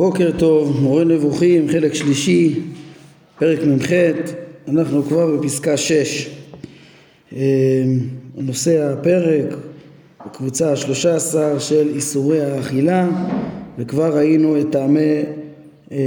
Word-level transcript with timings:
בוקר 0.00 0.30
טוב, 0.38 0.80
מורה 0.80 1.04
נבוכים, 1.04 1.68
חלק 1.68 1.94
שלישי, 1.94 2.60
פרק 3.38 3.58
מ"ח, 3.62 3.90
אנחנו 4.68 5.02
כבר 5.02 5.36
בפסקה 5.36 5.76
6. 5.76 6.28
אה, 7.36 7.40
נושא 8.36 8.92
הפרק, 8.92 9.56
בקבוצה 10.26 10.70
ה-13 10.70 11.60
של 11.60 11.88
איסורי 11.94 12.40
האכילה, 12.40 13.08
וכבר 13.78 14.16
ראינו 14.16 14.60
את 14.60 14.66
טעמי 14.72 15.22
אה, 15.92 15.98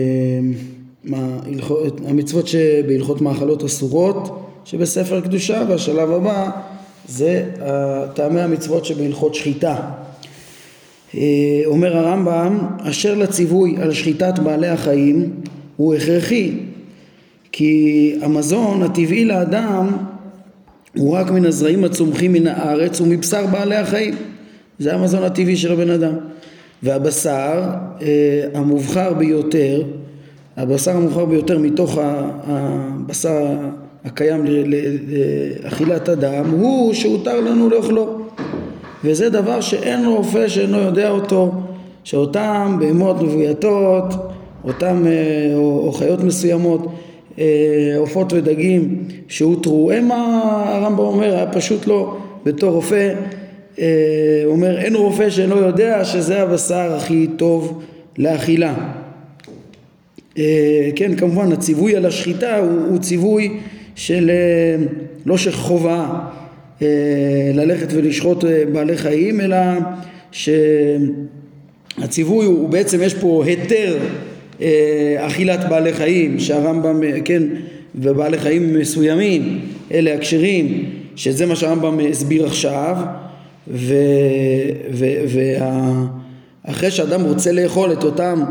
המצוות 2.07 2.47
שבהלכות 2.47 3.21
מאכלות 3.21 3.63
אסורות 3.63 4.47
שבספר 4.65 5.21
קדושה, 5.21 5.65
והשלב 5.69 6.11
הבא 6.11 6.49
זה 7.07 7.45
טעמי 8.13 8.41
המצוות 8.41 8.85
שבהלכות 8.85 9.35
שחיטה. 9.35 9.91
אה, 11.17 11.61
אומר 11.65 11.97
הרמב"ם, 11.97 12.57
אשר 12.81 13.15
לציווי 13.15 13.75
על 13.81 13.93
שחיטת 13.93 14.39
בעלי 14.39 14.67
החיים 14.67 15.29
הוא 15.77 15.95
הכרחי, 15.95 16.51
כי 17.51 18.15
המזון 18.21 18.83
הטבעי 18.83 19.25
לאדם 19.25 19.87
הוא 20.97 21.13
רק 21.13 21.31
מן 21.31 21.45
הזרעים 21.45 21.83
הצומחים 21.83 22.33
מן 22.33 22.47
הארץ 22.47 23.01
ומבשר 23.01 23.45
בעלי 23.45 23.75
החיים. 23.75 24.15
זה 24.79 24.93
המזון 24.93 25.23
הטבעי 25.23 25.55
של 25.55 25.71
הבן 25.71 25.89
אדם. 25.89 26.13
והבשר 26.83 27.63
אה, 28.01 28.07
המובחר 28.53 29.13
ביותר, 29.13 29.83
הבשר 30.57 30.91
המובחר 30.91 31.25
ביותר 31.25 31.59
מתוך 31.59 31.97
הבשר 32.47 33.47
הקיים 34.05 34.45
לאכילת 34.45 36.09
אדם 36.09 36.49
הוא 36.49 36.93
שהותר 36.93 37.39
לנו 37.39 37.69
לאכלו. 37.69 38.22
וזה 39.03 39.29
דבר 39.29 39.61
שאין 39.61 40.05
רופא 40.05 40.47
שאינו 40.47 40.77
יודע 40.77 41.09
אותו, 41.09 41.51
שאותם 42.03 42.77
בהמות 42.79 43.21
מבויתות, 43.21 44.13
אותם 44.63 45.03
אה, 45.07 45.55
או, 45.55 45.83
או 45.87 45.91
חיות 45.91 46.23
מסוימות, 46.23 46.87
אה, 47.39 47.45
עופות 47.97 48.33
ודגים 48.33 49.07
שהותרו, 49.27 49.91
הם 49.91 50.11
הרמב"ם 50.11 50.99
אומר, 50.99 51.33
היה 51.33 51.51
פשוט 51.51 51.87
לא, 51.87 52.17
בתור 52.45 52.71
רופא, 52.71 53.13
אה, 53.79 54.43
אומר 54.45 54.77
אין 54.77 54.95
רופא 54.95 55.29
שאינו 55.29 55.57
יודע 55.57 56.05
שזה 56.05 56.41
הבשר 56.41 56.93
הכי 56.93 57.27
טוב 57.37 57.83
לאכילה. 58.17 58.73
כן, 60.95 61.15
כמובן 61.17 61.51
הציווי 61.51 61.95
על 61.95 62.05
השחיטה 62.05 62.57
הוא, 62.57 62.69
הוא 62.89 62.97
ציווי 62.97 63.57
של 63.95 64.31
לא 65.25 65.37
של 65.37 65.51
חובה 65.51 66.19
ללכת 67.53 67.87
ולשחוט 67.93 68.45
אה, 68.45 68.63
בעלי 68.71 68.97
חיים, 68.97 69.41
אלא 69.41 69.57
שהציווי 70.31 71.15
הוא 72.45 72.69
בעצם 72.69 73.01
יש 73.01 73.13
פה 73.13 73.43
היתר 73.45 73.97
אה, 74.61 75.15
אכילת 75.19 75.69
בעלי 75.69 75.93
חיים, 75.93 76.39
שהרמב"ם, 76.39 77.01
כן, 77.25 77.43
ובעלי 77.95 78.37
חיים 78.37 78.79
מסוימים, 78.79 79.59
אלה 79.93 80.13
הכשרים, 80.13 80.85
שזה 81.15 81.45
מה 81.45 81.55
שהרמב"ם 81.55 81.99
הסביר 82.09 82.45
עכשיו, 82.45 82.97
ואחרי 86.65 86.91
שאדם 86.91 87.21
רוצה 87.21 87.51
לאכול 87.51 87.93
את 87.93 88.03
אותם 88.03 88.43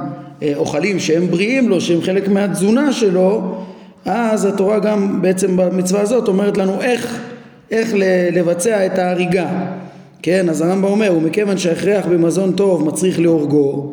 אוכלים 0.56 0.98
שהם 0.98 1.26
בריאים 1.26 1.68
לו, 1.68 1.80
שהם 1.80 2.00
חלק 2.00 2.28
מהתזונה 2.28 2.92
שלו, 2.92 3.54
אז 4.04 4.44
התורה 4.44 4.78
גם 4.78 5.22
בעצם 5.22 5.56
במצווה 5.56 6.00
הזאת 6.00 6.28
אומרת 6.28 6.56
לנו 6.56 6.82
איך 6.82 7.31
איך 7.72 7.94
לבצע 8.32 8.86
את 8.86 8.98
ההריגה. 8.98 9.48
כן 10.22 10.48
אז 10.48 10.60
הרמב"ם 10.60 10.84
אומר 10.84 11.14
ומכיוון 11.16 11.58
שההכרח 11.58 12.06
במזון 12.06 12.52
טוב 12.52 12.88
מצריך 12.88 13.20
להורגו 13.20 13.92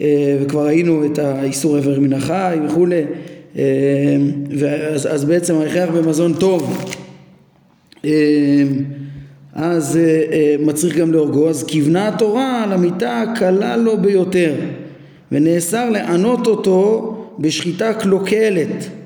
אה, 0.00 0.38
וכבר 0.40 0.66
ראינו 0.66 1.04
את 1.06 1.18
האיסור 1.18 1.76
עבר 1.76 2.00
מן 2.00 2.12
החי 2.12 2.58
וכולי. 2.66 3.02
אה, 3.56 3.62
ואז, 4.58 5.06
אז 5.06 5.24
בעצם 5.24 5.54
ההכרח 5.54 5.88
במזון 5.90 6.34
טוב. 6.34 6.92
אה, 8.04 8.10
אז 9.54 9.98
מצריך 10.60 10.96
גם 10.96 11.12
להורגו 11.12 11.48
אז 11.48 11.64
כיוונה 11.64 12.08
התורה 12.08 12.64
על 12.64 12.72
המיטה 12.72 13.22
הקלה 13.22 13.76
לו 13.76 13.98
ביותר 13.98 14.54
ונאסר 15.32 15.90
לענות 15.90 16.46
אותו 16.46 17.16
בשחיטה 17.38 17.94
קלוקלת 17.94 18.99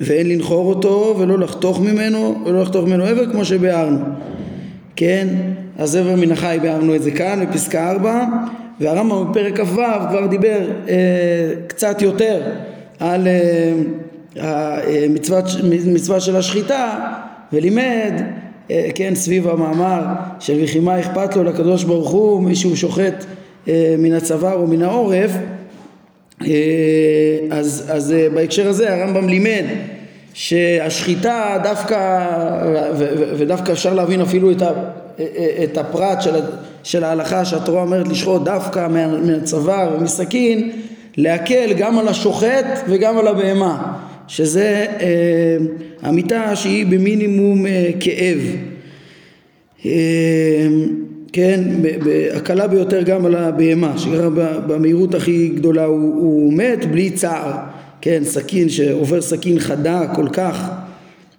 ואין 0.00 0.28
לנחור 0.28 0.68
אותו 0.68 1.16
ולא 1.18 1.38
לחתוך 1.38 1.80
ממנו 1.80 2.34
ולא 2.44 2.62
לחתוך 2.62 2.84
ממנו 2.84 3.06
איבר 3.06 3.32
כמו 3.32 3.44
שביארנו. 3.44 3.98
כן? 4.96 5.28
אז 5.78 5.96
איבר 5.96 6.16
מן 6.16 6.32
החי 6.32 6.58
ביארנו 6.62 6.94
את 6.94 7.02
זה 7.02 7.10
כאן 7.10 7.46
בפסקה 7.50 7.90
4 7.90 8.24
והרמב"ם 8.80 9.30
בפרק 9.30 9.60
כ"ו 9.60 9.82
כבר 10.10 10.26
דיבר 10.26 10.70
אה, 10.88 10.94
קצת 11.66 12.02
יותר 12.02 12.42
על 13.00 13.28
אה, 13.28 13.72
המצווה 15.86 16.20
של 16.20 16.36
השחיטה 16.36 16.98
ולימד 17.52 18.22
אה, 18.70 18.88
כן 18.94 19.14
סביב 19.14 19.48
המאמר 19.48 20.04
של 20.40 20.60
וכי 20.64 20.80
מה 20.80 21.00
אכפת 21.00 21.36
לו 21.36 21.44
לקדוש 21.44 21.84
ברוך 21.84 22.10
הוא 22.10 22.42
מי 22.42 22.56
שהוא 22.56 22.76
שוחט 22.76 23.24
אה, 23.68 23.94
מן 23.98 24.12
הצוואר 24.12 24.54
או 24.54 24.66
מן 24.66 24.82
העורף 24.82 25.30
אה, 25.30 25.55
אז, 27.50 27.84
אז 27.88 28.12
אה, 28.12 28.28
בהקשר 28.34 28.68
הזה 28.68 28.94
הרמב"ם 28.94 29.28
לימד 29.28 29.64
שהשחיטה 30.34 31.58
דווקא, 31.62 32.26
ודווקא 33.38 33.72
אפשר 33.72 33.94
להבין 33.94 34.20
אפילו 34.20 34.50
את, 34.50 34.62
ה, 34.62 34.70
את 35.64 35.78
הפרט 35.78 36.22
של, 36.22 36.34
של 36.82 37.04
ההלכה 37.04 37.44
שהתורה 37.44 37.82
אומרת 37.82 38.08
לשחוט 38.08 38.44
דווקא 38.44 38.88
מהצוואר 39.22 39.96
ומסכין, 39.98 40.70
להקל 41.16 41.72
גם 41.76 41.98
על 41.98 42.08
השוחט 42.08 42.84
וגם 42.88 43.18
על 43.18 43.28
הבהמה, 43.28 43.92
שזה 44.28 44.86
אה, 45.00 45.56
המיטה 46.02 46.56
שהיא 46.56 46.86
במינימום 46.86 47.66
אה, 47.66 47.90
כאב. 48.00 48.38
אה, 49.86 49.90
כן, 51.36 51.60
הקלה 52.34 52.66
ביותר 52.66 53.02
גם 53.02 53.26
על 53.26 53.34
הבהמה, 53.34 53.98
שגרה 53.98 54.30
במהירות 54.66 55.14
הכי 55.14 55.48
גדולה 55.48 55.84
הוא, 55.84 56.14
הוא 56.14 56.52
מת 56.52 56.84
בלי 56.84 57.10
צער, 57.10 57.52
כן, 58.00 58.20
סכין 58.24 58.68
שעובר 58.68 59.22
סכין 59.22 59.58
חדה 59.58 60.14
כל 60.14 60.28
כך, 60.32 60.70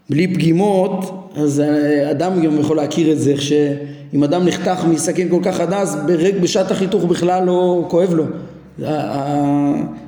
בלי 0.10 0.34
פגימות, 0.34 1.30
אז 1.36 1.60
אה, 1.60 2.12
אדם 2.12 2.42
גם 2.42 2.60
יכול 2.60 2.78
להכיר 2.78 3.12
את 3.12 3.20
זה, 3.20 3.32
איך 3.32 3.42
שאם 3.42 4.24
אדם 4.24 4.46
נחתך 4.46 4.86
מסכין 4.90 5.30
כל 5.30 5.40
כך 5.44 5.56
חדה, 5.56 5.80
אז 5.80 5.98
ברק, 6.08 6.34
בשעת 6.42 6.72
החיתוך 6.72 7.04
בכלל 7.04 7.44
לא 7.46 7.86
כואב 7.90 8.14
לו. 8.14 8.26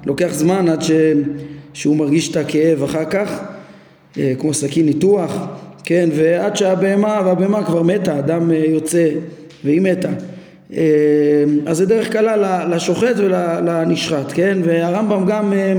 לוקח 0.06 0.30
זמן 0.32 0.70
עד 0.70 0.82
ש, 0.82 0.92
שהוא 1.74 1.96
מרגיש 1.96 2.32
את 2.32 2.38
הכאב 2.38 2.84
אחר 2.84 3.06
כך, 3.06 3.40
אה, 4.18 4.34
כמו 4.40 4.54
סכין 4.54 4.86
ניתוח, 4.86 5.48
כן, 5.84 6.10
ועד 6.16 6.56
שהבהמה, 6.56 7.22
והבהמה 7.26 7.64
כבר 7.64 7.84
מתה, 7.84 8.20
אדם 8.20 8.52
אה, 8.52 8.64
יוצא 8.68 9.10
והיא 9.64 9.82
מתה. 9.82 10.10
אה, 10.74 10.84
אז 11.66 11.78
זה 11.78 11.86
דרך 11.86 12.10
קלה 12.10 12.66
לשוחט 12.68 13.16
ולנשחט, 13.18 14.32
כן? 14.34 14.58
והרמב"ם 14.64 15.26
גם 15.26 15.54
אה, 15.54 15.74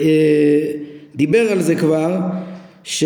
אה, 0.00 0.06
דיבר 1.14 1.52
על 1.52 1.62
זה 1.62 1.74
כבר, 1.74 2.16
שהוא 2.84 3.02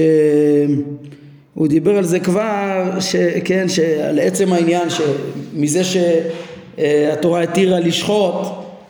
דיבר 1.67 1.97
על 1.97 2.05
זה 2.05 2.21
כבר, 2.21 3.01
ש, 3.01 3.17
כן, 3.45 3.69
שעל 3.69 4.19
עצם 4.19 4.53
העניין 4.53 4.89
שמזה 4.91 5.83
שהתורה 5.85 7.43
התירה 7.43 7.81
לשחוט 7.81 8.47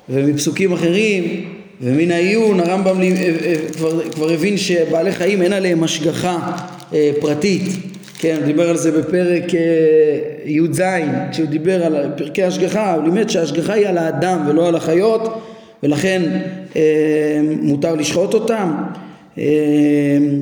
ומפסוקים 0.08 0.72
אחרים 0.72 1.44
ומן 1.80 2.10
העיון 2.10 2.60
הרמב"ם 2.60 3.00
כבר, 3.76 4.10
כבר 4.10 4.30
הבין 4.30 4.56
שבעלי 4.56 5.12
חיים 5.12 5.42
אין 5.42 5.52
עליהם 5.52 5.84
השגחה 5.84 6.56
פרטית 7.20 7.62
כן, 8.20 8.36
הוא 8.38 8.46
דיבר 8.46 8.70
על 8.70 8.76
זה 8.76 8.92
בפרק 8.92 9.54
אה, 9.54 9.60
י"ז, 10.44 10.82
כשהוא 11.30 11.46
דיבר 11.46 11.84
על 11.86 12.10
פרקי 12.16 12.42
השגחה, 12.42 12.94
הוא 12.94 13.04
לימד 13.04 13.28
שההשגחה 13.30 13.72
היא 13.72 13.88
על 13.88 13.98
האדם 13.98 14.44
ולא 14.48 14.68
על 14.68 14.74
החיות, 14.74 15.42
ולכן 15.82 16.22
אה, 16.76 17.40
מותר 17.42 17.94
לשחוט 17.94 18.34
אותם, 18.34 18.72
אה, 19.38 19.44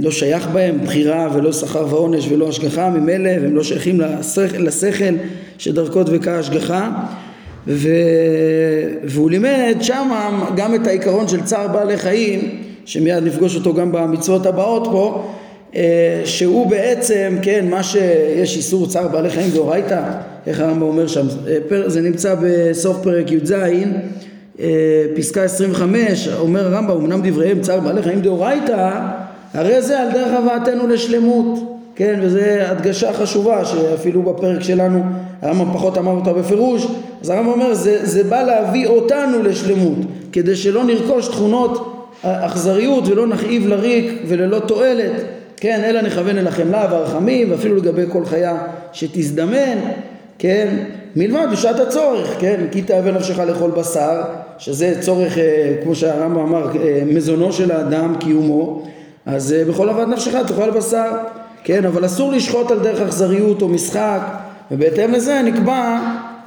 לא 0.00 0.11
שייך 0.11 0.49
בהם 0.49 0.79
בחירה 0.85 1.29
ולא 1.35 1.52
שכר 1.52 1.87
ועונש 1.91 2.29
ולא 2.29 2.49
השגחה 2.49 2.91
ממילא, 2.91 3.31
והם 3.43 3.56
לא 3.56 3.62
שייכים 3.62 4.00
לשכל, 4.00 4.58
לשכל 4.58 5.14
שדרכו 5.58 6.02
דבקה 6.02 6.38
השגחה. 6.38 6.91
ו... 7.67 7.88
והוא 9.05 9.31
לימד 9.31 9.76
שם 9.81 10.11
גם 10.56 10.75
את 10.75 10.87
העיקרון 10.87 11.29
של 11.29 11.43
צער 11.43 11.69
בעלי 11.69 11.97
חיים, 11.97 12.62
שמיד 12.85 13.25
נפגוש 13.25 13.56
אותו 13.56 13.75
גם 13.75 13.93
במצוות 13.93 14.47
הבאות 14.47 14.88
פה, 14.93 15.35
שהוא 16.25 16.67
בעצם, 16.67 17.37
כן, 17.43 17.67
מה 17.70 17.82
שיש 17.82 18.56
איסור 18.56 18.87
צער 18.87 19.09
בעלי 19.09 19.31
חיים 19.31 19.50
דאורייתא, 19.50 20.03
איך 20.47 20.61
הרמב"ם 20.61 20.82
אומר 20.82 21.06
שם, 21.06 21.26
אה, 21.49 21.88
זה 21.88 22.00
נמצא 22.00 22.35
בסוף 22.43 22.97
פרק 23.03 23.32
י"ז, 23.32 23.53
אה, 24.61 24.67
פסקה 25.17 25.43
25, 25.43 26.29
אומר 26.29 26.67
הרמב"ם, 26.67 26.97
אמנם 26.97 27.20
דבריהם 27.31 27.61
צער 27.61 27.81
בעלי 27.81 28.03
חיים 28.03 28.20
דאורייתא, 28.20 28.93
הרי 29.55 29.82
זה 29.82 30.00
על 30.00 30.09
דרך 30.12 30.32
הבאתנו 30.32 30.87
לשלמות, 30.87 31.79
כן, 31.97 32.21
וזו 32.23 32.38
הדגשה 32.41 33.12
חשובה 33.12 33.64
שאפילו 33.64 34.23
בפרק 34.23 34.62
שלנו 34.62 35.03
הרמב"ם 35.43 35.75
פחות 35.75 35.99
אמר 35.99 36.12
אותה 36.12 36.32
בפירוש, 36.32 36.87
אז 37.23 37.31
הרמב"ם 37.31 37.53
אומר 37.53 37.75
זה, 37.75 38.06
זה 38.06 38.25
בא 38.25 38.43
להביא 38.43 38.87
אותנו 38.87 39.43
לשלמות, 39.43 39.99
כדי 40.32 40.56
שלא 40.56 40.85
נרכוש 40.85 41.29
תכונות 41.29 41.94
אכזריות 42.23 43.09
ולא 43.09 43.26
נכאיב 43.26 43.67
לריק 43.67 44.23
וללא 44.29 44.59
תועלת, 44.59 45.38
כן, 45.60 45.81
אלא 45.84 46.02
נכוון 46.02 46.38
אל 46.38 46.46
החמלה 46.46 46.87
והרחמים 46.90 47.50
ואפילו 47.50 47.76
לגבי 47.76 48.02
כל 48.12 48.25
חיה 48.25 48.56
שתזדמן, 48.93 49.78
כן, 50.38 50.76
מלבד 51.16 51.46
בשעת 51.52 51.81
הצורך, 51.81 52.34
כן, 52.38 52.60
כי 52.70 52.82
תאווה 52.82 53.12
נפשך 53.12 53.38
לאכול 53.38 53.70
בשר, 53.70 54.22
שזה 54.58 54.94
צורך, 55.00 55.38
אה, 55.38 55.75
כמו 55.82 55.94
שהרמב"ם 55.94 56.38
אמר, 56.38 56.70
אה, 56.82 57.02
מזונו 57.06 57.52
של 57.52 57.72
האדם, 57.72 58.14
קיומו, 58.20 58.82
אז 59.26 59.52
אה, 59.52 59.64
בכל 59.64 59.88
אהבת 59.88 60.08
נפשך 60.08 60.34
תאכל 60.46 60.70
בשר, 60.70 61.10
כן, 61.64 61.84
אבל 61.84 62.06
אסור 62.06 62.32
לשחוט 62.32 62.70
על 62.70 62.78
דרך 62.78 63.00
אכזריות 63.00 63.62
או 63.62 63.69
משחק, 63.69 64.20
ובהתאם 64.70 65.12
לזה 65.12 65.43
נקבע 65.44 65.99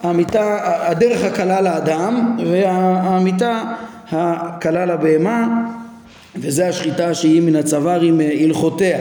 המיטה, 0.03 0.57
הדרך 0.63 1.23
הקלה 1.23 1.61
לאדם 1.61 2.37
והמיטה 2.51 3.63
הקלה 4.11 4.85
לבהמה, 4.85 5.47
וזה 6.35 6.67
השחיטה 6.67 7.13
שהיא 7.13 7.41
מן 7.41 7.55
הצוואר 7.55 8.01
עם 8.01 8.21
הלכותיה. 8.41 8.97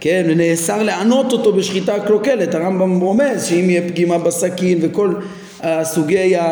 כן, 0.00 0.26
ונאסר 0.28 0.82
לענות 0.82 1.32
אותו 1.32 1.52
בשחיטה 1.52 2.00
קלוקלת, 2.00 2.54
הרמב"ם 2.54 3.00
רומז 3.00 3.44
שאם 3.44 3.70
יהיה 3.70 3.88
פגימה 3.88 4.18
בסכין 4.18 4.78
וכל 4.82 5.14
הסוגי 5.60 6.36
ה... 6.36 6.42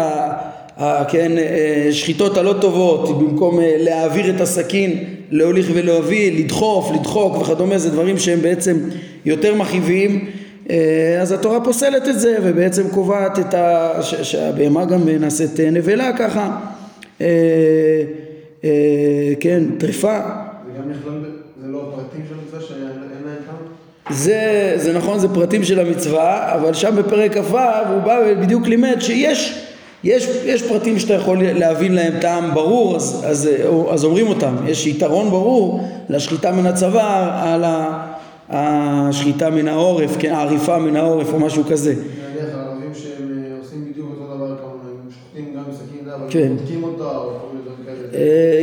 ה... 0.76 1.04
כן, 1.04 1.38
אה, 1.38 1.88
שחיטות 1.92 2.36
הלא 2.36 2.54
טובות, 2.60 3.18
במקום 3.18 3.60
אה, 3.60 3.76
להעביר 3.78 4.36
את 4.36 4.40
הסכין 4.40 5.04
להוליך 5.30 5.70
ולהביא, 5.74 6.44
לדחוף, 6.44 6.90
לדחוק 6.94 7.36
וכדומה, 7.36 7.78
זה 7.78 7.90
דברים 7.90 8.18
שהם 8.18 8.42
בעצם 8.42 8.76
יותר 9.24 9.54
מכאיבים, 9.54 10.24
אה, 10.70 11.18
אז 11.20 11.32
התורה 11.32 11.60
פוסלת 11.64 12.08
את 12.08 12.20
זה 12.20 12.36
ובעצם 12.42 12.88
קובעת 12.88 13.38
את 13.38 13.54
ה... 13.54 13.90
שהבהמה 14.02 14.84
גם 14.84 15.08
נעשית 15.08 15.60
נבלה 15.60 16.10
ככה, 16.18 16.56
כן, 19.40 19.64
טרפה. 19.78 20.18
זה 20.66 20.78
גם 20.78 20.90
נכלל, 20.90 21.24
זה 21.62 21.68
לא 21.68 21.92
פרטים 21.94 22.24
של 22.28 22.34
המצווה 22.34 22.60
שאין 22.60 22.82
להם 22.82 23.36
טעם? 23.46 24.16
זה, 24.16 24.72
זה 24.76 24.92
נכון, 24.92 25.18
זה 25.18 25.28
פרטים 25.28 25.64
של 25.64 25.80
המצווה, 25.80 26.54
אבל 26.54 26.74
שם 26.74 26.96
בפרק 26.96 27.38
כ"ו 27.38 27.58
הוא 27.88 28.02
בא 28.04 28.20
ובדיוק 28.26 28.66
לימד 28.66 28.96
שיש 29.00 29.64
יש, 30.04 30.28
יש 30.44 30.62
פרטים 30.62 30.98
שאתה 30.98 31.14
יכול 31.14 31.42
להבין 31.42 31.94
להם 31.94 32.20
טעם 32.20 32.54
ברור, 32.54 32.96
אז, 32.96 33.24
אז, 33.26 33.48
אז 33.90 34.04
אומרים 34.04 34.26
אותם. 34.26 34.54
יש 34.66 34.86
יתרון 34.86 35.30
ברור 35.30 35.88
לשחיטה 36.08 36.52
מן 36.52 36.66
הצוואר 36.66 37.30
על 37.32 37.64
השחיטה 38.48 39.50
מן 39.50 39.68
העורף, 39.68 40.16
כן, 40.18 40.32
העריפה 40.32 40.78
מן 40.78 40.96
העורף 40.96 41.32
או 41.32 41.40
משהו 41.40 41.64
כזה. 41.70 41.94
נניח 41.94 42.54
הערבים 42.54 42.94
שהם 42.94 43.44
אה, 43.44 43.58
עושים 43.58 43.84
בדיוק 43.90 44.08
אותו 44.10 44.36
דבר 44.36 44.56
כמובן, 44.56 44.88
הם 45.04 45.10
שוחטים 45.10 45.54
גם 45.56 45.62
בסכין, 45.70 46.10
אבל 46.14 46.26
כן. 46.30 46.56
בודקים 46.56 46.84
אותה 46.84 47.04
או 47.04 47.30
כל 47.40 47.46
מיני 47.52 47.62
דברים 47.62 47.84
כאלה. 47.84 47.88
אה, 47.88 47.94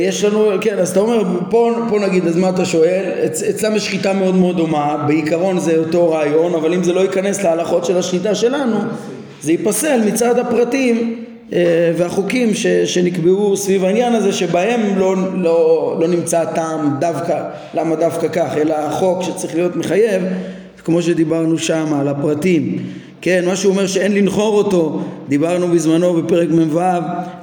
יש 0.00 0.24
לנו, 0.24 0.50
כן, 0.60 0.78
אז 0.78 0.90
אתה 0.90 1.00
אומר, 1.00 1.22
פה, 1.50 1.74
פה 1.88 1.98
נגיד, 1.98 2.26
אז 2.26 2.36
מה 2.36 2.48
אתה 2.48 2.64
שואל? 2.64 3.04
אצ, 3.26 3.42
אצלם 3.42 3.76
יש 3.76 3.86
שחיטה 3.86 4.12
מאוד 4.12 4.34
מאוד 4.34 4.56
דומה, 4.56 5.04
בעיקרון 5.06 5.58
זה 5.58 5.76
אותו 5.76 6.10
רעיון, 6.10 6.54
אבל 6.54 6.74
אם 6.74 6.82
זה 6.82 6.92
לא 6.92 7.00
ייכנס 7.00 7.44
להלכות 7.44 7.84
של 7.84 7.98
השחיטה 7.98 8.34
שלנו, 8.34 8.76
זה 9.42 9.52
ייפסל 9.52 10.00
מצד 10.06 10.38
הפרטים 10.38 11.24
אה, 11.52 11.92
והחוקים 11.96 12.54
ש, 12.54 12.66
שנקבעו 12.66 13.56
סביב 13.56 13.84
העניין 13.84 14.14
הזה 14.14 14.32
שבהם 14.32 14.80
לא, 14.98 15.14
לא, 15.34 15.96
לא 16.00 16.08
נמצא 16.08 16.44
טעם 16.44 16.96
דווקא, 17.00 17.42
למה 17.74 17.96
דווקא 17.96 18.28
כך, 18.28 18.56
אלא 18.56 18.74
החוק 18.74 19.22
שצריך 19.22 19.54
להיות 19.54 19.76
מחייב, 19.76 20.22
כמו 20.84 21.02
שדיברנו 21.02 21.58
שם 21.58 21.94
על 22.00 22.08
הפרטים. 22.08 22.78
כן, 23.20 23.44
מה 23.46 23.56
שהוא 23.56 23.72
אומר 23.72 23.86
שאין 23.86 24.14
לנחור 24.14 24.58
אותו, 24.58 25.00
דיברנו 25.28 25.68
בזמנו 25.68 26.14
בפרק 26.14 26.48
מ"ו 26.50 26.80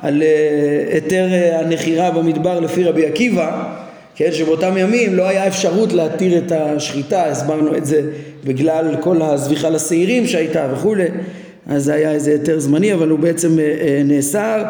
על 0.02 0.24
אה, 0.24 0.94
היתר 0.94 1.28
אה, 1.32 1.60
הנחירה 1.60 2.12
במדבר 2.12 2.60
לפי 2.60 2.84
רבי 2.84 3.06
עקיבא, 3.06 3.74
כן, 4.16 4.30
שבאותם 4.32 4.78
ימים 4.78 5.16
לא 5.16 5.28
היה 5.28 5.48
אפשרות 5.48 5.94
להתיר 5.94 6.38
את 6.38 6.52
השחיטה, 6.52 7.26
הסברנו 7.26 7.76
את 7.78 7.86
זה 7.86 8.02
בגלל 8.44 8.96
כל 9.02 9.22
הזביחה 9.22 9.70
לשעירים 9.70 10.28
שהייתה 10.28 10.68
וכולי 10.74 11.06
אז 11.68 11.84
זה 11.84 11.94
היה 11.94 12.12
איזה 12.12 12.32
היתר 12.32 12.60
זמני, 12.60 12.94
אבל 12.94 13.10
הוא 13.10 13.20
בעצם 13.20 13.60
אה, 13.60 14.02
נאסר, 14.06 14.64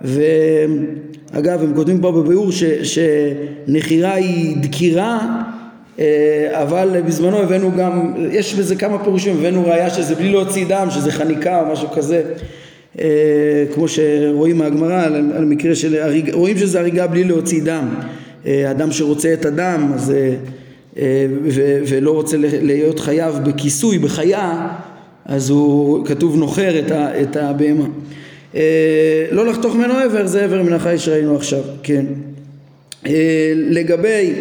ואגב, 0.00 1.62
הם 1.62 1.74
כותבים 1.74 2.00
פה 2.00 2.12
בביאור 2.12 2.48
שנחירה 2.82 4.14
היא 4.14 4.56
דקירה, 4.56 5.42
אבל 6.52 7.00
בזמנו 7.06 7.38
הבאנו 7.38 7.72
גם, 7.76 8.14
יש 8.32 8.54
בזה 8.54 8.76
כמה 8.76 9.04
פירושים, 9.04 9.36
הבאנו 9.38 9.66
ראייה 9.66 9.90
שזה 9.90 10.14
בלי 10.14 10.32
להוציא 10.32 10.66
דם, 10.68 10.88
שזה 10.90 11.12
חניקה 11.12 11.60
או 11.60 11.72
משהו 11.72 11.88
כזה, 11.88 12.22
כמו 13.74 13.88
שרואים 13.88 14.58
מהגמרא 14.58 15.04
על, 15.04 15.14
על 15.14 15.44
מקרה 15.44 15.74
של, 15.74 15.96
הריג, 15.96 16.34
רואים 16.34 16.58
שזה 16.58 16.80
הריגה 16.80 17.06
בלי 17.06 17.24
להוציא 17.24 17.62
דם, 17.62 17.88
אדם 18.70 18.92
שרוצה 18.92 19.32
את 19.32 19.44
הדם, 19.44 19.92
אז, 19.94 20.12
ו, 21.44 21.78
ולא 21.88 22.10
רוצה 22.10 22.36
להיות 22.40 23.00
חייב 23.00 23.34
בכיסוי, 23.44 23.98
בחיה, 23.98 24.68
אז 25.24 25.50
הוא 25.50 26.06
כתוב 26.06 26.36
נוחר 26.36 26.78
את, 26.78 26.92
את 26.92 27.36
הבהמה. 27.36 27.84
אה, 28.54 29.26
לא 29.30 29.46
לחתוך 29.46 29.76
ממנו 29.76 30.02
איבר 30.02 30.26
זה 30.26 30.42
איבר 30.42 30.62
מן 30.62 30.72
החי 30.72 30.98
שראינו 30.98 31.36
עכשיו, 31.36 31.62
כן. 31.82 32.06
אה, 33.06 33.52
לגבי, 33.54 34.34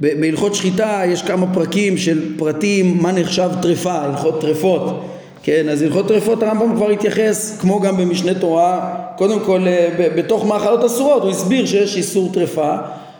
בהלכות 0.00 0.54
שחיטה 0.54 1.02
יש 1.06 1.22
כמה 1.22 1.54
פרקים 1.54 1.96
של 1.96 2.38
פרטים 2.38 2.98
מה 3.02 3.12
נחשב 3.12 3.50
טרפה, 3.62 3.92
הלכות 3.92 4.40
טרפות, 4.40 5.04
כן, 5.42 5.68
אז 5.68 5.82
הלכות 5.82 6.08
טרפות 6.08 6.42
הרמב"ם 6.42 6.76
כבר 6.76 6.90
התייחס, 6.90 7.58
כמו 7.60 7.80
גם 7.80 7.96
במשנה 7.96 8.34
תורה, 8.34 8.94
קודם 9.18 9.40
כל 9.40 9.60
אה, 9.66 9.88
בתוך 10.16 10.46
מאכלות 10.46 10.84
אסורות 10.84 11.22
הוא 11.22 11.30
הסביר 11.30 11.66
שיש 11.66 11.96
איסור 11.96 12.30
טרפה, 12.32 12.74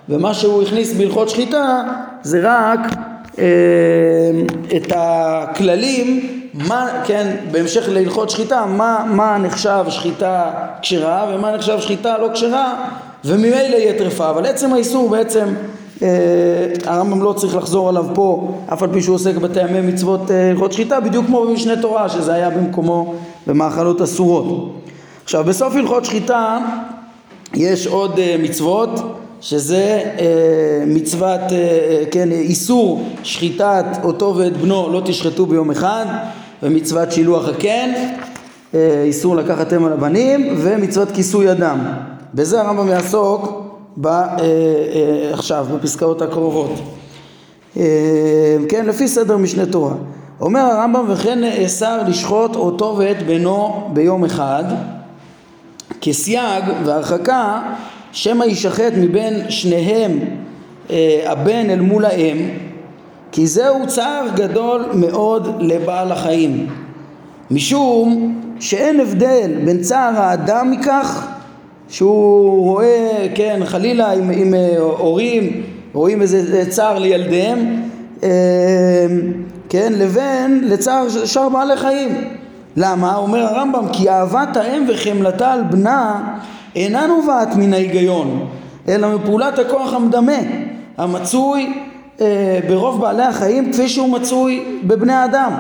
ומה 0.09 0.35
שהוא 0.35 0.63
הכניס 0.63 0.93
בהלכות 0.93 1.29
שחיטה 1.29 1.83
זה 2.23 2.41
רק 2.43 2.81
אה, 3.39 3.45
את 4.77 4.93
הכללים 4.97 6.31
מה, 6.55 7.03
כן, 7.07 7.37
בהמשך 7.51 7.89
להלכות 7.89 8.31
שחיטה, 8.31 8.67
מה, 8.67 9.05
מה 9.11 9.39
נחשב 9.39 9.85
שחיטה 9.89 10.51
כשרה 10.83 11.35
ומה 11.35 11.57
נחשב 11.57 11.81
שחיטה 11.81 12.19
לא 12.19 12.29
כשרה 12.35 12.87
וממילא 13.25 13.77
יהיה 13.77 13.99
טרפה, 13.99 14.31
אבל 14.31 14.47
עצם 14.47 14.73
האיסור 14.75 15.09
בעצם 15.09 15.47
הרמב"ם 16.85 17.23
לא 17.23 17.33
צריך 17.33 17.57
לחזור 17.57 17.89
עליו 17.89 18.07
פה, 18.15 18.55
אף 18.73 18.83
על 18.83 18.89
פי 18.93 19.03
שהוא 19.03 19.15
עוסק 19.15 19.37
בטעמי 19.37 19.81
מצוות 19.81 20.31
אה, 20.31 20.51
הלכות 20.51 20.73
שחיטה, 20.73 21.01
בדיוק 21.01 21.27
כמו 21.27 21.47
במשנה 21.47 21.83
תורה, 21.83 22.09
שזה 22.09 22.33
היה 22.35 22.51
במקומו 22.51 23.15
במאכלות 23.47 24.01
אסורות. 24.01 24.75
עכשיו, 25.25 25.45
בסוף 25.45 25.75
הלכות 25.77 26.05
שחיטה 26.05 26.59
יש 27.55 27.87
עוד 27.87 28.19
אה, 28.19 28.37
מצוות, 28.39 28.91
שזה 29.41 30.03
אה, 30.19 30.85
מצוות, 30.87 31.41
כן, 32.11 32.33
איסור 32.33 33.03
שחיטת 33.23 33.87
אותו 34.05 34.35
ואת 34.37 34.57
בנו 34.57 34.91
לא 34.93 35.03
תשחטו 35.05 35.47
ביום 35.47 35.71
אחד 35.71 36.07
ומצוות 36.63 37.13
שילוח 37.13 37.49
הקן, 37.49 37.91
איסור 39.05 39.37
לקחת 39.37 39.73
אם 39.73 39.85
על 39.85 39.93
הבנים, 39.93 40.55
ומצוות 40.59 41.09
כיסוי 41.11 41.53
אדם. 41.53 41.79
בזה 42.35 42.61
הרמב"ם 42.61 42.89
יעסוק 42.89 43.60
ב, 43.97 44.07
אה, 44.07 44.27
אה, 44.39 45.31
עכשיו, 45.33 45.67
בפסקאות 45.75 46.23
הקרובות. 46.23 46.71
כן, 48.69 48.87
לפי 48.87 49.09
סדר 49.09 49.37
משנה 49.37 49.67
תורה. 49.67 49.95
אומר 50.41 50.61
הרמב"ם 50.61 51.05
וכן 51.09 51.41
נאסר 51.41 52.03
לשחוט 52.09 52.57
אותו 52.57 52.97
ואת 52.99 53.27
בנו 53.27 53.89
ביום 53.93 54.25
אחד 54.25 54.65
כסייג 56.01 56.65
והרחקה 56.85 57.63
שמא 58.13 58.45
יישחט 58.45 58.93
מבין 58.97 59.51
שניהם 59.51 60.19
הבן 61.27 61.71
אל 61.71 61.81
מול 61.81 62.05
האם 62.05 62.49
כי 63.33 63.47
זהו 63.47 63.87
צער 63.87 64.27
גדול 64.35 64.85
מאוד 64.95 65.63
לבעל 65.63 66.13
החיים 66.13 66.67
משום 67.51 68.41
שאין 68.61 69.01
הבדל 69.01 69.53
בין 69.65 69.81
צער 69.81 70.21
האדם 70.21 70.71
מכך 70.71 71.27
שהוא 71.91 72.65
רואה, 72.65 73.27
כן, 73.35 73.61
חלילה 73.65 74.13
עם, 74.13 74.31
עם 74.31 74.55
אה, 74.55 74.79
הורים 74.79 75.63
רואים 75.93 76.23
איזה 76.23 76.71
צער 76.71 76.99
לילדיהם 76.99 77.83
אה, 78.23 78.29
כן, 79.69 79.93
לבין 79.97 80.61
לצער 80.65 81.09
שאר 81.25 81.49
בעלי 81.49 81.77
חיים 81.77 82.25
למה? 82.77 83.17
אומר 83.17 83.39
הרמב"ם 83.39 83.85
כי 83.93 84.11
אהבת 84.11 84.57
האם 84.57 84.85
וחמלתה 84.89 85.53
על 85.53 85.63
בנה 85.63 86.21
אינה 86.77 87.07
נובעת 87.07 87.57
מן 87.57 87.73
ההיגיון 87.73 88.47
אלא 88.89 89.17
מפעולת 89.17 89.59
הכוח 89.59 89.93
המדמה 89.93 90.39
המצוי 90.99 91.73
אה, 92.21 92.61
ברוב 92.69 93.01
בעלי 93.01 93.23
החיים 93.23 93.73
כפי 93.73 93.89
שהוא 93.89 94.09
מצוי 94.09 94.81
בבני 94.85 95.13
האדם. 95.13 95.53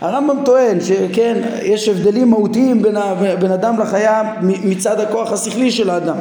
הרמב"ם 0.00 0.36
טוען 0.44 0.80
שכן, 0.80 1.42
יש 1.62 1.88
הבדלים 1.88 2.30
מהותיים 2.30 2.82
בין, 2.82 2.96
בין 3.40 3.52
אדם 3.52 3.80
לחיה 3.80 4.22
מצד 4.42 5.00
הכוח 5.00 5.32
השכלי 5.32 5.70
של 5.70 5.90
האדם, 5.90 6.16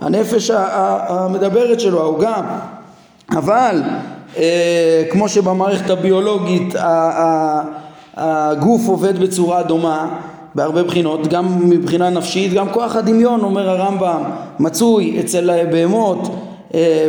הנפש 0.00 0.50
המדברת 0.50 1.80
שלו, 1.80 2.00
העוגה, 2.00 2.42
אבל 3.30 3.82
אה, 4.36 5.04
כמו 5.10 5.28
שבמערכת 5.28 5.90
הביולוגית 5.90 6.74
הגוף 8.16 8.88
עובד 8.88 9.18
בצורה 9.18 9.62
דומה 9.62 10.08
בהרבה 10.54 10.82
בחינות, 10.82 11.26
גם 11.26 11.68
מבחינה 11.68 12.10
נפשית, 12.10 12.52
גם 12.52 12.68
כוח 12.68 12.96
הדמיון, 12.96 13.40
אומר 13.40 13.70
הרמב"ם, 13.70 14.22
מצוי 14.60 15.20
אצל 15.20 15.64
בהמות 15.72 16.47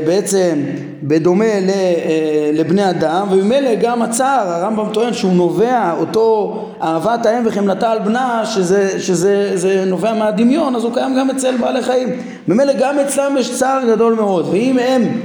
בעצם 0.06 0.60
בדומה 1.04 1.46
אה, 1.46 2.51
לבני 2.54 2.89
אדם 2.89 3.28
וממילא 3.32 3.75
גם 3.75 4.01
הצער 4.01 4.50
הרמב"ם 4.50 4.94
טוען 4.94 5.13
שהוא 5.13 5.34
נובע 5.34 5.94
אותו 6.00 6.60
אהבת 6.82 7.25
האם 7.25 7.44
וחמלתה 7.46 7.92
על 7.92 8.00
בנה 8.00 8.46
שזה, 8.46 9.00
שזה 9.00 9.51
זה 9.58 9.84
נובע 9.88 10.13
מהדמיון 10.13 10.75
אז 10.75 10.84
הוא 10.84 10.94
קיים 10.94 11.16
גם 11.18 11.30
אצל 11.30 11.58
בעלי 11.58 11.82
חיים. 11.82 12.10
ממילא 12.48 12.74
גם 12.80 13.00
אצלם 13.00 13.36
יש 13.39 13.56
צער 13.60 13.82
גדול 13.88 14.13
מאוד 14.13 14.48
ואם 14.51 14.78
הם 14.80 15.22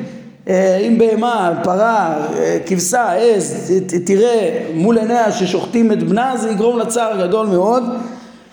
אה, 0.49 0.77
אם 0.77 0.99
בהמה, 0.99 1.61
פרה, 1.63 2.27
כבשה, 2.67 3.13
עז 3.13 3.73
תראה 4.07 4.63
מול 4.75 4.99
עיניה 4.99 5.33
ששוחטים 5.33 5.93
את 5.93 6.03
בנה 6.03 6.37
זה 6.37 6.51
יגרום 6.51 6.79
לצער 6.79 7.27
גדול 7.27 7.47
מאוד. 7.47 7.83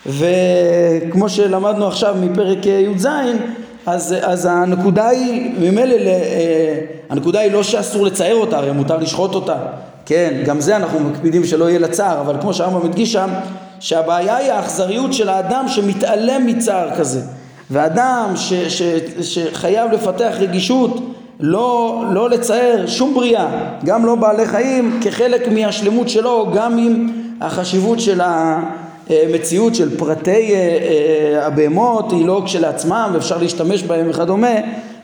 וכמו 0.06 1.28
שלמדנו 1.28 1.86
עכשיו 1.86 2.16
מפרק 2.20 2.66
י"ז 2.66 3.06
אז, 3.86 4.14
אז 4.22 4.48
הנקודה 4.50 5.08
היא, 5.08 5.50
ממילא, 5.60 5.94
אה, 5.94 6.80
הנקודה 7.10 7.40
היא 7.40 7.52
לא 7.52 7.62
שאסור 7.62 8.06
לצייר 8.06 8.36
אותה, 8.36 8.56
הרי 8.56 8.72
מותר 8.72 8.96
לשחוט 8.96 9.34
אותה, 9.34 9.56
כן, 10.06 10.42
גם 10.46 10.60
זה 10.60 10.76
אנחנו 10.76 11.00
מקפידים 11.00 11.44
שלא 11.44 11.68
יהיה 11.68 11.78
לה 11.78 11.88
צער, 11.88 12.20
אבל 12.20 12.36
כמו 12.40 12.54
שהרמב"ם 12.54 12.88
מדגיש 12.88 13.12
שם, 13.12 13.30
שהבעיה 13.80 14.36
היא 14.36 14.52
האכזריות 14.52 15.12
של 15.12 15.28
האדם 15.28 15.64
שמתעלם 15.68 16.46
מצער 16.46 16.90
כזה, 16.98 17.20
ואדם 17.70 18.32
ש, 18.36 18.52
ש, 18.52 18.82
שחייב 19.20 19.92
לפתח 19.92 20.34
רגישות 20.38 21.16
לא, 21.40 22.02
לא 22.10 22.30
לצייר 22.30 22.86
שום 22.86 23.14
בריאה, 23.14 23.48
גם 23.84 24.06
לא 24.06 24.14
בעלי 24.14 24.46
חיים, 24.46 25.00
כחלק 25.02 25.48
מהשלמות 25.48 26.08
שלו, 26.08 26.50
גם 26.54 26.78
עם 26.78 27.12
החשיבות 27.40 28.00
של 28.00 28.20
ה... 28.20 28.60
מציאות 29.10 29.74
של 29.74 29.98
פרטי 29.98 30.30
אה, 30.30 30.56
אה, 30.56 31.46
הבהמות 31.46 32.12
היא 32.12 32.26
לא 32.26 32.42
כשלעצמם 32.44 33.10
ואפשר 33.14 33.38
להשתמש 33.38 33.82
בהם 33.82 34.06
וכדומה 34.10 34.54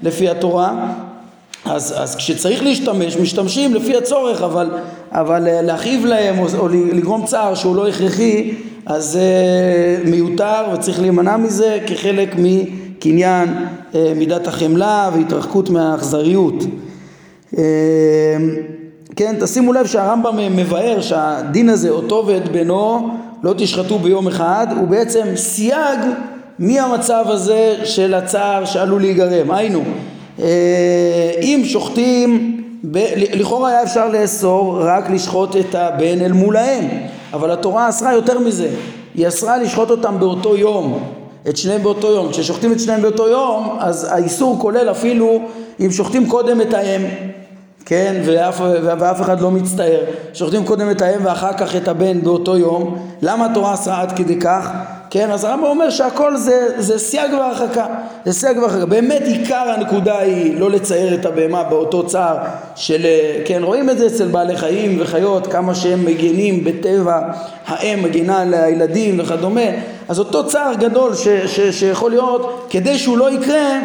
לפי 0.02 0.28
התורה. 0.28 0.92
אז, 1.64 1.94
אז 1.96 2.16
כשצריך 2.16 2.62
להשתמש 2.62 3.16
משתמשים 3.16 3.74
לפי 3.74 3.96
הצורך 3.96 4.42
אבל, 4.42 4.70
אבל 5.12 5.48
אה, 5.48 5.62
להכאיב 5.62 6.04
להם 6.04 6.38
או, 6.38 6.46
או 6.58 6.68
לגרום 6.68 7.26
צער 7.26 7.54
שהוא 7.54 7.76
לא 7.76 7.88
הכרחי 7.88 8.54
אז 8.86 9.18
מיותר 10.04 10.62
וצריך 10.74 11.00
להימנע 11.00 11.36
מזה 11.36 11.78
כחלק 11.86 12.34
מקניין 12.38 13.54
מידת 14.16 14.46
החמלה 14.46 15.10
והתרחקות 15.14 15.70
מהאכזריות. 15.70 16.64
כן 19.16 19.36
תשימו 19.40 19.72
לב 19.72 19.86
שהרמב"ם 19.86 20.56
מבאר 20.56 21.00
שהדין 21.00 21.68
הזה 21.68 21.90
אותו 21.90 22.24
ואת 22.26 22.48
בנו 22.48 23.10
לא 23.42 23.54
תשחטו 23.56 23.98
ביום 23.98 24.28
אחד 24.28 24.66
הוא 24.76 24.88
בעצם 24.88 25.26
סייג 25.36 26.00
מהמצב 26.58 27.24
הזה 27.28 27.76
של 27.84 28.14
הצער 28.14 28.64
שעלול 28.64 29.00
להיגרם. 29.00 29.50
היינו 29.50 29.82
אה, 30.40 31.32
אם 31.42 31.62
שוחטים 31.64 32.62
ב... 32.84 32.98
לכאורה 33.34 33.70
היה 33.70 33.82
אפשר 33.82 34.08
לאסור 34.08 34.80
רק 34.82 35.10
לשחוט 35.10 35.56
את 35.56 35.74
הבן 35.74 36.20
אל 36.20 36.32
מול 36.32 36.56
האם 36.56 36.88
אבל 37.32 37.50
התורה 37.50 37.88
אסרה 37.88 38.12
יותר 38.12 38.38
מזה. 38.38 38.68
היא 39.14 39.28
אסרה 39.28 39.56
לשחוט 39.56 39.90
אותם 39.90 40.18
באותו 40.18 40.56
יום 40.56 41.04
את 41.48 41.56
שניהם 41.56 41.82
באותו 41.82 42.10
יום. 42.10 42.28
כששוחטים 42.30 42.72
את 42.72 42.80
שניהם 42.80 43.02
באותו 43.02 43.28
יום 43.28 43.76
אז 43.80 44.08
האיסור 44.10 44.58
כולל 44.58 44.90
אפילו 44.90 45.40
אם 45.80 45.90
שוחטים 45.90 46.28
קודם 46.28 46.60
את 46.60 46.74
האם 46.74 47.02
כן, 47.88 48.22
ואף, 48.24 48.60
ואף 48.82 49.20
אחד 49.20 49.40
לא 49.40 49.50
מצטער. 49.50 50.00
שוחטים 50.34 50.64
קודם 50.64 50.90
את 50.90 51.02
האם 51.02 51.20
ואחר 51.24 51.52
כך 51.52 51.76
את 51.76 51.88
הבן 51.88 52.20
באותו 52.20 52.56
יום. 52.56 52.98
למה 53.22 53.46
התורה 53.46 53.74
אסרה 53.74 54.00
עד 54.00 54.12
כדי 54.12 54.40
כך? 54.40 54.70
כן, 55.10 55.30
אז 55.30 55.44
הרמב"ם 55.44 55.66
אומר 55.66 55.90
שהכל 55.90 56.36
זה, 56.36 56.68
זה 56.78 56.98
סייג 56.98 57.32
והרחקה. 57.32 57.86
זה 58.24 58.32
סייג 58.32 58.58
והרחקה. 58.58 58.86
באמת 58.86 59.22
עיקר 59.24 59.74
הנקודה 59.76 60.18
היא 60.18 60.60
לא 60.60 60.70
לצער 60.70 61.14
את 61.14 61.26
הבהמה 61.26 61.64
באותו 61.64 62.06
צער 62.06 62.36
של, 62.76 63.06
כן, 63.44 63.62
רואים 63.62 63.90
את 63.90 63.98
זה 63.98 64.06
אצל 64.06 64.28
בעלי 64.28 64.56
חיים 64.56 64.96
וחיות, 65.00 65.46
כמה 65.46 65.74
שהם 65.74 66.04
מגינים 66.04 66.64
בטבע, 66.64 67.20
האם 67.66 68.02
מגינה 68.02 68.42
על 68.42 68.54
הילדים 68.54 69.20
וכדומה. 69.20 69.70
אז 70.08 70.18
אותו 70.18 70.46
צער 70.46 70.74
גדול 70.74 71.14
ש, 71.14 71.28
ש, 71.28 71.60
שיכול 71.60 72.10
להיות, 72.10 72.66
כדי 72.70 72.98
שהוא 72.98 73.18
לא 73.18 73.30
יקרה, 73.32 73.78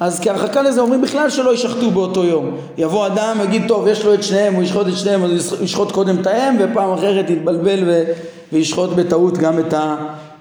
אז 0.00 0.20
כהרחקה 0.20 0.62
לזה 0.62 0.80
אומרים 0.80 1.02
בכלל 1.02 1.30
שלא 1.30 1.50
יישחטו 1.50 1.90
באותו 1.90 2.24
יום. 2.24 2.56
יבוא 2.78 3.06
אדם, 3.06 3.36
יגיד 3.44 3.62
טוב 3.68 3.86
יש 3.88 4.04
לו 4.04 4.14
את 4.14 4.22
שניהם, 4.22 4.54
הוא 4.54 4.62
ישחוט 4.62 4.88
את 4.88 4.96
שניהם, 4.96 5.24
אז 5.24 5.52
הוא 5.52 5.64
ישחוט 5.64 5.92
קודם 5.92 6.20
את 6.20 6.26
האם 6.26 6.56
ופעם 6.58 6.92
אחרת 6.92 7.30
יתבלבל 7.30 7.82
ו... 7.86 8.02
וישחוט 8.52 8.90
בטעות 8.90 9.38
גם 9.38 9.58
את 9.58 9.74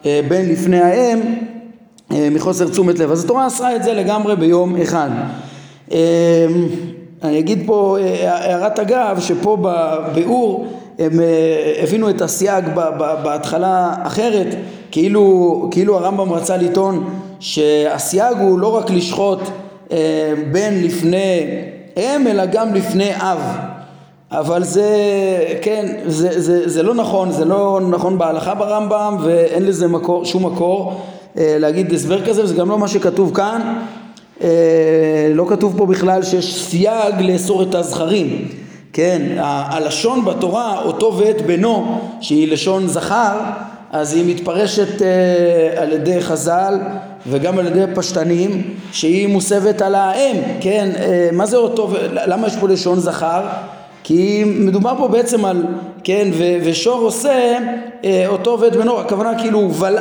הבן 0.06 0.46
לפני 0.50 0.82
האם 0.82 1.20
אה, 2.12 2.28
מחוסר 2.32 2.68
תשומת 2.68 3.00
לב. 3.00 3.12
אז 3.12 3.26
התורה 3.26 3.48
אסרה 3.48 3.76
את 3.76 3.84
זה 3.84 3.94
לגמרי 3.94 4.36
ביום 4.36 4.76
אחד. 4.76 5.10
אה, 5.92 6.48
אני 7.24 7.40
אגיד 7.40 7.64
פה 7.66 7.98
אה, 8.00 8.36
הערת 8.36 8.80
אגב 8.80 9.20
שפה 9.20 9.58
בביאור 9.62 10.68
הם 11.00 11.20
הבינו 11.84 12.10
את 12.10 12.22
הסייג 12.22 12.66
בהתחלה 13.24 13.94
אחרת 14.04 14.56
כאילו, 14.92 15.68
כאילו 15.72 15.98
הרמב"ם 15.98 16.32
רצה 16.32 16.58
לטעון 16.58 17.10
שהסייג 17.40 18.38
הוא 18.38 18.60
לא 18.60 18.76
רק 18.76 18.90
לשחוט 18.90 19.40
אה, 19.92 20.34
בן 20.52 20.74
לפני 20.74 21.48
אם 21.98 22.28
אלא 22.28 22.46
גם 22.46 22.74
לפני 22.74 23.12
אב. 23.16 23.40
אבל 24.32 24.64
זה, 24.64 24.88
כן, 25.62 25.96
זה, 26.06 26.42
זה, 26.42 26.70
זה 26.70 26.84
לא 26.84 26.94
נכון, 26.94 27.32
זה 27.32 27.46
לא 27.46 27.80
נכון 27.90 28.18
בהלכה 28.18 28.56
ברמב"ם 28.56 29.18
ואין 29.24 29.66
לזה 29.66 29.88
מקור, 29.88 30.26
שום 30.26 30.46
מקור 30.46 31.02
אה, 31.38 31.58
להגיד 31.60 31.94
הסבר 31.94 32.26
כזה 32.26 32.44
וזה 32.44 32.56
גם 32.56 32.70
לא 32.70 32.78
מה 32.78 32.88
שכתוב 32.88 33.36
כאן. 33.36 33.74
אה, 34.44 35.32
לא 35.34 35.46
כתוב 35.50 35.74
פה 35.78 35.86
בכלל 35.86 36.24
שיש 36.24 36.64
סייג 36.64 37.22
לאסור 37.22 37.64
את 37.64 37.76
הזכרים. 37.76 38.48
כן, 38.94 39.22
הלשון 39.40 40.26
בתורה 40.26 40.82
אותו 40.82 41.18
ואת 41.18 41.42
בנו 41.46 42.00
שהיא 42.22 42.52
לשון 42.52 42.88
זכר 42.88 43.40
אז 43.92 44.14
היא 44.14 44.36
מתפרשת 44.36 45.02
אה, 45.02 45.82
על 45.82 45.92
ידי 45.92 46.22
חז"ל 46.22 46.80
וגם 47.28 47.60
על 47.60 47.68
ידי 47.68 47.86
פשטנים 47.96 48.64
שהיא 48.92 49.28
מוסבת 49.28 49.82
על 49.82 49.96
האם, 49.96 50.36
כן, 50.62 50.90
אה, 51.00 51.30
מה 51.32 51.46
זה 51.46 51.58
אותו, 51.58 51.90
למה 52.12 52.48
יש 52.48 52.56
פה 52.56 52.68
לשון 52.68 53.00
זכר? 53.00 53.42
כי 54.04 54.44
מדובר 54.46 54.94
פה 54.98 55.08
בעצם 55.08 55.46
על, 55.46 55.64
כן, 56.04 56.28
ו, 56.34 56.44
ושור 56.64 57.00
עושה 57.00 57.58
אה, 58.04 58.26
אותו 58.28 58.58
ואת 58.60 58.76
בנו, 58.76 59.00
הכוונה 59.00 59.40
כאילו 59.40 59.74
ול, 59.74 59.98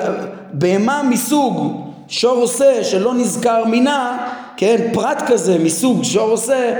בהמה 0.52 1.02
מסוג 1.02 1.84
שור 2.08 2.36
עושה 2.36 2.84
שלא 2.84 3.14
נזכר 3.14 3.64
מינה, 3.64 4.18
כן, 4.56 4.76
פרט 4.92 5.22
כזה 5.26 5.58
מסוג 5.58 6.04
שור 6.04 6.30
עושה, 6.30 6.74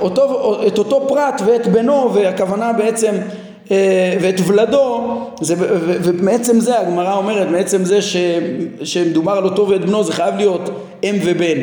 אותו, 0.00 0.54
את 0.66 0.78
אותו 0.78 1.08
פרט 1.08 1.42
ואת 1.46 1.66
בנו, 1.66 2.14
והכוונה 2.14 2.72
בעצם 2.72 3.12
ואת 4.20 4.40
ולדו, 4.46 5.00
זה, 5.40 5.54
ומעצם 6.02 6.60
זה 6.60 6.80
הגמרא 6.80 7.16
אומרת, 7.16 7.48
מעצם 7.48 7.84
זה 7.84 8.02
ש, 8.02 8.16
שמדובר 8.82 9.32
על 9.32 9.44
אותו 9.44 9.68
ואת 9.68 9.84
בנו 9.84 10.04
זה 10.04 10.12
חייב 10.12 10.36
להיות 10.36 10.70
אם 11.04 11.16
ובן, 11.24 11.58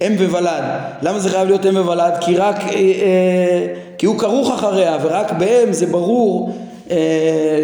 אם 0.00 0.12
וולד. 0.30 0.64
למה 1.02 1.18
זה 1.18 1.30
חייב 1.30 1.48
להיות 1.48 1.66
אם 1.66 1.76
וולד? 1.76 2.12
כי 2.20 2.36
רק, 2.36 2.56
אה, 2.56 2.74
אה, 2.74 3.66
כי 3.98 4.06
הוא 4.06 4.18
כרוך 4.18 4.50
אחריה 4.50 4.98
ורק 5.02 5.32
באם 5.32 5.72
זה 5.72 5.86
ברור 5.86 6.52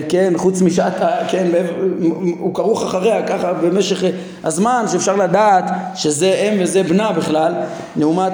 כן, 0.08 0.32
חוץ 0.36 0.62
משעת, 0.62 0.94
כן, 1.28 1.46
הוא 2.38 2.54
כרוך 2.54 2.82
אחריה 2.82 3.22
ככה 3.22 3.52
במשך 3.52 4.04
הזמן 4.44 4.84
שאפשר 4.92 5.16
לדעת 5.16 5.64
שזה 5.94 6.32
אם 6.34 6.62
וזה 6.62 6.82
בנה 6.82 7.12
בכלל, 7.12 7.52
לעומת 7.96 8.32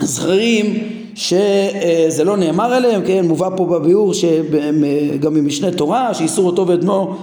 זכרים 0.00 0.88
שזה 1.14 2.24
לא 2.24 2.36
נאמר 2.36 2.72
עליהם, 2.74 3.02
כן, 3.06 3.24
מובא 3.24 3.48
פה 3.56 3.64
בביאור 3.66 4.14
שגם 4.14 5.34
ממשנה 5.34 5.70
תורה, 5.70 6.14
שאיסור 6.14 6.46
אותו 6.46 6.66
ואת 6.66 6.84
בנו 6.84 7.14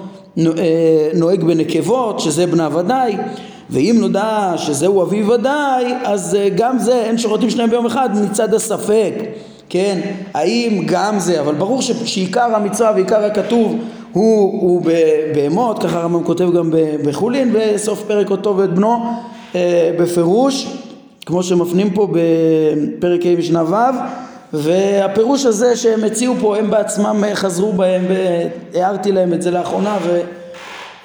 נוהג 1.14 1.44
בנקבות, 1.44 2.20
שזה 2.20 2.48
בנה 2.48 2.70
ודאי, 2.78 3.18
ואם 3.70 3.98
נודע 4.00 4.54
שזהו 4.58 5.02
אבי 5.04 5.24
ודאי, 5.24 5.86
אז 6.04 6.38
גם 6.56 6.80
זה, 6.80 7.02
אין 7.04 7.18
שוחטים 7.18 7.50
שניים 7.50 7.70
ביום 7.70 7.86
אחד 7.86 8.10
מצד 8.24 8.54
הספק, 8.54 9.14
כן, 9.70 10.00
האם 10.34 10.84
גם 10.86 11.20
זה, 11.20 11.42
אבל 11.42 11.56
ברור 11.56 11.82
שעיקר 11.82 12.56
המצווה 12.56 12.92
ועיקר 12.96 13.26
הכתוב 13.26 13.76
הוא, 14.14 14.62
הוא 14.62 14.82
בהמות, 15.36 15.84
ככה 15.84 16.00
הרמב"ם 16.00 16.24
כותב 16.24 16.54
גם 16.58 16.72
בחולין, 17.04 17.54
בסוף 17.54 18.04
פרק 18.08 18.32
אותו 18.32 18.58
ואת 18.58 18.74
בנו, 18.74 18.98
אה, 19.56 19.92
בפירוש 20.00 20.68
כמו 21.30 21.44
שמפנים 21.44 21.90
פה 21.90 22.08
בפרק 22.12 23.26
ה' 23.26 23.36
משנה 23.38 23.64
ו' 23.64 23.76
והפירוש 24.54 25.46
הזה 25.46 25.76
שהם 25.76 26.04
הציעו 26.04 26.36
פה 26.40 26.58
הם 26.58 26.70
בעצמם 26.70 27.24
חזרו 27.34 27.74
בהם 27.74 28.06
והערתי 28.74 29.12
להם 29.12 29.34
את 29.34 29.42
זה 29.42 29.52
לאחרונה 29.52 29.98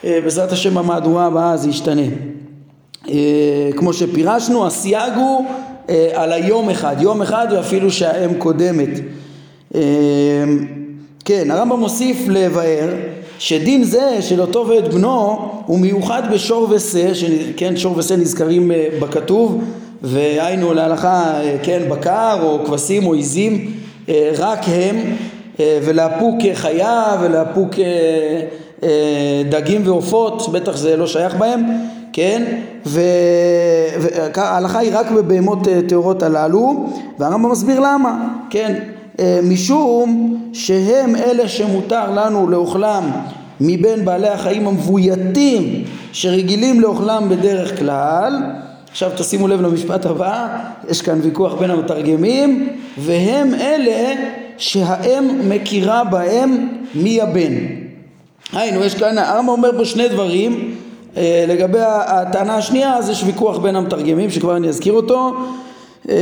ובעזרת 0.04 0.52
השם 0.52 0.74
במהדורה 0.74 1.26
הבאה 1.26 1.56
זה 1.56 1.70
ישתנה. 1.70 2.02
כמו 3.76 3.92
שפירשנו 3.92 4.66
הסייג 4.66 5.12
הוא 5.16 5.46
אה, 5.90 6.10
על 6.14 6.32
היום 6.32 6.70
אחד, 6.70 6.96
יום 7.00 7.22
אחד 7.22 7.46
ואפילו 7.50 7.90
שהאם 7.90 8.34
קודמת. 8.34 9.00
אה, 9.74 9.80
כן, 11.24 11.50
הרמב"ם 11.50 11.80
מוסיף 11.80 12.28
לבאר 12.28 12.88
שדין 13.38 13.84
זה 13.84 14.16
של 14.20 14.40
אותו 14.40 14.66
ואת 14.68 14.94
בנו 14.94 15.50
הוא 15.66 15.78
מיוחד 15.78 16.22
בשור 16.32 16.68
ושה, 16.70 17.08
כן, 17.56 17.76
שור 17.76 17.98
ושה 17.98 18.16
נזכרים 18.16 18.72
אה, 18.72 18.88
בכתוב 19.00 19.64
והיינו 20.04 20.74
להלכה, 20.74 21.40
אה, 21.40 21.56
כן, 21.62 21.82
בקר 21.88 22.38
או 22.42 22.64
כבשים 22.64 23.06
או 23.06 23.14
עיזים, 23.14 23.72
אה, 24.08 24.30
רק 24.38 24.60
הם 24.66 24.96
ולאפוק 25.58 26.34
חיה 26.54 27.16
ולאפוק 27.20 27.74
דגים 29.50 29.82
ועופות, 29.84 30.52
בטח 30.52 30.76
זה 30.76 30.96
לא 30.96 31.06
שייך 31.06 31.34
בהם, 31.34 31.64
כן, 32.12 32.42
וההלכה 32.86 34.78
היא 34.78 34.90
רק 34.94 35.10
בבהמות 35.10 35.58
טהורות 35.88 36.22
הללו 36.22 36.86
והרמב"ם 37.18 37.50
מסביר 37.50 37.80
למה, 37.80 38.28
כן, 38.50 38.74
משום 39.42 40.36
שהם 40.52 41.16
אלה 41.16 41.48
שמותר 41.48 42.10
לנו 42.10 42.50
לאוכלם 42.50 43.10
מבין 43.60 44.04
בעלי 44.04 44.28
החיים 44.28 44.68
המבויתים 44.68 45.84
שרגילים 46.12 46.80
לאוכלם 46.80 47.28
בדרך 47.28 47.78
כלל 47.78 48.42
עכשיו 48.94 49.10
תשימו 49.16 49.48
לב 49.48 49.60
למשפט 49.60 50.06
הבא, 50.06 50.48
יש 50.88 51.02
כאן 51.02 51.20
ויכוח 51.22 51.54
בין 51.54 51.70
המתרגמים 51.70 52.68
והם 52.98 53.54
אלה 53.54 54.14
שהאם 54.58 55.48
מכירה 55.48 56.04
בהם 56.04 56.68
מי 56.94 57.20
הבן. 57.20 57.54
היינו 58.52 58.84
יש 58.84 58.94
כאן, 58.94 59.18
הרמב"ם 59.18 59.48
אומר 59.48 59.70
פה 59.78 59.84
שני 59.84 60.08
דברים. 60.08 60.74
אה, 61.16 61.44
לגבי 61.48 61.78
הטענה 61.82 62.56
השנייה 62.56 62.96
אז 62.96 63.10
יש 63.10 63.24
ויכוח 63.24 63.58
בין 63.58 63.76
המתרגמים 63.76 64.30
שכבר 64.30 64.56
אני 64.56 64.68
אזכיר 64.68 64.92
אותו. 64.92 65.32
אה, 66.08 66.14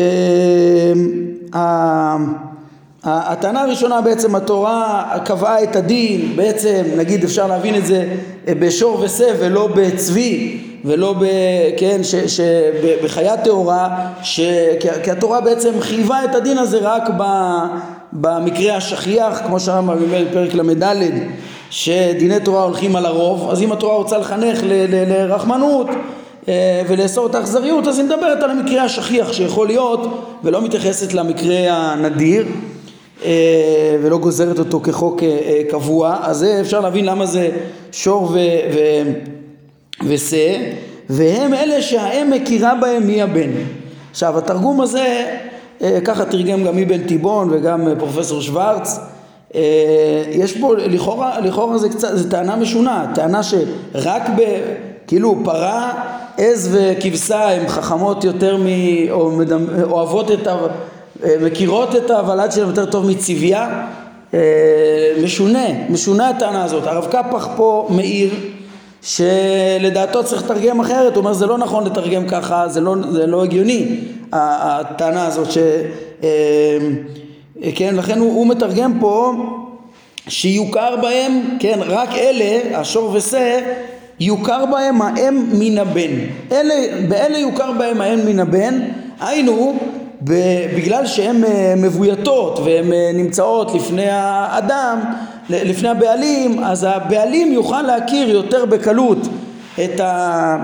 הטענה 3.05 3.63
הראשונה 3.63 4.01
בעצם 4.01 4.35
התורה 4.35 5.05
קבעה 5.25 5.63
את 5.63 5.77
הדין, 5.77 6.37
בעצם 6.37 6.83
נגיד 6.97 7.25
אפשר 7.25 7.47
להבין 7.47 7.75
את 7.75 7.87
זה 7.87 8.17
אה, 8.49 8.55
בשור 8.55 9.01
ושה 9.01 9.27
ולא 9.41 9.69
בצבי 9.75 10.72
ולא 10.85 11.13
ב... 11.13 11.25
כן, 11.77 12.01
ש, 12.03 12.15
ש, 12.15 12.41
בחיה 13.05 13.37
טהורה, 13.37 13.89
ש, 14.23 14.41
כי 15.03 15.11
התורה 15.11 15.41
בעצם 15.41 15.71
חייבה 15.81 16.25
את 16.25 16.35
הדין 16.35 16.59
הזה 16.59 16.79
רק 16.83 17.03
ב, 17.19 17.23
במקרה 18.13 18.77
השכיח, 18.77 19.41
כמו 19.47 19.61
שהרמב"ם 19.61 20.03
אומר 20.03 20.25
בפרק 20.31 20.55
ל"ד, 20.55 20.97
שדיני 21.71 22.41
תורה 22.41 22.63
הולכים 22.63 22.97
על 22.97 23.07
הרוב, 23.07 23.51
אז 23.51 23.63
אם 23.63 23.73
התורה 23.73 23.95
רוצה 23.95 24.19
לחנך 24.19 24.63
ל, 24.63 24.73
ל, 24.73 25.13
לרחמנות 25.13 25.87
אה, 26.49 26.83
ולאסור 26.89 27.27
את 27.27 27.35
האכזריות, 27.35 27.87
אז 27.87 27.99
היא 27.99 28.07
מדברת 28.07 28.43
על 28.43 28.51
המקרה 28.51 28.85
השכיח 28.85 29.33
שיכול 29.33 29.67
להיות 29.67 30.01
ולא 30.45 30.63
מתייחסת 30.63 31.15
למקרה 31.15 31.57
הנדיר. 31.69 32.47
אה, 33.25 33.97
ולא 34.03 34.19
גוזרת 34.19 34.59
אותו 34.59 34.81
כחוק 34.81 35.23
אה, 35.23 35.63
קבוע, 35.71 36.17
אז 36.23 36.47
אפשר 36.61 36.81
להבין 36.81 37.05
למה 37.05 37.27
זה 37.27 37.51
שור 37.93 38.35
ושה, 40.09 40.57
והם 41.11 41.55
אלה 41.55 41.83
שהאם 41.83 42.31
מכירה 42.31 42.75
בהם 42.75 43.07
מי 43.07 43.23
הבן. 43.23 43.51
עכשיו 44.11 44.39
התרגום 44.39 44.81
הזה, 44.81 45.37
ככה 46.05 46.25
תרגם 46.25 46.65
גם 46.65 46.79
אבן 46.79 47.03
תיבון 47.03 47.49
וגם 47.53 47.89
פרופסור 47.99 48.41
שוורץ, 48.41 48.99
יש 50.31 50.59
פה, 50.61 50.75
לכאורה, 50.77 51.41
לכאורה 51.41 51.79
זה 51.79 51.89
קצת, 51.89 52.09
זה 52.13 52.31
טענה 52.31 52.57
משונה, 52.57 53.13
טענה 53.15 53.43
שרק 53.43 54.23
ב... 54.37 54.43
כאילו 55.07 55.37
פרה, 55.45 55.93
עז 56.39 56.69
וכבשה 56.73 57.51
הן 57.51 57.69
חכמות 57.69 58.25
יותר 58.25 58.57
מ... 58.57 58.67
או 59.11 59.31
מדמ... 59.31 59.67
אוהבות 59.91 60.31
את 60.31 60.47
ה... 60.47 60.57
אה, 61.25 61.37
מכירות 61.41 61.97
את 61.97 62.11
הוולד 62.11 62.53
שלהם 62.53 62.69
יותר 62.69 62.87
טוב 62.87 63.11
מצבייה, 63.11 63.87
אה, 64.35 64.41
משונה, 65.25 65.67
משונה 65.91 66.29
הטענה 66.29 66.65
הזאת. 66.65 66.87
הרב 66.87 67.07
קפח 67.07 67.49
פה 67.57 67.89
מעיר 67.91 68.31
שלדעתו 69.03 70.25
צריך 70.25 70.45
לתרגם 70.45 70.81
אחרת, 70.81 71.15
הוא 71.15 71.21
אומר 71.21 71.33
זה 71.33 71.47
לא 71.47 71.59
נכון 71.59 71.85
לתרגם 71.85 72.29
ככה, 72.29 72.69
זה 72.69 72.81
לא, 72.81 72.95
זה 73.11 73.27
לא 73.27 73.45
הגיוני 73.45 74.01
הטענה 74.33 75.27
הזאת, 75.27 75.51
ש, 75.51 75.59
אה, 76.23 76.79
כן, 77.75 77.95
לכן 77.97 78.19
הוא, 78.19 78.33
הוא 78.33 78.47
מתרגם 78.47 78.99
פה 79.01 79.33
שיוכר 80.29 80.97
בהם, 81.03 81.57
כן, 81.59 81.79
רק 81.87 82.09
אלה, 82.15 82.79
השור 82.81 83.11
ושה, 83.15 83.61
יוכר 84.21 84.67
בהם 84.67 85.03
האם 85.03 85.47
מן 85.53 85.79
הבן. 85.79 86.11
אלה, 86.53 86.75
באלה 87.09 87.39
יוכר 87.39 87.73
בהם 87.73 88.01
האם 88.01 88.27
מן 88.27 88.41
הבן, 88.41 88.81
היינו 89.21 89.79
בגלל 90.77 91.07
שהן 91.07 91.45
אה, 91.45 91.75
מבויתות 91.77 92.59
והן 92.65 92.93
אה, 92.93 93.11
נמצאות 93.15 93.75
לפני 93.75 94.09
האדם, 94.11 95.01
לפני 95.51 95.89
הבעלים, 95.89 96.65
אז 96.65 96.87
הבעלים 96.91 97.53
יוכל 97.53 97.83
להכיר 97.83 98.31
יותר 98.31 98.65
בקלות 98.65 99.19
את, 99.85 100.01
ה, 100.01 100.57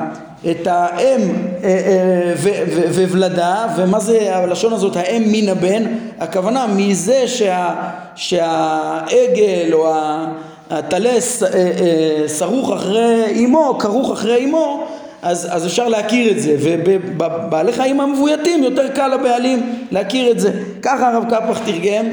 את 0.50 0.66
האם 0.66 1.20
אה, 1.64 2.34
וולדה, 3.10 3.66
ומה 3.76 4.00
זה 4.00 4.36
הלשון 4.36 4.72
הזאת, 4.72 4.96
האם 4.96 5.22
מן 5.32 5.48
הבן, 5.48 5.82
הכוונה 6.20 6.66
מזה 6.66 7.28
שה, 7.28 7.74
שהעגל 8.14 9.72
או 9.72 9.94
הטלס 10.70 11.42
סרוך 12.26 12.72
אחרי 12.72 13.44
אמו, 13.44 13.76
כרוך 13.78 14.12
אחרי 14.12 14.44
אמו, 14.44 14.86
אז, 15.22 15.48
אז 15.50 15.66
אפשר 15.66 15.88
להכיר 15.88 16.30
את 16.30 16.40
זה, 16.40 16.56
ובבעלי 16.60 17.72
חיים 17.72 18.00
המבויתים 18.00 18.62
יותר 18.62 18.88
קל 18.88 19.08
לבעלים 19.08 19.72
להכיר 19.90 20.30
את 20.30 20.40
זה. 20.40 20.50
ככה 20.82 21.08
הרב 21.08 21.24
קפח 21.24 21.58
תרגם, 21.58 22.06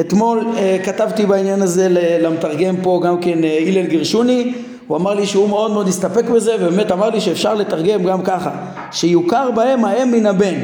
אתמול 0.00 0.46
אה, 0.56 0.78
כתבתי 0.84 1.26
בעניין 1.26 1.62
הזה 1.62 1.88
למתרגם 2.22 2.76
פה 2.82 3.00
גם 3.04 3.20
כן 3.20 3.44
אה, 3.44 3.58
הלל 3.66 3.86
גרשוני, 3.86 4.52
הוא 4.86 4.96
אמר 4.96 5.14
לי 5.14 5.26
שהוא 5.26 5.48
מאוד 5.48 5.70
מאוד 5.70 5.88
הסתפק 5.88 6.24
בזה, 6.24 6.54
ובאמת 6.60 6.92
אמר 6.92 7.10
לי 7.10 7.20
שאפשר 7.20 7.54
לתרגם 7.54 8.04
גם 8.04 8.22
ככה, 8.22 8.50
שיוכר 8.92 9.50
בהם 9.50 9.84
האם 9.84 10.10
מן 10.10 10.26
הבן, 10.26 10.54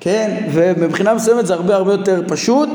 כן? 0.00 0.36
ומבחינה 0.52 1.14
מסוימת 1.14 1.46
זה 1.46 1.54
הרבה 1.54 1.76
הרבה 1.76 1.92
יותר 1.92 2.22
פשוט. 2.28 2.68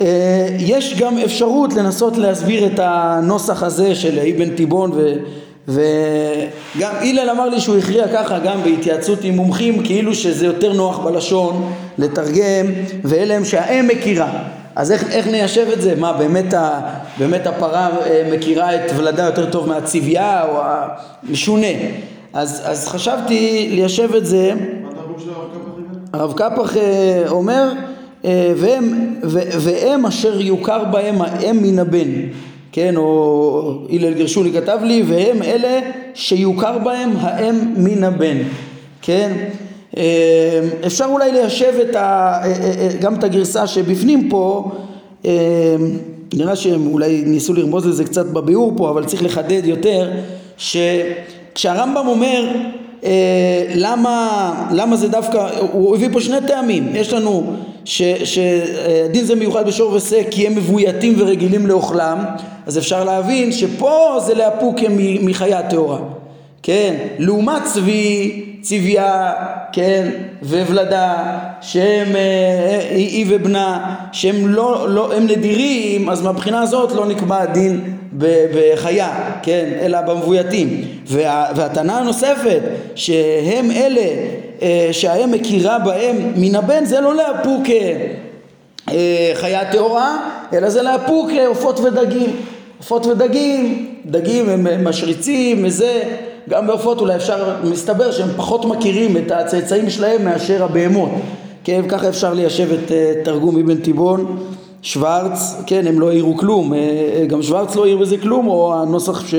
אה, 0.00 0.48
יש 0.58 1.00
גם 1.00 1.18
אפשרות 1.18 1.72
לנסות 1.74 2.16
להסביר 2.16 2.66
את 2.66 2.80
הנוסח 2.82 3.62
הזה 3.62 3.94
של 3.94 4.18
אבן 4.18 4.50
תיבון 4.50 4.90
ו... 4.94 5.12
וגם 5.68 6.94
הלל 7.00 7.30
אמר 7.30 7.48
לי 7.48 7.60
שהוא 7.60 7.76
הכריע 7.76 8.08
ככה 8.08 8.38
גם 8.38 8.62
בהתייעצות 8.62 9.24
עם 9.24 9.36
מומחים 9.36 9.84
כאילו 9.84 10.14
שזה 10.14 10.46
יותר 10.46 10.72
נוח 10.72 10.98
בלשון 10.98 11.72
לתרגם 11.98 12.66
ואלה 13.04 13.34
הם 13.34 13.44
שהאם 13.44 13.88
מכירה 13.88 14.32
אז 14.76 14.92
איך, 14.92 15.10
איך 15.10 15.26
ניישב 15.26 15.66
את 15.72 15.82
זה? 15.82 15.94
מה 15.94 16.12
באמת, 16.12 16.54
ה, 16.54 16.80
באמת 17.18 17.46
הפרה 17.46 17.88
אה, 18.06 18.30
מכירה 18.32 18.74
את 18.74 18.92
ולדה 18.96 19.22
יותר 19.24 19.50
טוב 19.50 19.68
מהצבייה 19.68 20.44
או 20.44 20.60
המשונה 21.22 21.66
אז, 22.32 22.62
אז 22.64 22.88
חשבתי 22.88 23.68
ליישב 23.70 24.14
את 24.14 24.26
זה 24.26 24.52
הרב 26.12 26.32
קפח 26.32 26.76
אה, 26.76 27.22
אומר 27.28 27.72
אה, 28.24 28.52
והם, 28.56 29.14
והם 29.60 30.06
אשר 30.06 30.40
יוכר 30.40 30.84
בהם 30.84 31.22
האם 31.22 31.62
מן 31.62 31.78
הבן 31.78 32.10
כן, 32.74 32.96
או 32.96 33.86
הלל 33.90 34.14
גרשוני 34.14 34.52
כתב 34.52 34.78
לי, 34.82 35.02
והם 35.06 35.42
אלה 35.42 35.80
שיוכר 36.14 36.78
בהם 36.78 37.10
האם 37.20 37.74
מן 37.76 38.04
הבן, 38.04 38.36
כן? 39.02 39.32
אה, 39.96 40.60
אפשר 40.86 41.04
אולי 41.04 41.32
ליישב 41.32 41.72
את 41.90 41.96
ה, 41.96 42.00
אה, 42.00 42.52
אה, 42.52 42.88
גם 43.00 43.14
את 43.14 43.24
הגרסה 43.24 43.66
שבפנים 43.66 44.28
פה, 44.28 44.70
נראה 46.34 46.56
שהם 46.56 46.86
אולי 46.86 47.22
ניסו 47.26 47.54
לרמוז 47.54 47.86
לזה 47.86 48.04
קצת 48.04 48.26
בביאור 48.26 48.72
פה, 48.76 48.90
אבל 48.90 49.04
צריך 49.04 49.22
לחדד 49.22 49.62
יותר, 49.64 50.10
שכשהרמב"ם 50.56 52.06
אומר 52.06 52.52
למה, 53.74 54.52
למה 54.70 54.96
זה 54.96 55.08
דווקא, 55.08 55.48
הוא 55.72 55.96
הביא 55.96 56.08
פה 56.12 56.20
שני 56.20 56.36
טעמים, 56.46 56.88
יש 56.94 57.12
לנו 57.12 57.52
שדין 57.84 59.24
זה 59.24 59.34
מיוחד 59.34 59.66
בשור 59.66 59.92
ושה 59.92 60.30
כי 60.30 60.46
הם 60.46 60.54
מבויתים 60.54 61.14
ורגילים 61.18 61.66
לאוכלם. 61.66 62.24
אז 62.66 62.78
אפשר 62.78 63.04
להבין 63.04 63.52
שפה 63.52 64.16
זה 64.26 64.34
לאפוק 64.34 64.76
מחיה 65.20 65.62
טהורה 65.62 65.98
כן? 66.64 66.94
לעומת 67.18 67.64
צבי 67.64 68.42
צביה 68.64 69.32
כן 69.72 70.08
וולדה 70.42 71.38
שהם 71.60 72.16
אה, 72.16 72.86
היא 72.90 73.26
ובנה 73.28 73.96
שהם 74.12 74.48
לא, 74.48 74.88
לא 74.88 75.14
הם 75.14 75.24
נדירים 75.24 76.10
אז 76.10 76.22
מהבחינה 76.22 76.62
הזאת 76.62 76.92
לא 76.92 77.06
נקבע 77.06 77.44
דין 77.44 77.96
בחיה 78.18 79.30
כן 79.42 79.70
אלא 79.80 80.00
במבויתים 80.00 80.84
וה, 81.06 81.46
והטענה 81.56 81.98
הנוספת 81.98 82.60
שהם 82.94 83.70
אלה 83.70 84.06
אה, 84.62 84.88
שהאם 84.92 85.30
מכירה 85.30 85.78
בהם 85.78 86.16
מן 86.36 86.54
הבן 86.54 86.84
זה 86.84 87.00
לא 87.00 87.14
לאפוק 87.14 87.62
אה, 88.88 89.30
חיה 89.34 89.72
טהורה, 89.72 90.16
אלא 90.52 90.70
זה 90.70 90.82
לאפוק 90.82 91.30
עופות 91.46 91.80
ודגים. 91.80 92.36
עופות 92.78 93.06
ודגים, 93.06 93.88
דגים 94.06 94.48
הם 94.48 94.88
משריצים, 94.88 95.64
וזה, 95.64 96.02
גם 96.48 96.66
בעופות 96.66 97.00
אולי 97.00 97.16
אפשר, 97.16 97.54
מסתבר 97.64 98.12
שהם 98.12 98.28
פחות 98.36 98.64
מכירים 98.64 99.16
את 99.16 99.30
הצאצאים 99.30 99.90
שלהם 99.90 100.24
מאשר 100.24 100.64
הבהמות. 100.64 101.10
כן, 101.64 101.82
ככה 101.88 102.08
אפשר 102.08 102.34
ליישב 102.34 102.72
את 102.72 102.88
uh, 102.88 103.24
תרגום 103.24 103.58
אבן 103.58 103.76
תיבון, 103.76 104.36
שוורץ, 104.82 105.54
כן, 105.66 105.86
הם 105.86 106.00
לא 106.00 106.08
העירו 106.08 106.36
כלום, 106.36 106.72
uh, 106.72 106.76
גם 107.26 107.42
שוורץ 107.42 107.76
לא 107.76 107.84
העיר 107.84 107.96
בזה 107.96 108.16
כלום, 108.18 108.48
או 108.48 108.82
הנוסח 108.82 109.26
ש, 109.26 109.34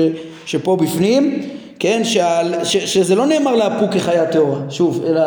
שפה 0.46 0.76
בפנים, 0.76 1.42
כן, 1.78 2.04
שעל, 2.04 2.54
ש, 2.64 2.76
שזה 2.76 3.14
לא 3.14 3.26
נאמר 3.26 3.56
לאפוק 3.56 3.90
כחיה 3.90 4.26
טהורה, 4.26 4.58
שוב, 4.70 5.04
אלא, 5.06 5.22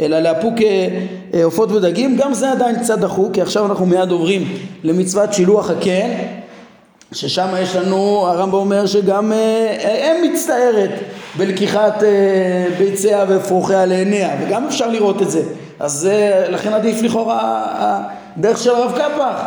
אלא 0.00 0.20
לאפוק 0.20 0.54
עופות 1.44 1.72
ודגים, 1.72 2.16
גם 2.16 2.34
זה 2.34 2.52
עדיין 2.52 2.78
קצת 2.78 2.98
דחוק, 2.98 3.34
כי 3.34 3.42
עכשיו 3.42 3.66
אנחנו 3.66 3.86
מיד 3.86 4.10
עוברים 4.10 4.48
למצוות 4.84 5.32
שילוח 5.32 5.70
הקן, 5.70 6.08
ששם 7.12 7.48
יש 7.62 7.76
לנו, 7.76 8.26
הרמב"ם 8.26 8.54
אומר 8.54 8.86
שגם 8.86 9.32
אה, 9.32 10.12
אם 10.22 10.32
מצטערת 10.32 10.90
בלקיחת 11.36 12.02
אה, 12.02 12.08
ביציה 12.78 13.24
ואפרוחיה 13.28 13.86
לעיניה, 13.86 14.30
וגם 14.40 14.66
אפשר 14.66 14.88
לראות 14.88 15.22
את 15.22 15.30
זה. 15.30 15.42
אז 15.80 16.08
אה, 16.12 16.48
לכן 16.48 16.72
עדיף 16.72 17.02
לכאורה 17.02 17.64
הדרך 18.36 18.58
של 18.58 18.70
הרב 18.70 18.92
קפח. 18.92 19.42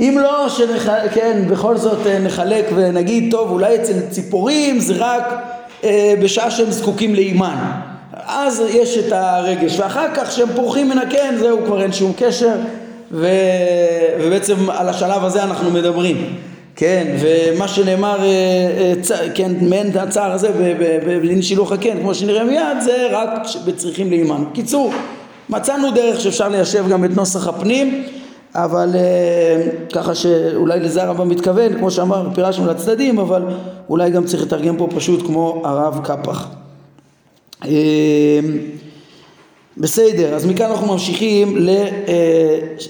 אם 0.00 0.18
לא, 0.22 0.48
שנח... 0.48 0.88
כן, 1.14 1.42
בכל 1.50 1.76
זאת 1.76 2.06
נחלק 2.22 2.64
ונגיד, 2.74 3.30
טוב, 3.30 3.50
אולי 3.50 3.76
אצל 3.76 4.00
ציפורים 4.10 4.80
זה 4.80 4.94
רק 4.98 5.34
אה, 5.84 6.14
בשעה 6.22 6.50
שהם 6.50 6.70
זקוקים 6.70 7.14
לאימן. 7.14 7.56
אז 8.26 8.62
יש 8.68 8.98
את 8.98 9.12
הרגש, 9.12 9.78
ואחר 9.78 10.14
כך 10.14 10.28
כשהם 10.28 10.48
פורחים 10.56 10.88
מן 10.88 10.98
הקן, 10.98 11.36
זהו, 11.38 11.58
כבר 11.64 11.82
אין 11.82 11.92
שום 11.92 12.12
קשר, 12.16 12.54
ו... 13.12 13.28
ובעצם 14.20 14.70
על 14.70 14.88
השלב 14.88 15.24
הזה 15.24 15.42
אנחנו 15.42 15.70
מדברים. 15.70 16.36
כן, 16.76 17.16
ומה 17.20 17.68
שנאמר, 17.68 18.18
אה, 18.20 18.94
אה, 19.10 19.30
כן, 19.34 19.52
מעין 19.60 19.98
הצער 19.98 20.32
הזה 20.32 20.50
בדין 21.06 21.42
שילוח 21.42 21.72
הקן, 21.72 22.00
כמו 22.00 22.14
שנראה 22.14 22.44
מיד, 22.44 22.80
זה 22.84 23.06
רק 23.10 23.30
בצריכים 23.66 24.10
לאימן. 24.10 24.44
קיצור, 24.52 24.92
מצאנו 25.48 25.90
דרך 25.90 26.20
שאפשר 26.20 26.48
ליישב 26.48 26.88
גם 26.88 27.04
את 27.04 27.10
נוסח 27.16 27.48
הפנים, 27.48 28.04
אבל 28.54 28.90
אה, 28.94 29.68
ככה 29.92 30.14
שאולי 30.14 30.80
לזה 30.80 31.02
הרמב"ם 31.02 31.28
מתכוון, 31.28 31.78
כמו 31.78 31.90
שאמר, 31.90 32.28
פירשנו 32.34 32.66
לצדדים, 32.66 33.18
אבל 33.18 33.42
אולי 33.88 34.10
גם 34.10 34.24
צריך 34.24 34.42
לתרגם 34.42 34.76
פה 34.76 34.88
פשוט 34.94 35.26
כמו 35.26 35.62
הרב 35.64 36.00
קפח. 36.04 36.48
בסדר, 39.78 40.34
אז 40.34 40.46
מכאן 40.46 40.70
אנחנו 40.70 40.92
ממשיכים 40.92 41.56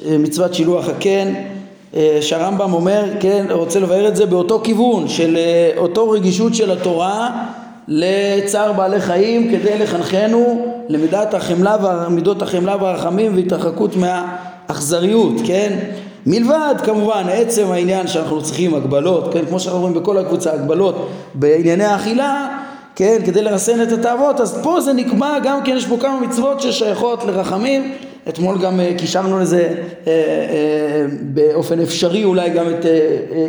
למצוות 0.06 0.54
שילוח 0.54 0.88
הקן. 0.88 1.55
אה, 1.96 2.18
שהרמב"ם 2.20 2.72
אומר, 2.72 3.04
כן, 3.20 3.46
רוצה 3.50 3.80
לבאר 3.80 4.08
את 4.08 4.16
זה 4.16 4.26
באותו 4.26 4.60
כיוון 4.64 5.08
של 5.08 5.36
אה, 5.36 5.70
אותו 5.76 6.10
רגישות 6.10 6.54
של 6.54 6.70
התורה 6.70 7.46
לצער 7.88 8.72
בעלי 8.72 9.00
חיים 9.00 9.50
כדי 9.50 9.78
לחנכנו 9.78 10.66
למידת 10.88 11.34
החמלה 11.34 11.76
ומידות 12.06 12.42
החמלה 12.42 12.76
והרחמים 12.80 13.36
והתרחקות 13.36 13.96
מהאכזריות, 13.96 15.34
כן? 15.46 15.78
מלבד 16.26 16.74
כמובן 16.84 17.24
עצם 17.32 17.72
העניין 17.72 18.06
שאנחנו 18.06 18.42
צריכים 18.42 18.74
הגבלות, 18.74 19.32
כן? 19.32 19.46
כמו 19.48 19.60
שאנחנו 19.60 19.80
רואים 19.80 19.94
בכל 19.94 20.18
הקבוצה, 20.18 20.52
הגבלות 20.52 21.08
בענייני 21.34 21.84
האכילה, 21.84 22.48
כן? 22.96 23.18
כדי 23.26 23.42
לרסן 23.42 23.82
את 23.82 23.92
התאוות, 23.92 24.40
אז 24.40 24.58
פה 24.62 24.80
זה 24.80 24.92
נקבע 24.92 25.38
גם 25.44 25.62
כן, 25.64 25.76
יש 25.76 25.86
פה 25.86 25.96
כמה 26.00 26.20
מצוות 26.20 26.60
ששייכות 26.60 27.24
לרחמים 27.24 27.92
אתמול 28.28 28.58
גם 28.58 28.80
אה, 28.80 28.92
קישרנו 28.98 29.38
לזה 29.38 29.62
אה, 30.06 30.12
אה, 30.12 31.06
באופן 31.20 31.80
אפשרי 31.80 32.24
אולי 32.24 32.50
גם 32.50 32.68
את 32.68 32.86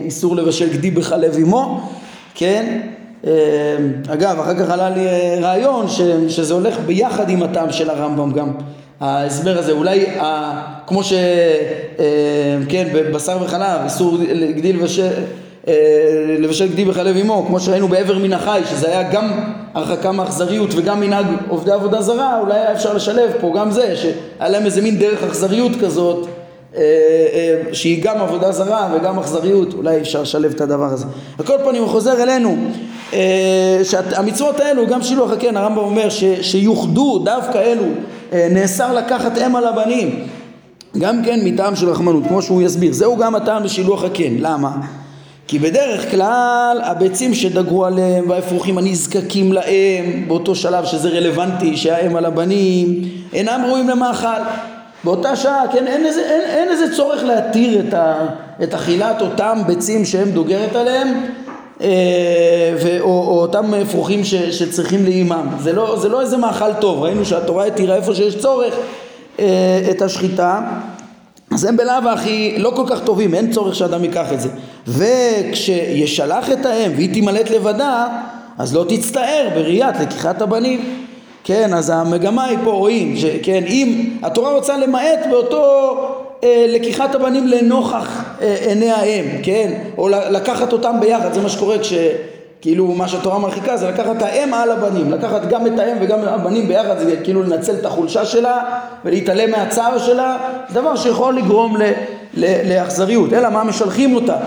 איסור 0.05 0.35
לבשל 0.35 0.69
גדי 0.69 0.91
בחלב 0.91 1.37
אמו, 1.43 1.89
כן? 2.35 2.81
אגב, 4.07 4.39
אחר 4.39 4.59
כך 4.59 4.69
עלה 4.69 4.89
לי 4.89 5.05
רעיון 5.41 5.85
שזה 6.27 6.53
הולך 6.53 6.79
ביחד 6.85 7.29
עם 7.29 7.43
הטעם 7.43 7.71
של 7.71 7.89
הרמב"ם 7.89 8.31
גם, 8.31 8.51
ההסבר 8.99 9.57
הזה, 9.57 9.71
אולי 9.71 10.05
כמו 10.87 11.03
שכן, 11.03 12.87
בבשר 12.93 13.37
וחלב, 13.41 13.81
איסור 13.83 14.17
גדי 14.55 14.73
לבשל 14.73 15.09
לבשל 16.39 16.67
גדי 16.67 16.85
בחלב 16.85 17.17
אמו, 17.17 17.45
כמו 17.47 17.59
שראינו 17.59 17.87
בעבר 17.87 18.17
מן 18.17 18.33
החי, 18.33 18.61
שזה 18.69 18.87
היה 18.87 19.11
גם 19.11 19.53
הרחקה 19.77 20.11
מאכזריות 20.11 20.69
וגם 20.75 20.99
מנהג 20.99 21.25
עובדי 21.49 21.71
עבודה 21.71 22.01
זרה, 22.01 22.39
אולי 22.39 22.53
היה 22.53 22.71
אפשר 22.71 22.93
לשלב 22.93 23.31
פה 23.41 23.53
גם 23.57 23.71
זה, 23.71 23.95
שהיה 23.95 24.49
להם 24.49 24.65
איזה 24.65 24.81
מין 24.81 24.99
דרך 24.99 25.23
אכזריות 25.23 25.71
כזאת, 25.81 26.27
אה, 26.75 26.81
אה, 26.81 27.73
שהיא 27.73 28.03
גם 28.03 28.17
עבודה 28.17 28.51
זרה 28.51 28.89
וגם 28.95 29.19
אכזריות, 29.19 29.73
אולי 29.73 30.01
אפשר 30.01 30.21
לשלב 30.21 30.51
את 30.51 30.61
הדבר 30.61 30.85
הזה. 30.85 31.05
על 31.39 31.45
כל 31.45 31.57
פנים 31.63 31.81
הוא 31.81 31.89
חוזר 31.89 32.23
אלינו, 32.23 32.57
שהמצוות 33.83 34.59
האלו, 34.59 34.87
גם 34.87 35.03
שילוח 35.03 35.31
הקן, 35.31 35.57
הרמב"ם 35.57 35.77
אומר 35.77 36.09
ש, 36.09 36.23
שיוחדו 36.41 37.19
דווקא 37.25 37.57
אלו, 37.57 37.85
נאסר 38.33 38.93
לקחת 38.93 39.37
אם 39.37 39.55
על 39.55 39.67
הבנים, 39.67 40.27
גם 40.97 41.23
כן 41.25 41.39
מטעם 41.43 41.75
של 41.75 41.89
רחמנות, 41.89 42.23
כמו 42.27 42.41
שהוא 42.41 42.61
יסביר, 42.61 42.93
זהו 42.93 43.17
גם 43.17 43.35
הטעם 43.35 43.63
בשילוח 43.63 44.03
הקן, 44.03 44.33
למה? 44.39 44.71
כי 45.47 45.59
בדרך 45.59 46.11
כלל 46.11 46.81
הביצים 46.83 47.33
שדגרו 47.33 47.85
עליהם 47.85 48.29
והאפרוחים 48.29 48.77
הנזקקים 48.77 49.53
להם 49.53 50.27
באותו 50.27 50.55
שלב 50.55 50.85
שזה 50.85 51.09
רלוונטי 51.09 51.77
שהאם 51.77 52.15
על 52.15 52.25
הבנים 52.25 53.01
אינם 53.33 53.61
ראויים 53.67 53.89
למאכל. 53.89 54.41
באותה 55.03 55.35
שעה 55.35 55.63
כן 55.73 55.87
אין 55.87 56.05
איזה, 56.05 56.21
אין, 56.21 56.41
אין 56.41 56.69
איזה 56.69 56.95
צורך 56.95 57.23
להתיר 57.23 57.79
את, 57.79 57.93
ה, 57.93 58.25
את 58.63 58.73
אכילת 58.73 59.21
אותם 59.21 59.61
ביצים 59.67 60.05
שהם 60.05 60.31
דוגרת 60.31 60.75
עליהם 60.75 61.25
אה, 61.81 61.87
ו, 62.81 62.99
או, 62.99 63.07
או 63.07 63.41
אותם 63.41 63.73
אפרוחים 63.73 64.23
ש, 64.23 64.35
שצריכים 64.35 65.05
לאימם. 65.05 65.47
זה 65.59 65.73
לא, 65.73 65.99
זה 65.99 66.09
לא 66.09 66.21
איזה 66.21 66.37
מאכל 66.37 66.73
טוב. 66.73 67.03
ראינו 67.03 67.25
שהתורה 67.25 67.65
התירה 67.65 67.95
איפה 67.95 68.15
שיש 68.15 68.37
צורך 68.37 68.73
אה, 69.39 69.81
את 69.91 70.01
השחיטה 70.01 70.61
אז 71.57 71.65
הם 71.65 71.77
בלאו 71.77 72.09
הכי 72.09 72.55
לא 72.57 72.71
כל 72.75 72.83
כך 72.89 72.99
טובים, 73.03 73.33
אין 73.33 73.51
צורך 73.51 73.75
שאדם 73.75 74.03
ייקח 74.03 74.33
את 74.33 74.41
זה. 74.41 74.49
וכשישלח 74.87 76.51
את 76.51 76.65
האם 76.65 76.91
והיא 76.95 77.13
תימלט 77.13 77.49
לבדה, 77.49 78.07
אז 78.57 78.75
לא 78.75 78.85
תצטער 78.89 79.47
בראיית 79.55 79.95
לקיחת 80.01 80.41
הבנים. 80.41 81.03
כן, 81.43 81.73
אז 81.73 81.89
המגמה 81.89 82.45
היא 82.45 82.57
פה 82.63 82.71
רואים, 82.71 83.17
שכן, 83.17 83.63
אם 83.67 84.09
התורה 84.23 84.53
רוצה 84.53 84.77
למעט 84.77 85.19
באותו 85.29 85.93
אה, 86.43 86.65
לקיחת 86.69 87.15
הבנים 87.15 87.47
לנוכח 87.47 88.23
אה, 88.41 88.55
עיני 88.67 88.91
האם, 88.91 89.25
כן, 89.43 89.73
או 89.97 90.09
לקחת 90.09 90.73
אותם 90.73 90.95
ביחד, 90.99 91.33
זה 91.33 91.41
מה 91.41 91.49
שקורה 91.49 91.79
כש... 91.79 91.93
כאילו 92.61 92.87
מה 92.87 93.07
שהתורה 93.07 93.39
מרחיקה 93.39 93.77
זה 93.77 93.89
לקחת 93.89 94.17
את 94.17 94.21
האם 94.21 94.53
על 94.53 94.71
הבנים, 94.71 95.11
לקחת 95.11 95.49
גם 95.49 95.67
את 95.67 95.79
האם 95.79 95.97
וגם 96.01 96.19
הבנים 96.21 96.67
ביחד, 96.67 96.99
זה 96.99 97.15
כאילו 97.23 97.43
לנצל 97.43 97.75
את 97.75 97.85
החולשה 97.85 98.25
שלה 98.25 98.63
ולהתעלם 99.05 99.51
מהצער 99.51 99.97
שלה, 99.97 100.37
זה 100.69 100.81
דבר 100.81 100.95
שיכול 100.95 101.35
לגרום 101.35 101.77
ל, 101.77 101.81
ל, 102.33 102.73
לאכזריות, 102.73 103.33
אלא 103.33 103.49
מה 103.49 103.63
משלחים 103.63 104.15
אותה 104.15 104.37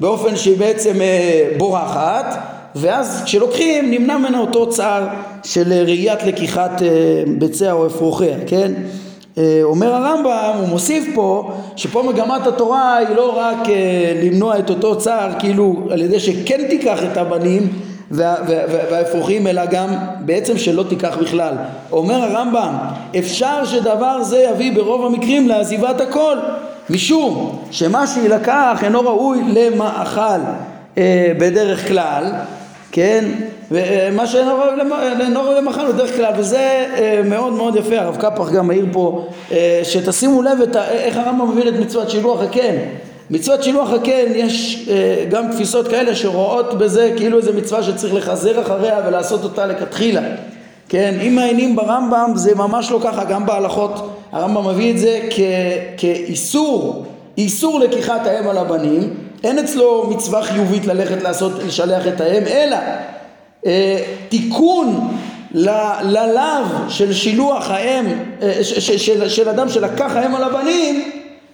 באופן 0.00 0.36
שהיא 0.36 0.58
בעצם 0.58 1.00
אה, 1.00 1.50
בורחת 1.58 2.36
ואז 2.74 3.22
כשלוקחים 3.24 3.90
נמנע 3.90 4.18
ממנה 4.18 4.38
אותו 4.38 4.70
צער 4.70 5.06
של 5.44 5.72
ראיית 5.72 6.22
לקיחת 6.22 6.82
אה, 6.82 6.88
ביציה 7.38 7.72
או 7.72 7.86
אפרוחיה, 7.86 8.36
כן? 8.46 8.72
אה, 9.40 9.60
אומר 9.62 9.94
הרמב"ם, 9.94 10.54
הוא 10.58 10.68
מוסיף 10.68 11.04
פה, 11.14 11.52
שפה 11.76 12.02
מגמת 12.02 12.46
התורה 12.46 12.96
היא 12.96 13.16
לא 13.16 13.38
רק 13.38 13.68
אה, 13.68 14.20
למנוע 14.22 14.58
את 14.58 14.70
אותו 14.70 14.98
צער, 14.98 15.30
כאילו 15.38 15.88
על 15.90 16.02
ידי 16.02 16.20
שכן 16.20 16.60
תיקח 16.68 16.98
את 17.12 17.16
הבנים 17.16 17.68
והאפרוחים, 18.10 19.46
אלא 19.46 19.66
גם 19.66 19.88
בעצם 20.20 20.58
שלא 20.58 20.82
תיקח 20.82 21.16
בכלל. 21.20 21.54
אומר 21.92 22.14
הרמב"ם, 22.14 22.74
אפשר 23.18 23.64
שדבר 23.64 24.22
זה 24.22 24.46
יביא 24.50 24.72
ברוב 24.72 25.06
המקרים 25.06 25.48
לעזיבת 25.48 26.00
הכל, 26.00 26.36
משום 26.90 27.58
שמה 27.70 28.06
שיילקח 28.06 28.80
אינו 28.84 29.00
ראוי 29.00 29.42
למאכל 29.48 30.40
אה, 30.98 31.32
בדרך 31.38 31.88
כלל, 31.88 32.32
כן? 32.92 33.24
ומה 33.70 34.26
שאינו 34.26 34.54
ראוי 35.34 35.54
למאכל 35.56 35.92
בדרך 35.92 36.16
כלל, 36.16 36.32
וזה 36.36 36.58
אה, 36.58 37.20
מאוד 37.24 37.52
מאוד 37.52 37.76
יפה, 37.76 37.98
הרב 37.98 38.16
קפח 38.16 38.50
גם 38.50 38.66
מעיר 38.66 38.86
פה, 38.92 39.28
אה, 39.52 39.80
שתשימו 39.84 40.42
לב 40.42 40.60
את, 40.62 40.76
איך 40.76 41.16
הרמב"ם 41.16 41.50
מבין 41.50 41.68
את 41.68 41.80
מצוות 41.80 42.10
שילוח 42.10 42.42
הקן. 42.42 42.74
מצוות 43.30 43.62
שילוח 43.62 43.90
הקן 43.92 44.32
יש 44.34 44.88
אה, 44.90 45.24
גם 45.30 45.52
תפיסות 45.52 45.88
כאלה 45.88 46.14
שרואות 46.14 46.78
בזה 46.78 47.12
כאילו 47.16 47.36
איזה 47.36 47.52
מצווה 47.52 47.82
שצריך 47.82 48.14
לחזר 48.14 48.60
אחריה 48.60 49.00
ולעשות 49.06 49.44
אותה 49.44 49.66
לכתחילה. 49.66 50.22
כן, 50.88 51.18
אם 51.26 51.34
מעיינים 51.34 51.76
ברמב"ם 51.76 52.32
זה 52.34 52.54
ממש 52.54 52.90
לא 52.90 53.00
ככה, 53.02 53.24
גם 53.24 53.46
בהלכות 53.46 54.10
הרמב"ם 54.32 54.68
מביא 54.68 54.90
את 54.90 54.98
זה 54.98 55.20
כ, 55.30 55.40
כאיסור, 55.96 57.04
איסור 57.38 57.80
לקיחת 57.80 58.26
האם 58.26 58.48
על 58.48 58.58
הבנים, 58.58 59.14
אין 59.44 59.58
אצלו 59.58 60.06
מצווה 60.10 60.42
חיובית 60.42 60.86
ללכת 60.86 61.22
לעשות, 61.22 61.52
לשלח 61.66 62.06
את 62.06 62.20
האם, 62.20 62.42
אלא 62.46 62.76
אה, 63.66 63.98
תיקון 64.28 65.18
ללאו 65.54 66.64
של 66.88 67.12
שילוח 67.12 67.70
האם, 67.70 68.06
אה, 68.42 68.64
של, 68.64 68.98
של, 68.98 69.28
של 69.28 69.48
אדם 69.48 69.68
שלקח 69.68 70.16
האם 70.16 70.34
על 70.34 70.44
הבנים, 70.44 71.10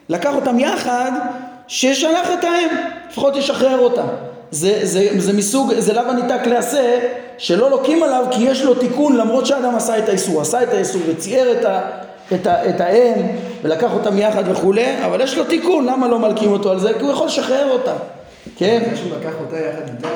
לקח 0.09 0.35
אותם 0.35 0.59
יחד, 0.59 1.13
ששלח 1.69 2.29
את 2.39 2.45
האם, 2.45 2.69
לפחות 3.11 3.37
ישחרר 3.37 3.79
אותם. 3.79 4.07
זה, 4.51 4.81
זה, 4.83 5.09
זה 5.19 5.33
מסוג, 5.33 5.73
זה 5.79 5.93
לאו 5.93 6.03
הניתק 6.03 6.47
לעשה, 6.47 6.99
שלא 7.39 7.71
לוקים 7.71 8.03
עליו 8.03 8.25
כי 8.31 8.43
יש 8.43 8.63
לו 8.63 8.75
תיקון 8.75 9.17
למרות 9.17 9.47
שאדם 9.47 9.75
עשה 9.75 9.99
את 9.99 10.09
האיסור, 10.09 10.41
עשה 10.41 10.63
את 10.63 10.75
האיסור 10.75 11.03
וצייר 11.09 11.53
את, 11.53 11.65
ה, 11.65 11.81
את, 12.35 12.47
ה, 12.47 12.69
את 12.69 12.81
האם 12.81 13.13
ולקח 13.63 13.91
אותם 13.95 14.19
יחד 14.19 14.43
וכולי, 14.47 15.05
אבל 15.05 15.21
יש 15.21 15.39
לו 15.39 15.45
תיקון, 15.45 15.87
למה 15.87 16.09
לא 16.09 16.19
מלקים 16.19 16.53
אותו 16.53 16.71
על 16.71 16.79
זה? 16.79 16.93
כי 16.99 17.01
הוא 17.05 17.11
יכול 17.13 17.27
לשחרר 17.27 17.71
אותה, 17.71 17.93
כן? 18.57 18.83
זה 18.91 18.97
שהוא 18.97 19.11
לקח 19.21 19.33
אותה 19.41 19.57
יחד 19.57 19.83
איתם. 19.97 20.09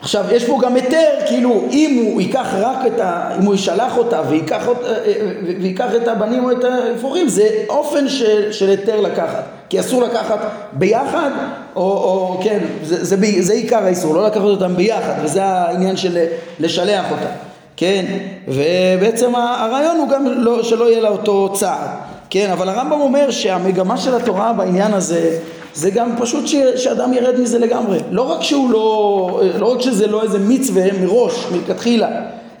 עכשיו, 0.00 0.24
יש 0.32 0.44
פה 0.44 0.58
גם 0.62 0.74
היתר, 0.74 1.04
כאילו, 1.26 1.64
אם 1.70 2.08
הוא 2.12 2.20
ייקח 2.20 2.46
רק 2.58 2.76
את 2.86 3.00
ה... 3.00 3.30
אם 3.40 3.44
הוא 3.44 3.54
ישלח 3.54 3.96
אותה 3.98 4.20
וייקח, 4.28 4.68
אות- 4.68 4.84
אה, 4.84 4.90
אה, 5.06 5.12
ויקח 5.60 5.86
את 6.02 6.08
הבנים 6.08 6.44
או 6.44 6.50
את 6.52 6.64
האפרוחים, 6.64 7.28
זה 7.28 7.48
אופן 7.68 8.08
של, 8.08 8.52
של 8.52 8.68
היתר 8.70 9.00
לקחת. 9.00 9.42
כי 9.68 9.80
אסור 9.80 10.02
לקחת 10.02 10.38
ביחד, 10.72 11.30
או, 11.76 11.82
או 11.82 12.40
כן, 12.44 12.58
זה, 12.82 13.04
זה, 13.04 13.16
ב- 13.16 13.40
זה 13.40 13.52
עיקר 13.52 13.84
האיסור, 13.84 14.14
לא 14.14 14.26
לקחת 14.26 14.40
אותם 14.42 14.76
ביחד, 14.76 15.12
וזה 15.22 15.44
העניין 15.44 15.96
של 15.96 16.18
לשלח 16.60 17.04
אותה. 17.10 17.28
כן, 17.76 18.04
ובעצם 18.48 19.34
הרעיון 19.34 19.96
הוא 19.96 20.08
גם 20.08 20.26
לא, 20.26 20.62
שלא 20.62 20.90
יהיה 20.90 21.00
לה 21.00 21.08
אותו 21.08 21.52
צער, 21.54 21.86
כן, 22.30 22.50
אבל 22.50 22.68
הרמב"ם 22.68 23.00
אומר 23.00 23.30
שהמגמה 23.30 23.96
של 23.96 24.14
התורה 24.14 24.52
בעניין 24.52 24.94
הזה 24.94 25.38
זה 25.74 25.90
גם 25.90 26.10
פשוט 26.18 26.46
ש, 26.46 26.54
שאדם 26.76 27.12
ירד 27.12 27.40
מזה 27.40 27.58
לגמרי, 27.58 27.98
לא 28.10 28.22
רק 28.22 28.42
שהוא 28.42 28.70
לא, 28.70 29.42
לא 29.58 29.72
רק 29.72 29.80
שזה 29.80 30.06
לא 30.06 30.22
איזה 30.22 30.38
מצווה 30.38 30.84
מראש, 31.02 31.46
מלכתחילה, 31.52 32.08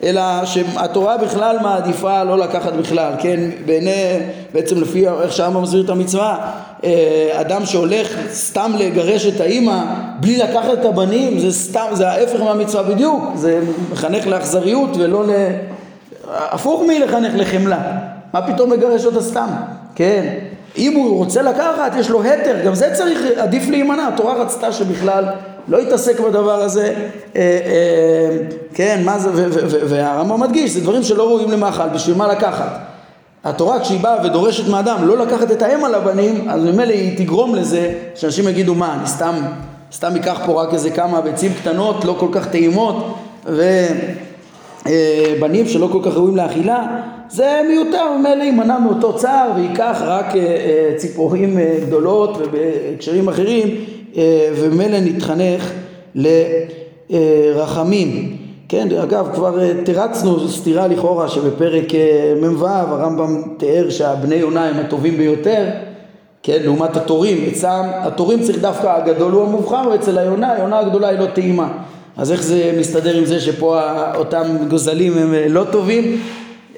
אלא 0.02 0.22
שהתורה 0.44 1.16
בכלל 1.16 1.56
מעדיפה 1.62 2.22
לא 2.22 2.38
לקחת 2.38 2.72
בכלל, 2.72 3.12
כן, 3.18 3.40
בעיני, 3.66 4.18
בעצם 4.54 4.80
לפי 4.80 5.08
איך 5.08 5.32
שהרמב"ם 5.32 5.62
מסביר 5.62 5.84
את 5.84 5.90
המצווה, 5.90 6.50
אה, 6.84 7.30
אדם 7.40 7.66
שהולך 7.66 8.08
סתם 8.32 8.72
לגרש 8.78 9.26
את 9.26 9.40
האימא 9.40 9.84
בלי 10.20 10.36
לקחת 10.38 10.72
את 10.72 10.84
הבנים, 10.84 11.38
זה 11.38 11.52
סתם, 11.52 11.86
זה 11.92 12.08
ההפך 12.08 12.40
מהמצווה 12.40 12.82
בדיוק, 12.82 13.24
זה 13.34 13.60
מחנך 13.92 14.26
לאכזריות 14.26 14.90
ולא 14.96 15.26
ל... 15.26 15.30
הפוך 16.28 16.82
מלחנך 16.86 17.32
לחמלה, 17.36 17.80
מה 18.34 18.42
פתאום 18.42 18.70
מגרש 18.70 19.04
אותה 19.04 19.22
סתם, 19.22 19.48
כן, 19.94 20.34
אם 20.78 20.96
הוא 20.96 21.16
רוצה 21.18 21.42
לקחת 21.42 21.92
יש 21.98 22.10
לו 22.10 22.22
היתר, 22.22 22.56
גם 22.66 22.74
זה 22.74 22.90
צריך, 22.94 23.20
עדיף 23.36 23.68
להימנע, 23.68 24.08
התורה 24.08 24.34
רצתה 24.34 24.72
שבכלל 24.72 25.24
לא 25.68 25.82
יתעסק 25.82 26.20
בדבר 26.20 26.62
הזה, 26.62 26.94
אה, 27.36 27.40
אה, 27.40 28.36
כן, 28.74 29.02
מה 29.04 29.18
זה, 29.18 29.30
והרמב"ם 29.88 30.40
מדגיש, 30.40 30.70
זה 30.70 30.80
דברים 30.80 31.02
שלא 31.02 31.28
ראויים 31.28 31.50
למאכל, 31.50 31.88
בשביל 31.88 32.16
מה 32.16 32.28
לקחת? 32.28 32.78
התורה 33.44 33.80
כשהיא 33.80 34.00
באה 34.00 34.26
ודורשת 34.26 34.68
מאדם 34.68 35.06
לא 35.06 35.18
לקחת 35.18 35.52
את 35.52 35.62
האם 35.62 35.84
על 35.84 35.94
הבנים, 35.94 36.50
אז 36.50 36.64
ממילא 36.64 36.92
היא 36.92 37.18
תגרום 37.18 37.54
לזה 37.54 37.92
שאנשים 38.14 38.48
יגידו 38.48 38.74
מה, 38.74 38.94
אני 38.98 39.06
סתם, 39.06 39.34
סתם 39.92 40.16
אקח 40.16 40.40
פה 40.46 40.62
רק 40.62 40.74
איזה 40.74 40.90
כמה 40.90 41.20
ביצים 41.20 41.52
קטנות, 41.54 42.04
לא 42.04 42.16
כל 42.18 42.28
כך 42.32 42.48
טעימות, 42.48 43.14
ובנים 44.86 45.68
שלא 45.68 45.88
כל 45.92 46.00
כך 46.02 46.16
ראויים 46.16 46.36
לאכילה, 46.36 46.86
זה 47.28 47.60
מיותר, 47.68 48.16
ממילא 48.18 48.42
יימנע 48.42 48.78
מאותו 48.78 49.16
צער 49.16 49.50
וייקח 49.56 49.98
רק 50.00 50.36
אה, 50.36 50.40
אה, 50.40 50.92
ציפורים 50.96 51.58
אה, 51.58 51.76
גדולות 51.86 52.38
ובהקשרים 52.38 53.28
אחרים, 53.28 53.68
אה, 53.68 53.74
וממילא 54.56 55.00
נתחנך 55.00 55.72
לרחמים. 57.10 58.36
כן, 58.68 58.88
אגב, 59.02 59.28
כבר 59.34 59.60
אה, 59.60 59.72
תרצנו 59.84 60.48
סתירה 60.48 60.88
לכאורה 60.88 61.28
שבפרק 61.28 61.94
אה, 61.94 62.34
מ"ו 62.40 62.66
הרמב"ם 62.66 63.42
תיאר 63.58 63.90
שהבני 63.90 64.34
יונה 64.34 64.68
הם 64.68 64.76
הטובים 64.76 65.16
ביותר, 65.16 65.66
כן, 66.42 66.58
לעומת 66.62 66.96
התורים, 66.96 67.48
אצלם 67.52 67.84
התורים 67.94 68.42
צריך 68.42 68.58
דווקא 68.58 68.86
הגדול 68.86 69.32
הוא 69.32 69.42
המובחר 69.42 69.88
ואצל 69.92 70.18
היונה, 70.18 70.52
היונה 70.52 70.78
הגדולה 70.78 71.08
היא 71.08 71.18
לא 71.18 71.26
טעימה. 71.26 71.68
אז 72.16 72.32
איך 72.32 72.42
זה 72.42 72.76
מסתדר 72.78 73.16
עם 73.16 73.24
זה 73.24 73.40
שפה 73.40 73.80
אותם 74.14 74.42
גוזלים 74.70 75.18
הם 75.18 75.34
אה, 75.34 75.48
לא 75.48 75.64
טובים, 75.72 76.20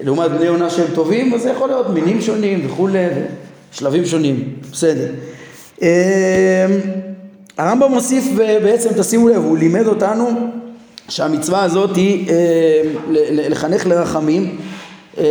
לעומת 0.00 0.30
בני 0.30 0.44
יונה 0.44 0.70
שהם 0.70 0.86
טובים, 0.94 1.34
אז 1.34 1.42
זה 1.42 1.50
יכול 1.50 1.68
להיות 1.68 1.90
מינים 1.90 2.20
שונים 2.20 2.66
וכולי, 2.66 3.06
שלבים 3.72 4.06
שונים, 4.06 4.52
בסדר. 4.72 5.08
אה, 7.58 7.68
הרמב"ם 7.68 7.92
מוסיף 7.92 8.24
ב- 8.36 8.58
בעצם, 8.62 8.88
תשימו 8.98 9.28
לב, 9.28 9.44
הוא 9.44 9.58
לימד 9.58 9.86
אותנו 9.86 10.26
שהמצווה 11.08 11.62
הזאת 11.62 11.96
היא 11.96 12.30
אה, 12.30 12.82
לחנך 13.48 13.86
לרחמים 13.86 14.56
אה, 15.18 15.24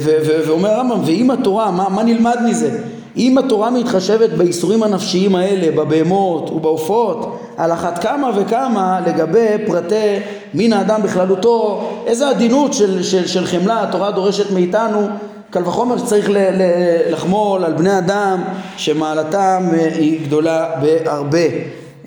ו- 0.00 0.16
ו- 0.26 0.48
ואומר 0.48 0.70
הרמב"ם 0.70 1.00
ואם 1.04 1.30
התורה, 1.30 1.70
מה, 1.70 1.88
מה 1.88 2.02
נלמד 2.02 2.36
מזה? 2.44 2.78
אם 3.16 3.38
התורה 3.38 3.70
מתחשבת 3.70 4.30
באיסורים 4.30 4.82
הנפשיים 4.82 5.34
האלה, 5.34 5.70
בבהמות 5.76 6.50
ובעופות, 6.50 7.38
על 7.56 7.72
אחת 7.72 8.02
כמה 8.02 8.30
וכמה 8.36 9.00
לגבי 9.06 9.46
פרטי 9.66 10.16
מין 10.54 10.72
האדם 10.72 11.02
בכללותו, 11.02 11.88
איזה 12.06 12.28
עדינות 12.28 12.72
של, 12.72 13.02
של, 13.02 13.26
של 13.26 13.46
חמלה 13.46 13.82
התורה 13.82 14.10
דורשת 14.10 14.50
מאיתנו, 14.50 15.08
קל 15.56 15.68
וחומר 15.68 15.98
שצריך 15.98 16.30
ל- 16.30 16.36
ל- 16.36 17.12
לחמול 17.12 17.64
על 17.64 17.72
בני 17.72 17.98
אדם 17.98 18.42
שמעלתם 18.76 19.62
אה, 19.72 19.88
היא 19.94 20.26
גדולה 20.26 20.70
בהרבה. 20.82 21.38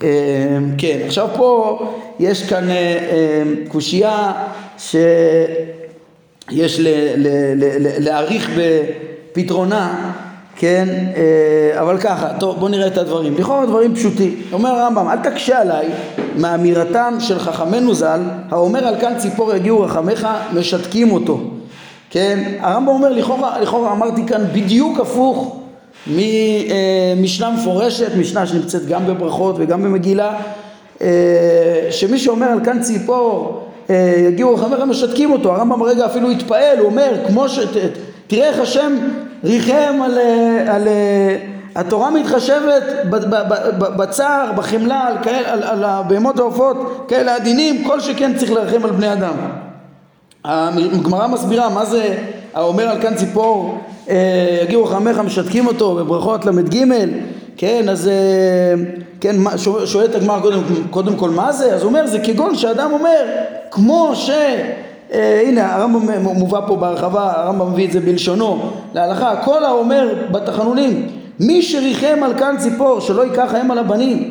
אה, 0.04 0.08
כן, 0.78 0.98
עכשיו 1.06 1.28
פה 1.36 1.80
יש 2.20 2.50
כאן 2.50 2.70
אה, 2.70 3.44
קושייה 3.68 4.32
שיש 4.78 6.80
להעריך 8.00 8.50
בפתרונה, 8.58 10.12
כן, 10.56 10.88
אבל 11.80 11.98
ככה, 11.98 12.28
טוב 12.40 12.60
בוא 12.60 12.70
נראה 12.70 12.88
את 12.88 12.98
הדברים, 12.98 13.36
לכאורה 13.38 13.66
דברים 13.66 13.96
פשוטים, 13.96 14.42
אומר 14.54 14.70
הרמב"ם 14.70 15.10
אל 15.10 15.18
תקשה 15.18 15.62
עליי 15.62 15.88
מאמירתם 16.38 17.18
של 17.20 17.40
חכמינו 17.40 17.94
ז"ל 17.94 18.20
האומר 18.50 18.88
על 18.88 18.96
כאן 19.02 19.14
ציפור 19.18 19.56
יגיעו 19.56 19.82
רחמך 19.82 20.28
משתקים 20.54 21.12
אותו, 21.12 21.40
כן, 22.10 22.40
הרמב"ם 22.60 22.88
אומר 22.88 23.10
לכאורה, 23.10 23.60
לכאורה 23.60 23.92
אמרתי 23.92 24.22
כאן 24.28 24.46
בדיוק 24.54 25.00
הפוך 25.00 25.60
ממשנה 26.08 27.50
מפורשת, 27.50 28.16
משנה 28.16 28.48
שנמצאת 28.48 28.86
גם 28.86 29.08
בברכות 29.08 29.56
וגם 29.60 29.84
במגילה, 29.84 30.34
אה, 31.02 31.88
שמי 31.92 32.20
שאומר 32.20 32.48
על 32.48 32.60
כאן 32.64 32.82
ציפור 32.82 33.62
אה, 33.90 34.14
יגיעו 34.18 34.54
רחמיך 34.54 34.80
משתקים 34.80 35.32
אותו, 35.32 35.56
הרמב"ם 35.56 35.84
רגע 35.84 36.06
אפילו 36.06 36.32
התפעל, 36.32 36.78
הוא 36.78 36.86
אומר 36.86 37.14
כמו 37.28 37.50
ש... 37.50 37.60
תראה 38.28 38.48
איך 38.48 38.60
השם 38.60 38.98
ריחם 39.44 40.00
על, 40.04 40.18
אה, 40.18 40.76
על 40.76 40.88
אה, 40.88 41.38
התורה 41.76 42.12
מתחשבת 42.12 42.84
בצער, 43.80 44.52
בחמלה, 44.56 45.08
על, 45.08 45.18
על, 45.46 45.64
על 45.64 45.84
הבהמות 45.84 46.40
העופות, 46.40 47.06
כאלה 47.08 47.36
עדינים, 47.36 47.84
כל 47.84 48.00
שכן 48.00 48.38
צריך 48.38 48.52
לרחם 48.52 48.86
על 48.86 48.92
בני 48.92 49.14
אדם. 49.14 49.34
הגמרא 50.46 51.28
מסבירה 51.28 51.70
מה 51.70 51.86
זה 51.86 52.18
האומר 52.54 52.84
על 52.90 53.02
כאן 53.02 53.16
ציפור 53.16 53.78
אה, 54.10 54.60
יגיעו 54.64 54.84
רחמך 54.86 55.18
משתקים 55.20 55.68
אותו 55.68 55.96
בברכות 55.96 56.46
ל"ג 56.46 56.84
כן 57.58 57.90
אז 57.90 58.08
אה, 58.08 58.14
כן 59.22 59.36
שואל- 59.58 59.86
שואלת 59.86 60.16
הגמרא 60.16 60.40
קודם, 60.40 60.62
קודם 60.90 61.16
כל 61.16 61.30
מה 61.30 61.52
זה? 61.52 61.74
אז 61.76 61.82
הוא 61.82 61.90
אומר 61.90 62.08
זה 62.08 62.20
כגון 62.20 62.56
שאדם 62.56 62.92
אומר 62.94 63.26
כמו 63.72 64.12
ש... 64.14 64.30
אה, 65.14 65.42
הנה 65.48 65.76
הרמב"ם 65.76 66.24
מובא 66.24 66.60
פה 66.68 66.76
בהרחבה 66.76 67.32
הרמב"ם 67.36 67.72
מביא 67.72 67.88
את 67.88 67.92
זה 67.92 68.00
בלשונו 68.00 68.62
להלכה 68.94 69.36
כל 69.46 69.66
האומר 69.66 70.14
בתחנונים 70.32 71.08
מי 71.40 71.62
שריחם 71.62 72.24
על 72.24 72.34
כאן 72.40 72.56
ציפור 72.60 73.00
שלא 73.00 73.22
ייקח 73.26 73.54
האם 73.54 73.72
על 73.72 73.78
הבנים 73.78 74.30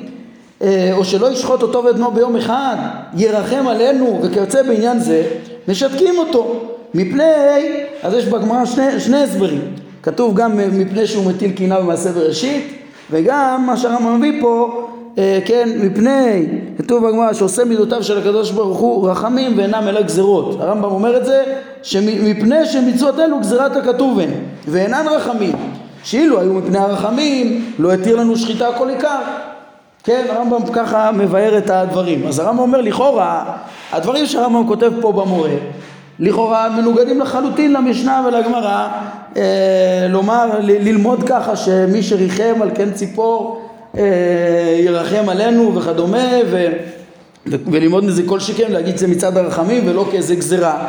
אה, 0.63 0.91
או 0.93 1.05
שלא 1.05 1.33
ישחוט 1.33 1.63
אותו 1.63 1.85
ואת 1.85 1.95
בנו 1.97 2.11
ביום 2.11 2.37
אחד, 2.37 2.77
ירחם 3.17 3.67
עלינו 3.69 4.21
וכיוצא 4.23 4.63
בעניין 4.63 4.99
זה, 4.99 5.23
משתקים 5.69 6.19
אותו. 6.19 6.61
מפני, 6.95 7.23
אז 8.03 8.15
יש 8.15 8.25
בגמרא 8.25 8.65
שני, 8.65 9.01
שני 9.01 9.23
הסברים. 9.23 9.61
כתוב 10.03 10.35
גם 10.35 10.57
מפני 10.79 11.07
שהוא 11.07 11.27
מטיל 11.27 11.51
קינה 11.51 11.81
במעשה 11.81 12.13
בראשית, 12.13 12.79
וגם 13.11 13.65
מה 13.67 13.77
שהרמב"ם 13.77 14.19
מביא 14.19 14.41
פה, 14.41 14.85
אה, 15.19 15.39
כן, 15.45 15.69
מפני, 15.83 16.47
כתוב 16.79 17.09
בגמרא 17.09 17.33
שעושה 17.33 17.65
מידותיו 17.65 18.03
של 18.03 18.19
הקדוש 18.19 18.51
ברוך 18.51 18.79
הוא 18.79 19.11
רחמים 19.11 19.59
ואינם 19.59 19.89
אלא 19.89 20.03
גזרות. 20.03 20.61
הרמב"ם 20.61 20.91
אומר 20.91 21.17
את 21.17 21.27
זה, 21.27 21.43
שמפני 21.83 22.67
שמצוות 22.67 23.19
אלו 23.19 23.41
גזירת 23.41 23.77
הכתוב 23.77 24.19
הן, 24.19 24.31
ואינן 24.69 25.07
רחמים. 25.11 25.53
שאילו 26.05 26.41
היו 26.41 26.53
מפני 26.55 26.79
הרחמים, 26.79 27.73
לא 27.79 27.93
התיר 27.93 28.17
לנו 28.17 28.37
שחיטה 28.37 28.69
כל 28.79 28.89
עיקר. 28.89 29.21
כן, 30.05 30.27
הרמב"ם 30.31 30.73
ככה 30.73 31.11
מבאר 31.13 31.59
את 31.59 31.71
הדברים. 31.71 32.27
אז 32.27 32.39
הרמב"ם 32.39 32.59
אומר 32.59 32.81
לכאורה, 32.81 33.45
הדברים 33.93 34.27
שהרמב"ם 34.27 34.67
כותב 34.69 34.93
פה 35.01 35.13
במורה, 35.13 35.51
לכאורה 36.19 36.69
מנוגדים 36.77 37.21
לחלוטין 37.21 37.73
למשנה 37.73 38.25
ולגמרא, 38.29 38.89
אה, 39.37 39.43
לומר, 40.09 40.47
ל- 40.61 40.89
ללמוד 40.89 41.23
ככה 41.29 41.57
שמי 41.57 42.03
שריחם 42.03 42.63
על 42.63 42.71
כן 42.75 42.91
ציפור 42.93 43.63
אה, 43.99 44.03
ירחם 44.81 45.29
עלינו 45.29 45.75
וכדומה, 45.75 46.19
ו, 46.51 46.67
ו, 47.47 47.57
וללמוד 47.73 48.05
מזה 48.05 48.23
כל 48.27 48.41
שכן, 48.41 48.73
להגיד 48.73 48.97
זה 48.97 49.07
מצד 49.09 49.37
הרחמים 49.37 49.83
ולא 49.89 50.05
כאיזה 50.11 50.35
גזירה. 50.35 50.85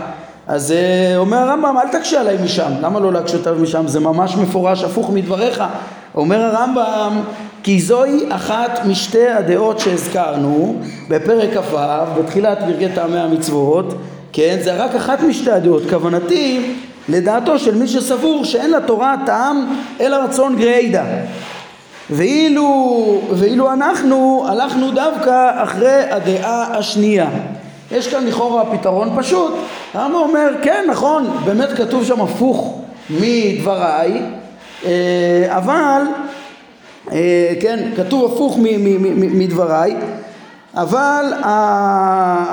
אז 0.47 0.71
אה, 0.71 1.17
אומר 1.17 1.37
הרמב"ם, 1.37 1.75
אל 1.77 1.99
תקשה 1.99 2.21
עליי 2.21 2.37
משם. 2.43 2.71
למה 2.81 2.99
לא 2.99 3.13
להקשות 3.13 3.47
עליי 3.47 3.61
משם? 3.61 3.87
זה 3.87 3.99
ממש 3.99 4.35
מפורש, 4.35 4.83
הפוך 4.83 5.09
מדבריך. 5.09 5.63
אומר 6.19 6.41
הרמב"ם, 6.41 7.21
כי 7.63 7.81
זוהי 7.81 8.23
אחת 8.29 8.79
משתי 8.85 9.27
הדעות 9.27 9.79
שהזכרנו 9.79 10.75
בפרק 11.09 11.49
כ"ו, 11.53 11.77
בתחילת 12.19 12.57
פרקי 12.59 12.89
טעמי 12.95 13.19
המצוות, 13.19 13.93
כן, 14.33 14.57
זה 14.63 14.83
רק 14.83 14.95
אחת 14.95 15.21
משתי 15.21 15.51
הדעות. 15.51 15.83
כוונתי 15.89 16.73
לדעתו 17.09 17.59
של 17.59 17.75
מי 17.75 17.87
שסבור 17.87 18.45
שאין 18.45 18.71
לתורה 18.71 19.15
טעם 19.25 19.75
אלא 19.99 20.15
רצון 20.15 20.55
גרידא 20.55 21.03
ואילו, 22.09 23.21
ואילו 23.31 23.71
אנחנו 23.73 24.45
הלכנו 24.47 24.91
דווקא 24.91 25.63
אחרי 25.63 26.11
הדעה 26.11 26.77
השנייה 26.77 27.29
יש 27.91 28.07
כאן 28.07 28.25
לכאורה 28.25 28.63
פתרון 28.77 29.09
פשוט 29.17 29.53
הרמב"ם 29.93 30.15
אומר 30.15 30.49
כן 30.61 30.85
נכון 30.89 31.27
באמת 31.45 31.69
כתוב 31.69 32.05
שם 32.05 32.21
הפוך 32.21 32.79
מדבריי 33.09 34.21
אבל 35.47 36.01
אה, 37.11 37.53
כן 37.61 37.89
כתוב 37.95 38.33
הפוך 38.33 38.57
מדבריי 39.17 39.95
אבל, 40.75 41.33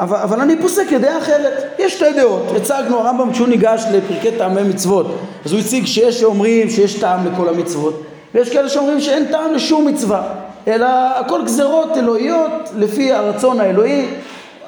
אבל, 0.01 0.17
אבל 0.17 0.41
אני 0.41 0.57
פוסק 0.63 0.89
כדעה 0.91 1.19
אחרת. 1.19 1.53
יש 1.79 1.95
שתי 1.95 2.13
דעות. 2.17 2.43
הצגנו, 2.57 2.99
הרמב"ם 2.99 3.33
כשהוא 3.33 3.49
ניגש 3.49 3.85
לפרקי 3.93 4.31
טעמי 4.39 4.63
מצוות, 4.63 5.07
אז 5.45 5.53
הוא 5.53 5.61
הציג 5.61 5.87
שיש 5.87 6.21
שאומרים 6.21 6.71
שיש 6.71 6.95
טעם 6.95 7.27
לכל 7.27 7.49
המצוות, 7.49 8.03
ויש 8.35 8.51
כאלה 8.51 8.69
שאומרים 8.69 9.01
שאין 9.01 9.25
טעם 9.25 9.55
לשום 9.55 9.87
מצווה, 9.87 10.23
אלא 10.69 10.87
הכל 11.17 11.41
גזרות 11.45 11.97
אלוהיות 11.97 12.71
לפי 12.77 13.13
הרצון 13.13 13.61
האלוהי. 13.61 14.07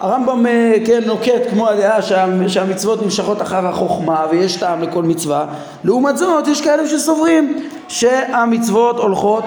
הרמב"ם 0.01 0.47
אה, 0.47 0.75
כן 0.87 1.01
נוקט 1.07 1.51
כמו 1.51 1.69
הדעה 1.69 2.03
שה, 2.03 2.27
שהמצוות 2.49 3.03
נמשכות 3.03 3.43
אחר 3.43 3.67
החוכמה 3.67 4.27
ויש 4.31 4.57
טעם 4.57 4.83
לכל 4.83 5.03
מצווה 5.03 5.47
לעומת 5.85 6.17
זאת 6.19 6.49
יש 6.49 6.61
כאלה 6.61 6.89
שסוברים 6.89 7.69
שהמצוות 7.89 8.97
הולכות 8.97 9.45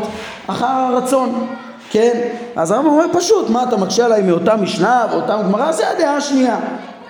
אחר 0.47 0.65
הרצון 0.65 1.47
כן? 1.91 2.21
אז 2.55 2.71
הרמב"ם 2.71 2.89
אומר 2.89 3.05
פשוט, 3.13 3.49
מה 3.49 3.63
אתה 3.63 3.77
מקשה 3.77 4.05
עליי 4.05 4.21
מאותה 4.21 4.55
משנה 4.55 5.05
ואותה 5.11 5.41
גמרא? 5.43 5.71
זה 5.71 5.89
הדעה 5.89 6.15
השנייה. 6.15 6.59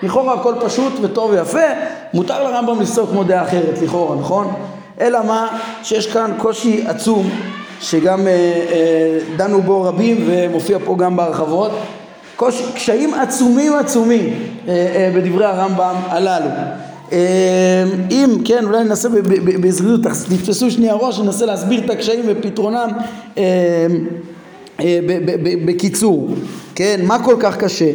לכאורה 0.02 0.34
הכל 0.34 0.54
פשוט 0.60 0.92
וטוב 1.02 1.30
ויפה, 1.30 1.58
מותר 2.14 2.44
לרמב"ם 2.44 2.80
לפסוק 2.80 3.10
כמו 3.10 3.24
דעה 3.24 3.42
אחרת 3.42 3.82
לכאורה, 3.82 4.16
נכון? 4.16 4.54
אלא 5.00 5.18
מה? 5.26 5.58
שיש 5.82 6.06
כאן 6.06 6.32
קושי 6.38 6.84
עצום 6.86 7.30
שגם 7.80 8.26
אה, 8.26 8.32
אה, 8.32 9.18
דנו 9.36 9.62
בו 9.62 9.82
רבים 9.82 10.24
ומופיע 10.26 10.78
פה 10.84 10.96
גם 10.98 11.16
בהרחבות 11.16 11.70
קוש, 12.42 12.62
קשיים 12.74 13.14
עצומים 13.14 13.72
עצומים 13.72 14.34
אה, 14.68 14.72
אה, 14.72 15.12
בדברי 15.14 15.44
הרמב"ם 15.44 15.94
הללו 16.08 16.50
אה, 17.12 17.84
אם 18.10 18.30
כן 18.44 18.64
אולי 18.64 18.84
ננסה 18.84 19.08
בזריזות 19.60 20.00
תתפסו 20.28 20.70
שנייה 20.70 20.94
ראש 20.94 21.18
ננסה 21.18 21.46
להסביר 21.46 21.84
את 21.84 21.90
הקשיים 21.90 22.24
ופתרונם 22.26 22.88
אה, 23.38 23.42
אה, 24.80 24.98
בקיצור, 25.64 26.28
כן, 26.74 27.00
מה 27.04 27.24
כל 27.24 27.36
כך 27.40 27.56
קשה? 27.56 27.90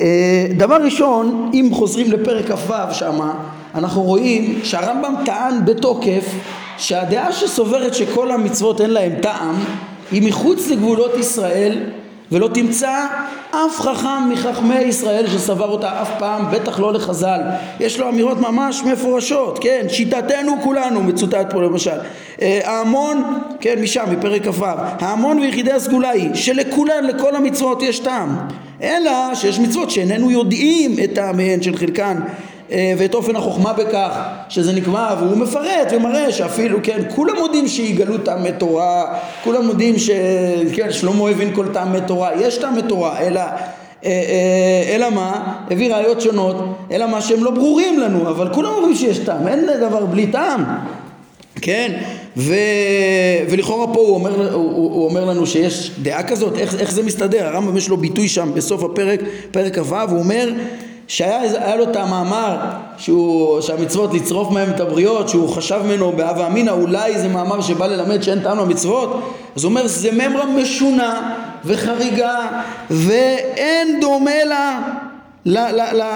אה, 0.00 0.46
דבר 0.56 0.76
ראשון, 0.84 1.50
אם 1.54 1.68
חוזרים 1.72 2.12
לפרק 2.12 2.50
כ"ו 2.50 2.74
שמה, 2.92 3.34
אנחנו 3.74 4.02
רואים 4.02 4.60
שהרמב"ם 4.62 5.14
טען 5.24 5.64
בתוקף 5.64 6.24
שהדעה 6.78 7.32
שסוברת 7.32 7.94
שכל 7.94 8.30
המצוות 8.30 8.80
אין 8.80 8.90
להם 8.90 9.12
טעם 9.22 9.54
היא 10.10 10.22
מחוץ 10.22 10.68
לגבולות 10.68 11.18
ישראל 11.18 11.78
ולא 12.32 12.48
תמצא 12.54 13.06
אף 13.50 13.80
חכם 13.80 14.28
מחכמי 14.32 14.80
ישראל 14.80 15.26
שסבר 15.26 15.68
אותה 15.68 16.02
אף 16.02 16.10
פעם, 16.18 16.50
בטח 16.50 16.80
לא 16.80 16.92
לחז"ל. 16.92 17.40
יש 17.80 18.00
לו 18.00 18.08
אמירות 18.08 18.40
ממש 18.40 18.82
מפורשות, 18.82 19.58
כן, 19.58 19.86
שיטתנו 19.88 20.52
כולנו, 20.62 21.02
מצוטט 21.02 21.52
פה 21.52 21.62
למשל. 21.62 21.90
אה, 22.42 22.60
ההמון, 22.64 23.38
כן, 23.60 23.82
משם, 23.82 24.04
מפרק 24.10 24.46
כ"ו, 24.46 24.64
ההמון 25.00 25.38
ויחידי 25.38 25.72
הסגולה 25.72 26.10
היא 26.10 26.34
שלכולן, 26.34 27.04
לכל 27.04 27.36
המצוות 27.36 27.82
יש 27.82 27.98
טעם, 27.98 28.36
אלא 28.82 29.34
שיש 29.34 29.58
מצוות 29.58 29.90
שאיננו 29.90 30.30
יודעים 30.30 30.96
את 31.04 31.14
טעמיהן 31.14 31.62
של 31.62 31.76
חלקן 31.76 32.16
ואת 32.70 33.14
אופן 33.14 33.36
החוכמה 33.36 33.72
בכך 33.72 34.18
שזה 34.48 34.72
נקבע 34.72 35.14
והוא 35.20 35.36
מפרט 35.36 35.92
ומראה 35.92 36.32
שאפילו 36.32 36.78
כן 36.82 37.02
כולם 37.14 37.36
מודים 37.38 37.68
שיגלו 37.68 38.18
טעמי 38.18 38.52
תורה 38.58 39.18
כולם 39.44 39.66
מודים 39.66 39.94
שכן 39.98 40.92
שלמה 40.92 41.30
הבין 41.30 41.54
כל 41.54 41.66
טעמי 41.72 41.98
תורה. 42.06 42.30
יש 42.40 42.58
טעמי 42.58 42.82
תורה 42.82 43.20
אלא 43.20 43.40
אה, 43.40 43.50
אה, 44.04 44.94
אלא 44.94 45.10
מה? 45.10 45.56
הביא 45.70 45.94
ראיות 45.94 46.20
שונות 46.20 46.56
אלא 46.90 47.06
מה 47.06 47.20
שהם 47.20 47.44
לא 47.44 47.50
ברורים 47.50 47.98
לנו 48.00 48.28
אבל 48.28 48.48
כולם 48.54 48.70
אומרים 48.72 48.94
שיש 48.94 49.18
טעם 49.18 49.48
אין 49.48 49.66
דבר 49.80 50.06
בלי 50.06 50.26
טעם. 50.26 50.64
כן? 51.62 51.92
ו... 52.36 52.54
ולכאורה 53.50 53.94
פה 53.94 54.00
הוא 54.00 54.14
אומר, 54.14 54.52
הוא, 54.54 54.72
הוא 54.72 55.04
אומר 55.04 55.24
לנו 55.24 55.46
שיש 55.46 55.90
דעה 56.02 56.22
כזאת 56.22 56.58
איך, 56.58 56.80
איך 56.80 56.92
זה 56.92 57.02
מסתדר? 57.02 57.46
הרמב"ם 57.46 57.76
יש 57.76 57.88
לו 57.88 57.96
ביטוי 57.96 58.28
שם 58.28 58.50
בסוף 58.54 58.82
הפרק 58.82 59.20
פרק 59.50 59.78
כ"ו 59.78 59.96
הוא 59.96 60.18
אומר 60.18 60.50
שהיה 61.12 61.76
לו 61.76 61.84
את 61.84 61.96
המאמר 61.96 62.56
שהוא, 62.96 63.60
שהמצוות 63.60 64.14
לצרוף 64.14 64.50
מהם 64.50 64.70
את 64.70 64.80
הבריות 64.80 65.28
שהוא 65.28 65.48
חשב 65.48 65.80
ממנו 65.84 66.12
בהווה 66.12 66.46
אמינא 66.46 66.70
אולי 66.70 67.18
זה 67.18 67.28
מאמר 67.28 67.60
שבא 67.60 67.86
ללמד 67.86 68.22
שאין 68.22 68.40
טעם 68.40 68.58
למצוות. 68.58 69.20
אז 69.56 69.64
הוא 69.64 69.70
אומר 69.70 69.86
זה 69.86 70.12
ממרה 70.12 70.46
משונה 70.46 71.34
וחריגה 71.64 72.36
ואין 72.90 74.00
דומה 74.00 74.44
לה 74.44 74.80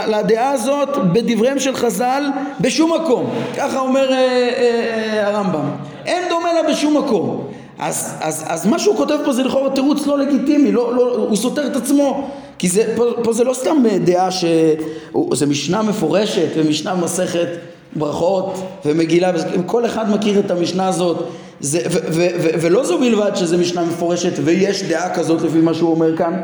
לדעה 0.06 0.50
הזאת 0.50 0.96
בדבריהם 1.12 1.58
של 1.58 1.76
חז"ל 1.76 2.24
בשום 2.60 2.92
מקום. 2.92 3.30
ככה 3.56 3.78
אומר 3.78 4.12
אה, 4.12 4.16
אה, 4.16 5.18
אה, 5.18 5.28
הרמב"ם. 5.28 5.70
אין 6.06 6.28
דומה 6.28 6.52
לה 6.52 6.62
בשום 6.70 6.96
מקום. 6.96 7.46
אז, 7.78 8.14
אז, 8.20 8.44
אז 8.48 8.66
מה 8.66 8.78
שהוא 8.78 8.96
כותב 8.96 9.16
פה 9.24 9.32
זה 9.32 9.42
לכאורה 9.42 9.70
תירוץ 9.70 10.06
לא 10.06 10.18
לגיטימי, 10.18 10.72
לא, 10.72 10.94
לא, 10.94 11.16
הוא 11.28 11.36
סותר 11.36 11.66
את 11.66 11.76
עצמו 11.76 12.28
כי 12.58 12.68
זה, 12.68 12.92
פה, 12.96 13.04
פה 13.22 13.32
זה 13.32 13.44
לא 13.44 13.54
סתם 13.54 13.82
דעה 14.04 14.30
שזה 14.30 15.46
משנה 15.46 15.82
מפורשת 15.82 16.48
ומשנה 16.56 16.94
מסכת 16.94 17.48
ברכות 17.96 18.62
ומגילה, 18.84 19.32
כל 19.66 19.86
אחד 19.86 20.10
מכיר 20.10 20.38
את 20.38 20.50
המשנה 20.50 20.88
הזאת 20.88 21.28
זה, 21.60 21.80
ו, 21.86 21.98
ו, 22.10 22.26
ו, 22.42 22.48
ולא 22.60 22.84
זו 22.84 22.98
בלבד 22.98 23.30
שזה 23.34 23.56
משנה 23.56 23.82
מפורשת 23.84 24.32
ויש 24.44 24.82
דעה 24.82 25.14
כזאת 25.14 25.42
לפי 25.42 25.60
מה 25.60 25.74
שהוא 25.74 25.90
אומר 25.90 26.16
כאן 26.16 26.40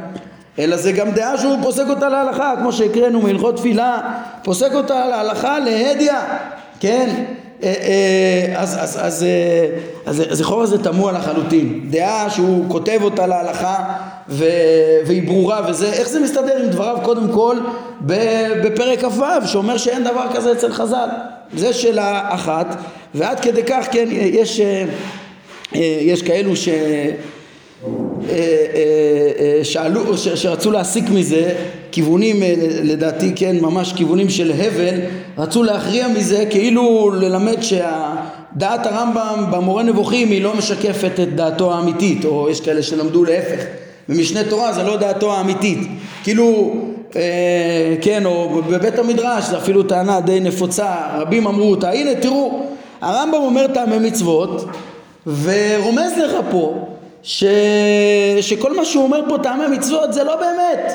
אלא 0.58 0.76
זה 0.76 0.92
גם 0.92 1.10
דעה 1.10 1.38
שהוא 1.38 1.56
פוסק 1.62 1.84
אותה 1.88 2.08
להלכה 2.08 2.54
כמו 2.60 2.72
שהקראנו 2.72 3.20
מהלכות 3.20 3.56
תפילה 3.56 4.00
פוסק 4.44 4.70
אותה 4.74 5.06
להלכה 5.06 5.58
להדיא 5.58 6.12
כן? 6.80 7.24
אה, 7.62 7.74
אה, 7.82 8.60
אז, 8.60 8.78
אז, 8.80 8.98
אז, 9.00 9.22
אה, 9.22 9.78
אז, 10.06 10.22
אז 10.30 10.40
לכאורה 10.40 10.66
זה 10.66 10.84
תמוה 10.84 11.12
לחלוטין. 11.12 11.80
דעה 11.90 12.30
שהוא 12.30 12.64
כותב 12.68 12.98
אותה 13.02 13.26
להלכה 13.26 13.96
ו, 14.28 14.44
והיא 15.06 15.26
ברורה 15.26 15.66
וזה 15.68 15.92
איך 15.92 16.08
זה 16.08 16.20
מסתדר 16.20 16.62
עם 16.62 16.68
דבריו? 16.68 16.98
קודם 17.02 17.32
כל 17.32 17.56
בפרק 18.64 19.04
כ"ו 19.04 19.46
שאומר 19.46 19.76
שאין 19.76 20.04
דבר 20.04 20.26
כזה 20.34 20.52
אצל 20.52 20.72
חז"ל. 20.72 21.08
זה 21.56 21.72
שאלה 21.72 22.34
אחת 22.34 22.76
ועד 23.14 23.40
כדי 23.40 23.62
כך 23.62 23.86
כן 23.90 24.08
יש, 24.10 24.60
יש 26.00 26.22
כאלו 26.22 26.56
ש 26.56 26.68
אה, 26.68 27.86
אה, 28.30 29.30
אה, 29.38 29.64
שעלו, 29.64 30.16
שרצו 30.16 30.70
להסיק 30.70 31.04
מזה 31.10 31.54
כיוונים 31.92 32.36
לדעתי 32.82 33.32
כן 33.36 33.56
ממש 33.60 33.92
כיוונים 33.92 34.30
של 34.30 34.52
הבל 34.52 34.94
רצו 35.38 35.62
להכריע 35.62 36.08
מזה 36.08 36.44
כאילו 36.50 37.10
ללמד 37.10 37.62
שדעת 37.62 38.86
הרמב"ם 38.86 39.44
במורה 39.50 39.82
נבוכים 39.82 40.30
היא 40.30 40.42
לא 40.42 40.56
משקפת 40.56 41.20
את 41.22 41.34
דעתו 41.34 41.74
האמיתית 41.74 42.24
או 42.24 42.50
יש 42.50 42.60
כאלה 42.60 42.82
שלמדו 42.82 43.24
להפך 43.24 43.64
במשנה 44.08 44.44
תורה 44.44 44.72
זה 44.72 44.82
לא 44.82 44.96
דעתו 44.96 45.32
האמיתית. 45.32 45.78
כאילו 46.22 46.74
אה, 47.16 47.94
כן 48.00 48.26
או 48.26 48.62
בבית 48.68 48.98
המדרש 48.98 49.44
זה 49.44 49.58
אפילו 49.58 49.82
טענה 49.82 50.20
די 50.20 50.40
נפוצה 50.40 50.94
רבים 51.14 51.46
אמרו 51.46 51.70
אותה. 51.70 51.90
הנה 51.90 52.14
תראו 52.14 52.62
הרמב"ם 53.00 53.34
אומר 53.34 53.66
טעמי 53.66 53.98
מצוות 53.98 54.64
ורומז 55.26 56.12
לך 56.24 56.32
פה 56.50 56.88
ש... 57.22 57.44
שכל 58.40 58.76
מה 58.76 58.84
שהוא 58.84 59.04
אומר 59.04 59.20
פה 59.28 59.38
טעמי 59.42 59.76
מצוות 59.76 60.12
זה 60.12 60.24
לא 60.24 60.36
באמת. 60.36 60.92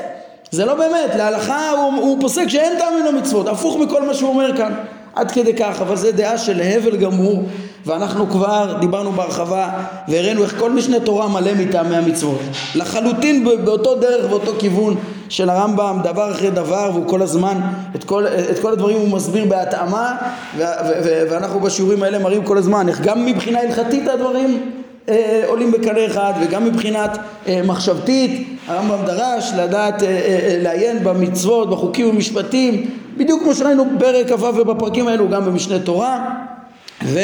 זה 0.52 0.66
לא 0.66 0.74
באמת, 0.74 1.16
להלכה 1.16 1.70
הוא, 1.70 1.94
הוא 1.94 2.18
פוסק 2.22 2.48
שאין 2.48 2.74
טעמים 2.80 3.06
למצוות, 3.06 3.48
הפוך 3.48 3.78
מכל 3.78 4.02
מה 4.02 4.14
שהוא 4.14 4.30
אומר 4.30 4.58
כאן. 4.58 4.74
עד 5.16 5.32
כדי 5.32 5.54
כך, 5.54 5.82
אבל 5.82 5.96
זה 5.96 6.12
דעה 6.12 6.38
של 6.38 6.62
הבל 6.62 6.98
גמור 6.98 7.44
ואנחנו 7.88 8.30
כבר 8.30 8.78
דיברנו 8.80 9.12
בהרחבה 9.12 9.70
והראינו 10.08 10.44
איך 10.44 10.60
כל 10.60 10.72
משנה 10.72 11.00
תורה 11.00 11.28
מלא 11.28 11.52
מטעמי 11.54 11.96
המצוות. 11.96 12.40
לחלוטין 12.76 13.46
באותו 13.66 13.96
דרך 13.96 14.32
ואותו 14.32 14.52
כיוון 14.60 14.96
של 15.30 15.50
הרמב"ם 15.50 16.00
דבר 16.04 16.32
אחרי 16.32 16.50
דבר 16.50 16.90
והוא 16.94 17.08
כל 17.08 17.22
הזמן 17.22 17.58
את 17.96 18.04
כל, 18.04 18.26
את 18.52 18.60
כל 18.60 18.74
הדברים 18.74 18.98
הוא 18.98 19.10
מסביר 19.10 19.46
בהתאמה 19.46 20.16
ואנחנו 21.30 21.60
בשיעורים 21.60 22.04
האלה 22.04 22.20
מראים 22.20 22.44
כל 22.44 22.58
הזמן 22.58 22.90
איך 22.90 23.02
גם 23.02 23.26
מבחינה 23.26 23.60
הלכתית 23.60 24.08
הדברים 24.08 24.72
אה, 25.10 25.44
עולים 25.48 25.72
בקנה 25.72 26.06
אחד 26.06 26.34
וגם 26.42 26.66
מבחינת 26.66 27.18
אה, 27.48 27.62
מחשבתית. 27.66 28.48
הרמב"ם 28.68 29.06
דרש 29.06 29.52
לדעת 29.58 30.04
אה, 30.04 30.58
לעיין 30.62 31.04
במצוות, 31.04 31.70
בחוקים 31.70 32.10
ובמשפטים 32.10 32.90
בדיוק 33.18 33.44
כמו 33.44 33.56
שראינו 33.56 33.86
בפרק 33.96 34.32
כ"ו 34.32 34.44
ובפרקים 34.56 35.08
האלו 35.08 35.30
גם 35.30 35.46
במשנה 35.46 35.80
תורה 35.80 36.26
ו... 37.04 37.20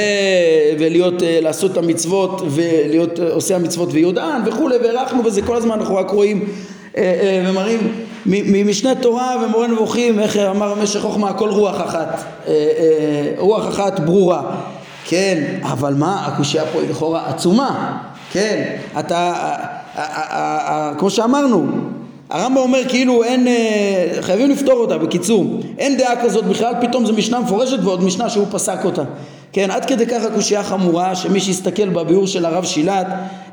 ולהיות, 0.80 1.14
לעשות 1.42 1.72
את 1.72 1.78
המצוות 1.78 2.42
ולהיות 2.50 3.20
עושי 3.20 3.54
המצוות 3.54 3.90
ויודען 3.92 4.42
וכולי 4.46 4.78
והערכנו 4.78 5.24
בזה 5.24 5.42
כל 5.42 5.56
הזמן 5.56 5.80
אנחנו 5.80 5.96
רק 5.96 6.10
רואים 6.10 6.46
ומראים 7.46 8.06
ממשנה 8.26 8.96
תורה 8.96 9.36
ומורה 9.46 9.68
נבוכים, 9.68 10.20
איך 10.20 10.38
אמר 10.38 10.76
במשך 10.76 11.00
חוכמה, 11.00 11.30
הכל 11.30 11.50
רוח 11.50 11.82
אחת, 11.82 12.24
אה, 12.48 12.52
אה, 12.54 13.34
רוח 13.38 13.68
אחת 13.68 14.00
ברורה, 14.00 14.42
כן, 15.06 15.44
אבל 15.62 15.94
מה, 15.94 16.26
הקושייה 16.28 16.64
פה 16.66 16.82
היא 16.82 16.90
לכאורה 16.90 17.30
עצומה, 17.30 17.98
כן, 18.32 18.76
אתה, 19.00 19.34
כמו 20.98 21.10
שאמרנו, 21.10 21.66
הרמב"ם 22.30 22.58
אומר 22.58 22.80
כאילו 22.90 23.24
אין, 23.24 23.48
חייבים 24.22 24.52
לפתור 24.52 24.74
אותה 24.74 24.98
בקיצור, 24.98 25.60
אין 25.78 25.98
דעה 25.98 26.24
כזאת 26.24 26.46
בכלל, 26.46 26.74
פתאום 26.82 27.06
זו 27.06 27.14
משנה 27.14 27.40
מפורשת 27.40 27.80
ועוד 27.84 28.04
משנה 28.04 28.30
שהוא 28.30 28.48
פסק 28.52 28.86
אותה, 28.86 29.04
כן, 29.54 29.72
עד 29.72 29.86
כדי 29.86 30.06
כך 30.06 30.24
הקושייה 30.24 30.64
חמורה 30.64 31.16
שמי 31.16 31.39
שיסתכל 31.39 31.89
בביאור 31.89 32.28
של 32.28 32.45
הרב 32.45 32.66
שילת 32.66 33.08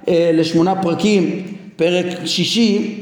לשמונה 0.09 0.83
פרקים, 0.83 1.43
פרק 1.77 2.07
שישי, 2.25 2.97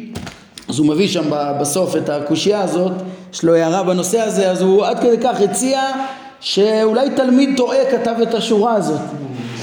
אז 0.68 0.78
הוא 0.78 0.86
מביא 0.86 1.08
שם 1.08 1.24
בסוף 1.60 1.96
את 1.96 2.08
הקושייה 2.08 2.60
הזאת, 2.60 2.92
יש 3.34 3.44
לו 3.44 3.54
הערה 3.54 3.82
בנושא 3.82 4.20
הזה, 4.20 4.50
אז 4.50 4.62
הוא 4.62 4.84
עד 4.84 4.98
כדי 5.00 5.18
כך 5.22 5.40
הציע 5.40 5.80
שאולי 6.40 7.10
תלמיד 7.16 7.50
טועה 7.56 7.78
כתב 7.90 8.14
את 8.22 8.34
השורה 8.34 8.74
הזאת, 8.74 9.00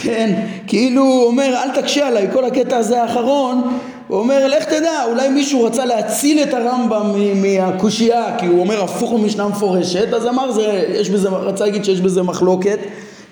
כן, 0.02 0.42
כאילו 0.68 1.02
הוא 1.02 1.26
אומר 1.26 1.56
אל 1.64 1.82
תקשה 1.82 2.08
עליי, 2.08 2.28
כל 2.34 2.46
הקטע 2.46 2.78
הזה 2.78 3.04
האחרון, 3.04 3.78
הוא 4.08 4.20
אומר 4.20 4.48
לך 4.48 4.64
תדע, 4.64 5.04
אולי 5.10 5.30
מישהו 5.30 5.64
רצה 5.64 5.86
להציל 5.86 6.44
את 6.44 6.54
הרמב"ם 6.54 7.14
מהקושייה, 7.42 8.38
כי 8.40 8.46
הוא 8.46 8.60
אומר 8.60 8.84
הפוך 8.84 9.14
ממשנה 9.14 9.48
מפורשת, 9.48 10.14
אז 10.14 10.28
אמר 10.28 10.52
זה, 10.52 10.86
יש 10.90 11.10
בזה, 11.10 11.30
רצה 11.30 11.66
להגיד 11.66 11.86
שיש 11.86 12.02
בזה 12.02 12.24
מחלוקת, 12.24 12.80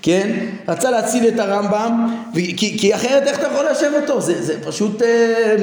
כן, 0.04 0.46
רצה 0.68 0.92
להציל 0.92 1.28
את 1.28 1.40
הרמב"ם, 1.40 2.16
כי, 2.34 2.78
כי 2.80 2.96
אחרת 2.96 3.28
איך 3.28 3.40
אתה 3.40 3.48
יכול 3.48 3.66
ליישב 3.66 3.92
אותו, 4.02 4.22
זה, 4.22 4.42
זה 4.44 4.64
פשוט... 4.64 5.02
אה, 5.02 5.56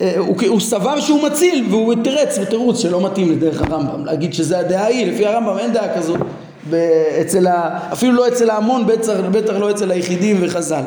אה, 0.00 0.14
הוא, 0.18 0.36
הוא 0.48 0.60
סבר 0.60 1.00
שהוא 1.00 1.22
מציל 1.22 1.66
והוא 1.70 1.94
תירץ 2.04 2.38
ותירוץ 2.42 2.78
שלא 2.78 3.06
מתאים 3.06 3.32
לדרך 3.32 3.62
הרמב"ם. 3.62 4.04
להגיד 4.04 4.34
שזה 4.34 4.58
הדעה 4.58 4.86
היא, 4.86 5.12
לפי 5.12 5.26
הרמב"ם 5.26 5.58
אין 5.58 5.72
דעה 5.72 5.96
כזאת 5.96 6.20
אצל 7.20 7.46
ה, 7.46 7.78
אפילו 7.92 8.12
לא 8.12 8.28
אצל 8.28 8.50
ההמון, 8.50 8.86
בטח 9.32 9.54
לא 9.58 9.70
אצל 9.70 9.90
היחידים 9.90 10.36
וחז"ל 10.40 10.82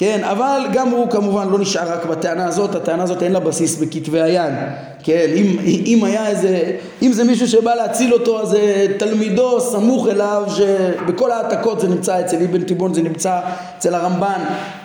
כן, 0.00 0.24
אבל 0.24 0.60
גם 0.72 0.88
הוא 0.88 1.10
כמובן 1.10 1.48
לא 1.48 1.58
נשאר 1.58 1.92
רק 1.92 2.06
בטענה 2.06 2.46
הזאת, 2.46 2.74
הטענה 2.74 3.02
הזאת 3.02 3.22
אין 3.22 3.32
לה 3.32 3.40
בסיס 3.40 3.76
בכתבי 3.76 4.20
היד, 4.20 4.52
כן, 5.02 5.26
אם, 5.36 5.56
אם 5.64 6.04
היה 6.04 6.28
איזה, 6.28 6.76
אם 7.02 7.12
זה 7.12 7.24
מישהו 7.24 7.48
שבא 7.48 7.74
להציל 7.74 8.12
אותו 8.12 8.42
אז 8.42 8.56
תלמידו 8.98 9.60
סמוך 9.60 10.08
אליו 10.08 10.42
שבכל 10.48 11.30
העתקות 11.30 11.80
זה 11.80 11.88
נמצא 11.88 12.20
אצל 12.20 12.42
אבן 12.42 12.62
תיבון 12.62 12.94
זה 12.94 13.02
נמצא 13.02 13.40
אצל 13.78 13.94
הרמב"ן 13.94 14.40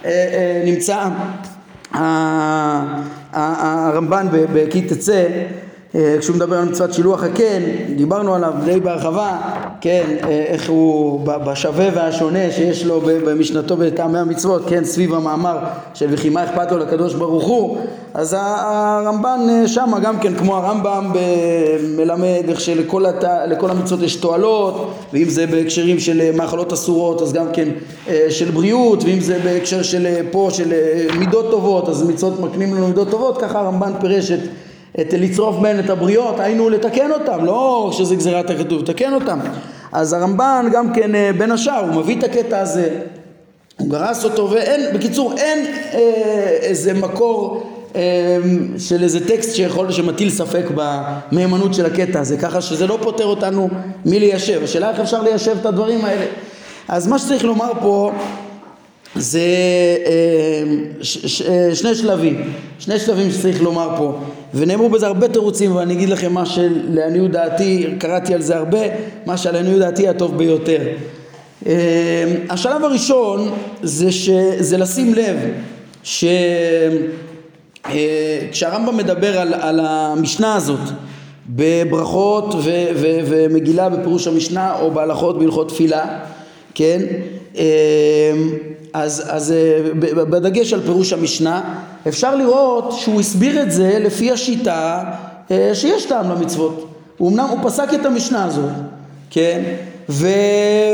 אה, 0.05 0.09
אה, 0.09 0.63
נמצא 0.65 1.07
הרמב"ן 3.33 4.27
בכי 4.31 4.81
תצא 4.81 5.13
אה, 5.13 5.43
כשהוא 6.19 6.35
מדבר 6.35 6.57
על 6.57 6.65
מצוות 6.65 6.93
שילוח 6.93 7.23
הקן, 7.23 7.61
דיברנו 7.95 8.35
עליו 8.35 8.53
די 8.65 8.79
בהרחבה, 8.79 9.37
כן, 9.81 10.03
אה, 10.23 10.29
איך 10.47 10.69
הוא 10.69 11.19
בשווה 11.25 11.89
והשונה 11.93 12.51
שיש 12.51 12.85
לו 12.85 13.01
במשנתו 13.01 13.77
בטעמי 13.77 14.19
המצוות, 14.19 14.61
כן, 14.67 14.83
סביב 14.83 15.13
המאמר 15.13 15.57
של 15.93 16.07
וכי 16.09 16.29
מה 16.29 16.43
אכפת 16.43 16.71
לו 16.71 16.77
לקדוש 16.77 17.13
ברוך 17.13 17.43
הוא, 17.43 17.77
אז 18.13 18.35
הרמב"ן 18.39 19.39
אה, 19.49 19.67
שם 19.67 19.91
גם 20.03 20.19
כן 20.19 20.35
כמו 20.35 20.55
הרמב"ם 20.55 21.11
מלמד 21.97 22.43
איך 22.49 22.61
שלכל 22.61 23.05
הת... 23.05 23.23
המצוות 23.69 24.01
יש 24.01 24.15
תועלות, 24.15 24.93
ואם 25.13 25.29
זה 25.29 25.47
בהקשרים 25.47 25.99
של 25.99 26.31
מאכלות 26.37 26.73
אסורות 26.73 27.21
אז 27.21 27.33
גם 27.33 27.45
כן 27.53 27.67
של 28.29 28.51
בריאות, 28.51 29.03
ואם 29.03 29.19
זה 29.19 29.39
בהקשר 29.43 29.83
של 29.83 30.07
פה 30.31 30.49
של 30.51 30.73
מידות 31.19 31.51
טובות 31.51 31.89
אז 31.89 32.09
מצוות 32.09 32.39
מקנים 32.39 32.75
לנו 32.75 32.87
מידות 32.87 33.09
טובות, 33.09 33.41
ככה 33.41 33.59
הרמב"ן 33.59 33.91
פירש 34.01 34.31
את 34.31 34.39
את 35.01 35.13
לצרוף 35.13 35.55
בהן 35.55 35.79
את 35.79 35.89
הבריות, 35.89 36.39
היינו 36.39 36.69
לתקן 36.69 37.11
אותם, 37.11 37.45
לא 37.45 37.89
שזה 37.93 38.15
גזירת 38.15 38.49
הכתוב, 38.49 38.81
לתקן 38.81 39.13
אותם. 39.13 39.39
אז 39.91 40.13
הרמב"ן 40.13 40.65
גם 40.73 40.93
כן 40.93 41.15
אה, 41.15 41.31
בין 41.37 41.51
השאר, 41.51 41.85
הוא 41.89 42.01
מביא 42.01 42.19
את 42.19 42.23
הקטע 42.23 42.59
הזה, 42.59 42.89
הוא 43.77 43.89
גרס 43.89 44.23
אותו, 44.23 44.49
ואין, 44.51 44.95
בקיצור, 44.95 45.33
אין 45.37 45.65
אה, 45.65 45.99
איזה 46.61 46.93
מקור 46.93 47.63
אה, 47.95 48.37
של 48.77 49.03
איזה 49.03 49.27
טקסט 49.27 49.55
שיכול, 49.55 49.91
שמטיל 49.91 50.29
ספק 50.29 50.65
במהימנות 50.75 51.73
של 51.73 51.85
הקטע 51.85 52.19
הזה, 52.19 52.37
ככה 52.37 52.61
שזה 52.61 52.87
לא 52.87 52.97
פוטר 53.01 53.25
אותנו 53.25 53.69
מליישב. 54.05 54.61
השאלה 54.63 54.89
איך 54.89 54.99
אפשר 54.99 55.21
ליישב 55.21 55.55
את 55.61 55.65
הדברים 55.65 56.05
האלה. 56.05 56.25
אז 56.87 57.07
מה 57.07 57.19
שצריך 57.19 57.43
לומר 57.43 57.71
פה 57.81 58.11
זה 59.15 59.39
אה, 60.05 60.63
אה, 61.49 61.75
שני 61.75 61.95
שלבים, 61.95 62.53
שני 62.79 62.99
שלבים 62.99 63.31
שצריך 63.31 63.61
לומר 63.61 63.89
פה 63.97 64.13
ונאמרו 64.55 64.89
בזה 64.89 65.07
הרבה 65.07 65.27
תירוצים 65.27 65.75
ואני 65.75 65.93
אגיד 65.93 66.09
לכם 66.09 66.33
מה 66.33 66.45
שלעניות 66.45 67.31
דעתי, 67.31 67.87
קראתי 67.99 68.33
על 68.33 68.41
זה 68.41 68.55
הרבה, 68.55 68.79
מה 69.25 69.37
שלעניות 69.37 69.79
דעתי 69.79 70.07
הטוב 70.07 70.37
ביותר. 70.37 70.81
אה, 71.67 72.35
השלב 72.49 72.83
הראשון 72.83 73.51
זה, 73.83 74.11
ש, 74.11 74.29
זה 74.59 74.77
לשים 74.77 75.13
לב 75.13 75.35
שכשהרמב"ם 77.83 78.97
מדבר 78.97 79.39
על, 79.39 79.53
על 79.53 79.79
המשנה 79.83 80.55
הזאת 80.55 80.79
בברכות 81.49 82.55
ו, 82.55 82.69
ו, 82.95 83.19
ומגילה 83.25 83.89
בפירוש 83.89 84.27
המשנה 84.27 84.79
או 84.79 84.91
בהלכות 84.91 85.39
בהלכות 85.39 85.69
תפילה, 85.69 86.19
כן? 86.75 87.01
אז, 88.95 89.23
אז 89.27 89.51
אה, 89.51 89.93
בדגש 90.23 90.73
על 90.73 90.81
פירוש 90.81 91.13
המשנה 91.13 91.61
אפשר 92.07 92.35
לראות 92.35 92.91
שהוא 92.91 93.19
הסביר 93.19 93.61
את 93.61 93.71
זה 93.71 93.97
לפי 93.99 94.31
השיטה 94.31 95.03
אה, 95.51 95.71
שיש 95.73 96.05
טעם 96.05 96.31
למצוות. 96.31 96.87
אמנם 97.21 97.47
הוא 97.49 97.59
פסק 97.63 97.93
את 97.93 98.05
המשנה 98.05 98.45
הזאת 98.45 98.69
כן? 99.29 99.61
ו, 100.09 100.27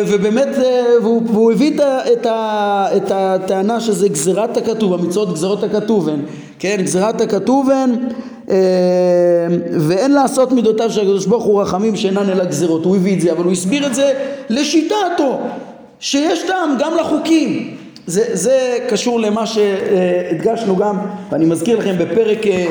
ובאמת 0.07 0.47
אה, 0.57 0.83
והוא, 1.01 1.21
והוא 1.27 1.51
הביא 1.51 1.79
את, 2.13 2.25
ה, 2.25 2.85
את 2.97 3.11
הטענה 3.11 3.79
שזה 3.79 4.07
גזירת 4.07 4.57
הכתוב 4.57 4.93
המצוות 4.93 5.33
גזירות 5.33 5.63
הכתוב 5.63 6.09
הן 6.09 6.19
כן? 6.59 6.77
גזירת 6.79 7.21
הכתוב 7.21 7.69
הן 7.69 7.95
ואין 9.79 10.11
לעשות 10.11 10.51
מידותיו 10.51 10.89
של 10.89 11.01
הקדוש 11.01 11.25
ברוך 11.25 11.43
הוא 11.43 11.61
רחמים 11.61 11.95
שאינן 11.95 12.29
אלא 12.29 12.45
גזירות. 12.45 12.85
הוא 12.85 12.95
הביא 12.95 13.15
את 13.15 13.21
זה 13.21 13.31
אבל 13.31 13.43
הוא 13.43 13.51
הסביר 13.51 13.87
את 13.87 13.95
זה 13.95 14.13
לשיטתו 14.49 15.39
שיש 15.99 16.43
טעם 16.43 16.75
גם 16.79 16.91
לחוקים 16.97 17.80
זה, 18.11 18.23
זה 18.33 18.77
קשור 18.89 19.19
למה 19.19 19.45
שהדגשנו 19.45 20.75
גם, 20.75 20.97
ואני 21.31 21.45
מזכיר 21.45 21.79
לכם 21.79 21.95
בפרק 21.97 22.47
אה, 22.47 22.67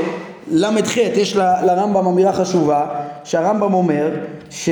ל"ח 0.50 0.96
יש 0.96 1.36
לרמב"ם 1.36 2.06
אמירה 2.06 2.32
חשובה, 2.32 2.86
שהרמב"ם 3.24 3.74
אומר 3.74 4.08
ש, 4.50 4.68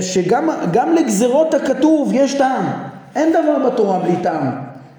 שגם 0.00 0.94
לגזרות 0.96 1.54
הכתוב 1.54 2.10
יש 2.14 2.34
טעם, 2.34 2.64
אין 3.16 3.32
דבר 3.32 3.70
בתורה 3.70 3.98
בלי 3.98 4.16
טעם. 4.22 4.50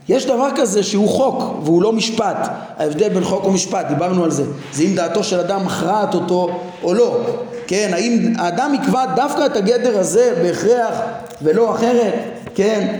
יש 0.10 0.26
דבר 0.26 0.48
כזה 0.56 0.84
שהוא 0.84 1.10
חוק 1.10 1.44
והוא 1.64 1.82
לא 1.82 1.94
משפט, 1.94 2.50
ההבדל 2.78 3.10
בין 3.10 3.24
חוק 3.24 3.46
ומשפט, 3.46 3.86
דיברנו 3.88 4.24
על 4.24 4.32
זה, 4.32 4.44
זה 4.74 4.84
אם 4.84 4.96
דעתו 4.96 5.24
של 5.24 5.40
אדם 5.40 5.66
מכרעת 5.66 6.14
אותו 6.14 6.50
או 6.84 6.94
לא, 6.94 7.20
כן, 7.68 7.90
האם 7.94 8.34
האדם 8.38 8.74
יקבע 8.74 9.06
דווקא 9.16 9.46
את 9.46 9.58
הגדר 9.58 10.00
הזה 10.00 10.34
בהכרח 10.42 10.94
ולא 11.42 11.76
אחרת, 11.76 12.14
כן, 12.56 12.98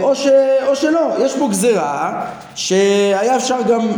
או, 0.00 0.14
ש, 0.14 0.26
או 0.66 0.76
שלא, 0.76 1.14
יש 1.24 1.36
פה 1.36 1.48
גזירה 1.50 2.24
שהיה 2.54 3.36
אפשר 3.36 3.56
גם 3.68 3.88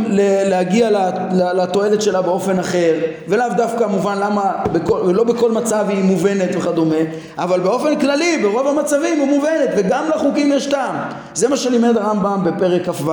להגיע 0.45 0.89
לתועלת 1.31 2.01
שלה 2.01 2.21
באופן 2.21 2.59
אחר 2.59 2.93
ולאו 3.27 3.47
דווקא 3.57 3.83
מובן 3.83 4.17
למה, 4.17 4.51
בכל, 4.71 5.11
לא 5.13 5.23
בכל 5.23 5.51
מצב 5.51 5.85
היא 5.89 6.03
מובנת 6.03 6.49
וכדומה 6.55 6.95
אבל 7.37 7.59
באופן 7.59 7.99
כללי 7.99 8.37
ברוב 8.41 8.67
המצבים 8.67 9.19
היא 9.21 9.29
מובנת 9.29 9.69
וגם 9.77 10.03
לחוקים 10.15 10.51
יש 10.51 10.65
טעם 10.65 10.95
זה 11.33 11.47
מה 11.47 11.57
שלימד 11.57 11.97
הרמב"ם 11.97 12.43
בפרק 12.43 12.89
כ"ו 12.89 13.11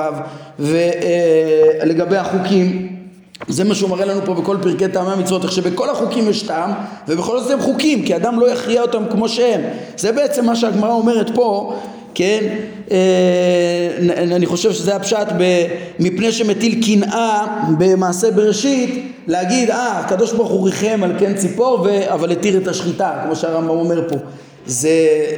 ולגבי 0.59 2.17
החוקים 2.17 2.99
זה 3.49 3.65
מה 3.65 3.75
שהוא 3.75 3.91
מראה 3.91 4.05
לנו 4.05 4.21
פה 4.25 4.35
בכל 4.35 4.57
פרקי 4.63 4.89
טעמי 4.89 5.13
המצוות, 5.13 5.45
איך 5.45 5.53
שבכל 5.53 5.91
החוקים 5.91 6.29
יש 6.29 6.43
טעם, 6.43 6.71
ובכל 7.09 7.41
זאת 7.41 7.51
הם 7.51 7.61
חוקים, 7.61 8.05
כי 8.05 8.17
אדם 8.17 8.41
לא 8.41 8.51
יכריע 8.51 8.83
אותם 8.83 9.03
כמו 9.11 9.29
שהם. 9.29 9.61
זה 9.97 10.13
בעצם 10.13 10.47
מה 10.47 10.57
שהגמרא 10.57 10.93
אומרת 10.93 11.31
פה, 11.35 11.75
כן? 12.15 12.45
אה, 12.91 12.97
אני 14.37 14.47
חושב 14.47 14.73
שזה 14.73 14.97
הפשט 14.97 15.27
מפני 15.99 16.33
שמטיל 16.33 16.85
קנאה 16.85 17.47
במעשה 17.79 18.31
בראשית 18.31 19.13
להגיד 19.27 19.71
אה 19.71 19.99
הקדוש 19.99 20.33
ברוך 20.33 20.51
הוא 20.51 20.67
ריחם 20.67 21.01
על 21.05 21.13
כן 21.19 21.35
ציפור 21.35 21.81
ו... 21.85 22.13
אבל 22.15 22.33
התיר 22.33 22.57
את 22.57 22.69
השחיטה 22.69 23.13
כמו 23.25 23.37
שהרמב"ם 23.37 23.71
אומר 23.71 24.09
פה 24.09 24.17
זה, 24.69 24.91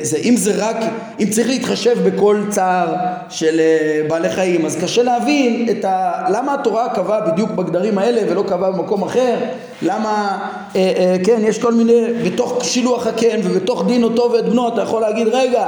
זה 0.03 0.17
אם 0.17 0.37
זה 0.37 0.53
רק, 0.57 0.77
אם 1.21 1.31
צריך 1.31 1.49
להתחשב 1.49 2.09
בכל 2.09 2.43
צער 2.49 2.95
של 3.29 3.61
אה, 3.61 4.09
בעלי 4.09 4.31
חיים 4.31 4.67
אז 4.67 4.77
קשה 4.77 5.03
להבין 5.03 5.67
את 5.71 5.85
ה, 5.85 6.13
למה 6.33 6.55
התורה 6.55 6.95
קבעה 6.95 7.21
בדיוק 7.21 7.51
בגדרים 7.51 7.99
האלה 7.99 8.33
ולא 8.33 8.43
קבעה 8.43 8.71
במקום 8.71 9.03
אחר 9.03 9.37
למה, 9.83 10.39
אה, 10.77 10.93
אה, 10.97 11.17
כן, 11.25 11.41
יש 11.45 11.59
כל 11.59 11.75
מיני, 11.75 12.03
בתוך 12.27 12.65
שילוח 12.65 13.07
הקן 13.07 13.41
ובתוך 13.45 13.85
דין 13.87 14.03
אותו 14.03 14.33
ואת 14.33 14.49
בנו 14.49 14.69
אתה 14.69 14.83
יכול 14.83 15.01
להגיד 15.01 15.29
רגע 15.29 15.67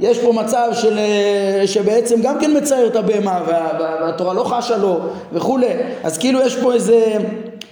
יש 0.00 0.18
פה 0.18 0.32
מצב 0.32 0.68
של, 0.72 0.98
אה, 0.98 1.66
שבעצם 1.66 2.20
גם 2.22 2.38
כן 2.40 2.56
מצייר 2.56 2.86
את 2.86 2.96
הבהמה 2.96 3.40
וה, 3.46 3.68
והתורה 3.80 4.34
לא 4.34 4.44
חשה 4.44 4.76
לו 4.76 4.98
וכולי 5.32 5.66
אז 6.04 6.18
כאילו 6.18 6.40
יש 6.40 6.56
פה 6.56 6.72
איזה 6.72 7.18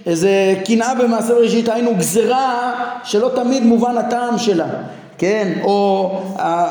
איזה 0.05 0.53
קנאה 0.65 0.95
במעשה 0.95 1.33
בראשית, 1.33 1.69
היינו 1.69 1.95
גזרה 1.97 2.73
שלא 3.03 3.31
תמיד 3.35 3.63
מובן 3.63 3.97
הטעם 3.97 4.37
שלה, 4.37 4.67
כן? 5.17 5.53
או 5.63 6.11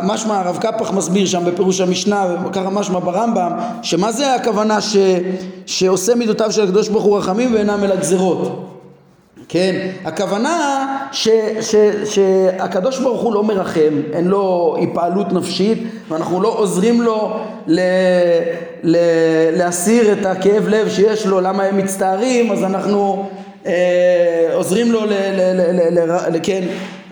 משמע 0.02 0.38
הרב 0.38 0.58
קפח 0.60 0.92
מסביר 0.92 1.26
שם 1.26 1.44
בפירוש 1.44 1.80
המשנה, 1.80 2.26
וככה 2.46 2.70
משמע 2.70 2.98
ברמב"ם, 2.98 3.52
שמה 3.82 4.12
זה 4.12 4.34
הכוונה 4.34 4.80
ש, 4.80 4.96
שעושה 5.66 6.14
מידותיו 6.14 6.52
של 6.52 6.64
הקדוש 6.64 6.88
ברוך 6.88 7.04
הוא 7.04 7.18
רחמים 7.18 7.54
ואינם 7.54 7.84
אלא 7.84 7.96
גזרות? 7.96 8.67
כן, 9.48 9.90
הכוונה 10.04 10.86
ש, 11.12 11.28
ש, 11.60 11.74
שהקדוש 12.04 12.98
ברוך 12.98 13.22
הוא 13.22 13.34
לא 13.34 13.44
מרחם, 13.44 14.02
אין 14.12 14.28
לו 14.28 14.76
היפעלות 14.78 15.32
נפשית 15.32 15.78
ואנחנו 16.08 16.42
לא 16.42 16.48
עוזרים 16.48 17.02
לו 17.02 17.36
ל, 17.66 17.80
ל, 18.82 18.96
להסיר 19.52 20.12
את 20.12 20.26
הכאב 20.26 20.68
לב 20.68 20.88
שיש 20.88 21.26
לו 21.26 21.40
למה 21.40 21.62
הם 21.62 21.78
מצטערים 21.78 22.52
אז 22.52 22.64
אנחנו 22.64 23.28
אה, 23.66 24.50
עוזרים 24.54 24.92
לו 24.92 25.04
ל, 25.04 25.12
ל, 25.12 25.40
ל, 25.54 26.00
ל, 26.00 26.36
ל, 26.36 26.38
כן, 26.42 26.62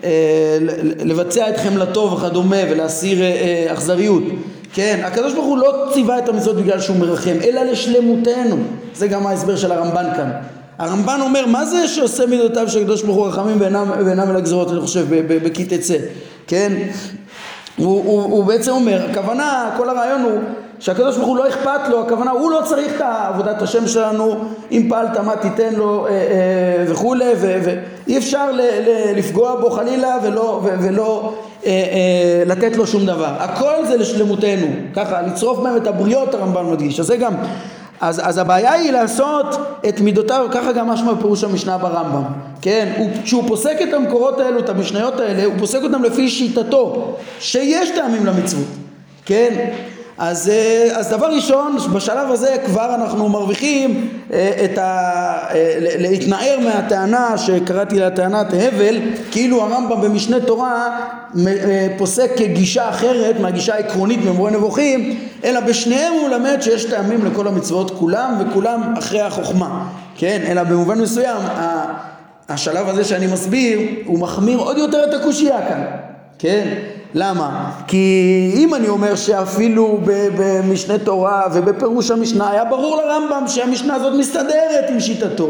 אה, 0.03 0.57
לבצע 1.05 1.49
את 1.49 1.57
חמלתו 1.57 2.11
וכדומה 2.11 2.61
ולהסיר 2.69 3.21
אה, 3.21 3.25
אה, 3.25 3.73
אכזריות. 3.73 4.23
כן, 4.73 5.01
הקדוש 5.03 5.33
ברוך 5.33 5.45
הוא 5.45 5.57
לא 5.57 5.73
ציווה 5.93 6.19
את 6.19 6.29
המצוות 6.29 6.55
בגלל 6.55 6.79
שהוא 6.79 6.97
מרחם 6.97 7.35
אלא 7.43 7.63
לשלמותנו. 7.63 8.55
זה 8.93 9.07
גם 9.07 9.27
ההסבר 9.27 9.55
של 9.55 9.71
הרמב"ן 9.71 10.05
כאן 10.17 10.31
הרמב"ן 10.79 11.19
אומר 11.21 11.45
מה 11.45 11.65
זה 11.65 11.87
שעושה 11.87 12.25
מידותיו 12.25 12.69
של 12.69 12.79
הקדוש 12.79 13.03
ברוך 13.03 13.17
הוא 13.17 13.27
רחמים 13.27 13.61
ואינם 13.61 14.29
אל 14.29 14.35
הגזרות 14.35 14.71
אני 14.71 14.81
חושב 14.81 15.05
בכי 15.43 15.65
תצא 15.65 15.97
כן? 16.47 16.73
הוא, 17.77 18.03
הוא, 18.05 18.23
הוא 18.23 18.45
בעצם 18.45 18.71
אומר 18.71 19.07
הכוונה 19.11 19.71
כל 19.77 19.89
הרעיון 19.89 20.21
הוא 20.21 20.39
שהקדוש 20.79 21.15
ברוך 21.15 21.27
הוא 21.27 21.37
לא 21.37 21.47
אכפת 21.47 21.89
לו 21.89 22.01
הכוונה 22.01 22.31
הוא 22.31 22.51
לא 22.51 22.59
צריך 22.65 22.95
את 22.95 23.01
עבודת 23.01 23.61
השם 23.61 23.87
שלנו 23.87 24.35
אם 24.71 24.87
פעלת 24.89 25.17
מה 25.17 25.35
תיתן 25.35 25.73
לו 25.75 26.07
אה, 26.07 26.11
אה, 26.11 26.85
וכולי 26.87 27.33
ואי 27.39 28.17
אפשר 28.17 28.51
ל, 28.51 28.61
ל, 28.61 29.17
לפגוע 29.17 29.55
בו 29.55 29.69
חלילה 29.69 30.17
ולא, 30.23 30.61
ו, 30.63 30.67
ולא 30.81 31.33
אה, 31.65 31.71
אה, 31.71 32.43
לתת 32.45 32.75
לו 32.75 32.87
שום 32.87 33.05
דבר. 33.05 33.33
הכל 33.39 33.85
זה 33.87 33.97
לשלמותנו. 33.97 34.67
ככה 34.93 35.21
לצרוף 35.21 35.59
בהם 35.59 35.77
את 35.77 35.87
הבריות 35.87 36.33
הרמב"ן 36.33 36.65
מדגיש. 36.65 36.99
אז 36.99 37.05
זה 37.05 37.17
גם 37.17 37.33
אז, 38.01 38.21
אז 38.23 38.37
הבעיה 38.37 38.71
היא 38.71 38.91
לעשות 38.91 39.45
את 39.89 39.99
מידותיו, 39.99 40.47
ככה 40.51 40.71
גם 40.71 40.87
משמע 40.87 41.13
בפירוש 41.13 41.43
המשנה 41.43 41.77
ברמב"ם, 41.77 42.23
כן? 42.61 42.93
הוא, 42.97 43.09
כשהוא 43.23 43.43
פוסק 43.47 43.77
את 43.89 43.93
המקורות 43.93 44.39
האלו, 44.39 44.59
את 44.59 44.69
המשניות 44.69 45.19
האלה, 45.19 45.45
הוא 45.45 45.53
פוסק 45.59 45.83
אותם 45.83 46.03
לפי 46.03 46.29
שיטתו, 46.29 47.15
שיש 47.39 47.89
טעמים 47.89 48.25
למצוות, 48.25 48.67
כן? 49.25 49.69
אז, 50.17 50.49
אה, 50.49 50.87
אז 50.99 51.09
דבר 51.09 51.27
ראשון, 51.27 51.77
בשלב 51.93 52.31
הזה 52.31 52.55
כבר 52.65 52.95
אנחנו 52.95 53.29
מרוויחים 53.29 54.09
אה, 54.33 54.51
את 54.65 54.77
ה... 54.77 54.83
אה, 55.51 55.75
להתנער 55.79 56.59
מהטענה 56.59 57.37
שקראתי 57.37 57.99
לה 57.99 58.09
טענת 58.09 58.47
הבל, 58.53 58.99
כאילו 59.31 59.61
הרמב"ם 59.61 60.01
במשנה 60.01 60.39
תורה 60.39 60.99
פוסק 61.97 62.31
כגישה 62.37 62.89
אחרת 62.89 63.39
מהגישה 63.39 63.75
העקרונית 63.75 64.19
ממורה 64.25 64.51
נבוכים, 64.51 65.19
אלא 65.43 65.59
בשניהם 65.59 66.13
הוא 66.13 66.29
למד 66.29 66.57
שיש 66.61 66.85
טעמים 66.85 67.25
לכל 67.25 67.47
המצוות 67.47 67.91
כולם 67.91 68.37
וכולם 68.39 68.93
אחרי 68.97 69.21
החוכמה, 69.21 69.87
כן? 70.15 70.41
אלא 70.47 70.63
במובן 70.63 71.01
מסוים 71.01 71.37
השלב 72.49 72.89
הזה 72.89 73.03
שאני 73.03 73.27
מסביר 73.27 73.79
הוא 74.05 74.19
מחמיר 74.19 74.57
עוד 74.57 74.77
יותר 74.77 75.03
את 75.03 75.13
הקושייה 75.13 75.57
כאן, 75.67 75.83
כן? 76.39 76.67
למה? 77.13 77.71
כי 77.87 78.51
אם 78.55 78.75
אני 78.75 78.87
אומר 78.87 79.15
שאפילו 79.15 79.99
במשנה 80.37 80.97
תורה 80.97 81.43
ובפירוש 81.53 82.11
המשנה 82.11 82.49
היה 82.51 82.65
ברור 82.65 82.97
לרמב"ם 82.97 83.43
שהמשנה 83.47 83.95
הזאת 83.95 84.13
מסתדרת 84.19 84.89
עם 84.89 84.99
שיטתו 84.99 85.49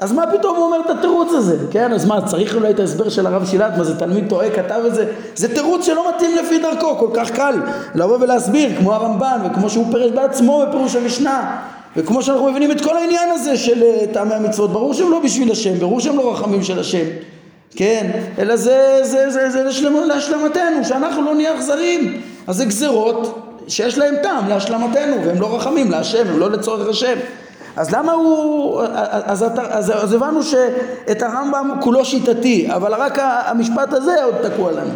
אז 0.00 0.12
מה 0.12 0.24
פתאום 0.26 0.56
הוא 0.56 0.64
אומר 0.64 0.80
את 0.80 0.90
התירוץ 0.90 1.28
הזה? 1.32 1.56
כן, 1.70 1.92
אז 1.92 2.04
מה, 2.06 2.26
צריך 2.26 2.54
אולי 2.54 2.70
את 2.70 2.80
ההסבר 2.80 3.08
של 3.08 3.26
הרב 3.26 3.46
שילת? 3.46 3.76
מה 3.78 3.84
זה 3.84 3.98
תלמיד 3.98 4.28
טועה 4.28 4.50
כתב 4.50 4.80
את 4.86 4.94
זה? 4.94 5.06
זה 5.34 5.54
תירוץ 5.54 5.86
שלא 5.86 6.04
מתאים 6.14 6.36
לפי 6.36 6.58
דרכו, 6.58 6.98
כל 6.98 7.10
כך 7.14 7.30
קל 7.30 7.54
לבוא 7.94 8.18
ולהסביר, 8.20 8.70
כמו 8.78 8.94
הרמב"ן 8.94 9.40
וכמו 9.44 9.70
שהוא 9.70 9.86
פירש 9.92 10.10
בעצמו 10.10 10.64
בפירוש 10.66 10.96
המשנה 10.96 11.56
וכמו 11.96 12.22
שאנחנו 12.22 12.50
מבינים 12.50 12.70
את 12.70 12.80
כל 12.80 12.96
העניין 12.96 13.28
הזה 13.32 13.56
של 13.56 13.82
אה, 13.82 14.06
טעמי 14.12 14.34
המצוות, 14.34 14.72
ברור 14.72 14.94
שהם 14.94 15.10
לא 15.10 15.20
בשביל 15.24 15.52
השם, 15.52 15.78
ברור 15.78 16.00
שהם 16.00 16.16
לא 16.16 16.32
רחמים 16.32 16.62
של 16.62 16.78
השם 16.78 17.04
כן, 17.76 18.10
אלא 18.38 18.56
זה, 18.56 19.00
זה, 19.02 19.30
זה, 19.30 19.50
זה 19.50 19.62
לשלמ, 19.62 19.94
להשלמתנו, 20.06 20.84
שאנחנו 20.84 21.22
לא 21.22 21.34
נהיה 21.34 21.56
אכזרים. 21.56 22.20
אז 22.46 22.56
זה 22.56 22.64
גזרות 22.64 23.46
שיש 23.68 23.98
להם 23.98 24.14
טעם 24.22 24.48
להשלמתנו, 24.48 25.16
והם 25.24 25.40
לא 25.40 25.56
רחמים 25.56 25.90
להשם, 25.90 26.28
הם 26.28 26.38
לא 26.38 26.50
לצורך 26.50 26.88
השם. 26.88 27.18
אז 27.76 27.90
למה 27.90 28.12
הוא, 28.12 28.82
אז, 28.82 29.42
אז, 29.42 29.50
אז, 29.70 29.92
אז 30.04 30.12
הבנו 30.12 30.42
שאת 30.42 31.22
הרמב"ם 31.22 31.70
כולו 31.80 32.04
שיטתי, 32.04 32.68
אבל 32.74 32.94
רק 32.94 33.18
המשפט 33.22 33.92
הזה 33.92 34.24
עוד 34.24 34.34
תקוע 34.42 34.72
לנו. 34.72 34.92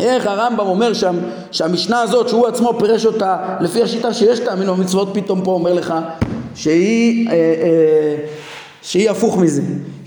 איך 0.00 0.26
הרמב"ם 0.26 0.66
אומר 0.66 0.92
שם, 0.92 1.16
שהמשנה 1.50 2.00
הזאת 2.00 2.28
שהוא 2.28 2.46
עצמו 2.46 2.78
פירש 2.78 3.06
אותה 3.06 3.56
לפי 3.60 3.82
השיטה 3.82 4.14
שיש 4.14 4.40
טעמים 4.40 4.68
במצוות 4.68 5.08
פתאום 5.14 5.44
פה 5.44 5.50
אומר 5.50 5.74
לך 5.74 5.94
שהיא, 6.54 7.28
אה, 7.28 7.34
אה, 7.34 8.16
שהיא 8.82 9.10
הפוך 9.10 9.38
מזה 9.38 9.62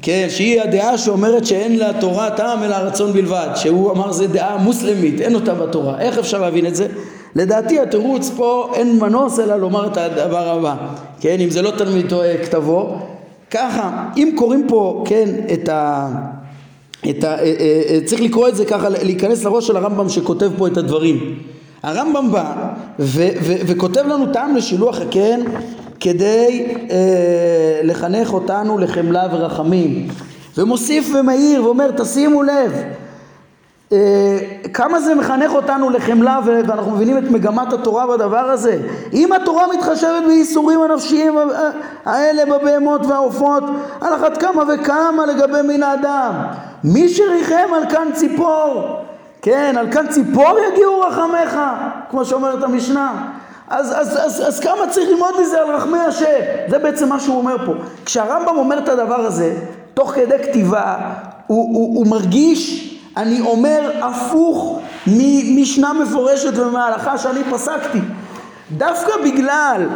כן, 0.06 0.28
שהיא 0.30 0.62
הדעה 0.62 0.98
שאומרת 0.98 1.46
שאין 1.46 1.80
לתורה 1.80 2.30
טעם 2.30 2.64
אלא 2.64 2.76
הרצון 2.76 3.14
בלבד, 3.14 3.48
שהוא 3.56 3.92
אמר 3.92 4.12
זה 4.12 4.28
דעה 4.28 4.58
מוסלמית, 4.58 5.22
אין 5.22 5.36
אותה 5.36 5.54
בתורה. 5.54 6.02
איך 6.02 6.18
אפשר 6.18 6.42
להבין 6.42 6.66
את 6.66 6.76
זה? 6.76 6.88
לדעתי 7.36 7.80
התירוץ 7.80 8.32
פה 8.36 8.72
אין 8.76 9.00
מנוס 9.00 9.40
אלא 9.40 9.56
לומר 9.56 9.88
את 9.88 9.98
הדבר 9.98 10.48
הבא, 10.50 10.76
כן, 11.20 11.38
אם 11.40 11.50
זה 11.50 11.62
לא 11.62 11.72
תלמיד 11.72 12.14
כתבו, 12.44 12.98
ככה, 13.52 14.06
אם 14.18 14.32
קוראים 14.36 14.66
פה, 14.68 15.04
כן, 15.08 15.30
את 15.54 15.70
ה... 15.70 16.08
את 17.10 17.24
ה... 17.24 17.28
אה, 17.28 17.44
אה, 17.44 17.82
אה, 17.90 18.00
צריך 18.06 18.22
לקרוא 18.22 18.48
את 18.48 18.56
זה 18.56 18.66
ככה, 18.66 18.90
להיכנס 18.90 19.44
לראש 19.44 19.68
של 19.68 19.78
הרמב"ם 19.78 20.10
שכותב 20.10 20.52
פה 20.58 20.68
את 20.68 20.78
הדברים. 20.78 21.40
הרמב"ם 21.84 22.32
בא 22.32 22.54
ו- 23.00 23.30
ו- 23.42 23.56
וכותב 23.68 24.04
לנו 24.08 24.34
טעם 24.34 24.56
לשילוח 24.56 25.02
הקן 25.02 25.40
כדי 26.00 26.76
אה, 26.92 27.80
לחנך 27.84 28.34
אותנו 28.34 28.78
לחמלה 28.78 29.28
ורחמים. 29.32 30.08
ומוסיף 30.58 31.16
ומאיר 31.16 31.66
ואומר 31.66 31.92
תשימו 31.92 32.44
לב 32.44 32.84
אה, 33.92 34.38
כמה 34.74 35.00
זה 35.00 35.16
מחנך 35.16 35.52
אותנו 35.52 35.90
לחמלה 35.90 36.40
ואנחנו 36.46 36.92
מבינים 36.92 37.18
את 37.18 37.24
מגמת 37.32 37.74
התורה 37.74 38.08
בדבר 38.08 38.38
הזה. 38.38 38.80
אם 39.14 39.34
התורה 39.34 39.66
מתחשבת 39.74 40.24
בייסורים 40.28 40.82
הנפשיים 40.82 41.34
האלה 42.06 42.46
בבהמות 42.46 43.06
והעופות 43.06 43.64
על 44.02 44.16
אחת 44.16 44.38
כמה 44.38 44.64
וכמה 44.74 45.26
לגבי 45.26 45.62
מין 45.68 45.84
האדם. 45.84 46.34
מי 46.84 47.10
שריחם 47.10 47.74
על 47.76 47.90
כאן 47.90 48.08
ציפור. 48.14 49.00
כן 49.42 49.76
על 49.78 49.92
כאן 49.92 50.06
ציפור 50.10 50.58
יגיעו 50.72 51.00
רחמך 51.00 51.60
כמו 52.10 52.26
שאומרת 52.26 52.64
המשנה 52.64 53.32
אז, 53.70 53.94
אז, 53.96 54.18
אז, 54.18 54.48
אז 54.48 54.60
כמה 54.60 54.88
צריך 54.90 55.10
ללמוד 55.10 55.42
מזה 55.42 55.62
על 55.62 55.76
רחמי 55.76 55.98
השם? 55.98 56.40
זה 56.68 56.80
בעצם 56.80 57.10
מה 57.10 57.20
שהוא 57.20 57.38
אומר 57.38 57.66
פה. 57.66 57.74
כשהרמב"ם 58.06 58.58
אומר 58.58 58.78
את 58.78 58.90
הדבר 58.90 59.20
הזה, 59.20 59.56
תוך 59.94 60.12
כדי 60.12 60.44
כתיבה, 60.44 60.96
הוא, 61.48 61.76
הוא, 61.76 61.98
הוא 61.98 62.08
מרגיש, 62.08 62.92
אני 63.18 63.42
אומר, 63.42 63.92
הפוך 64.02 64.80
ממשנה 65.08 65.94
מפורשת 65.94 66.58
ומהלכה 66.58 67.18
שאני 67.18 67.44
פסקתי. 67.52 68.00
דווקא 68.72 69.12
בגלל 69.24 69.88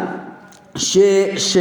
ש, 0.75 0.97
ש, 1.37 1.57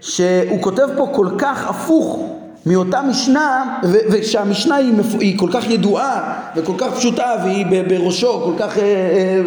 שהוא 0.00 0.62
כותב 0.62 0.88
פה 0.96 1.08
כל 1.14 1.28
כך 1.38 1.70
הפוך 1.70 2.37
מאותה 2.68 3.02
משנה, 3.02 3.78
ושהמשנה 4.10 4.74
היא, 4.76 4.92
היא 5.20 5.38
כל 5.38 5.48
כך 5.52 5.70
ידועה 5.70 6.40
וכל 6.56 6.72
כך 6.78 6.94
פשוטה 6.96 7.34
והיא 7.44 7.66
בראשו 7.88 8.42
כל 8.44 8.52
כך 8.58 8.78
אה, 8.78 8.82
אה, 8.82 9.40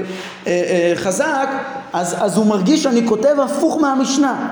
אה, 0.47 0.51
אה, 0.51 0.93
חזק, 0.95 1.47
אז, 1.93 2.15
אז 2.19 2.37
הוא 2.37 2.45
מרגיש 2.45 2.83
שאני 2.83 3.07
כותב 3.07 3.35
הפוך 3.39 3.81
מהמשנה. 3.81 4.49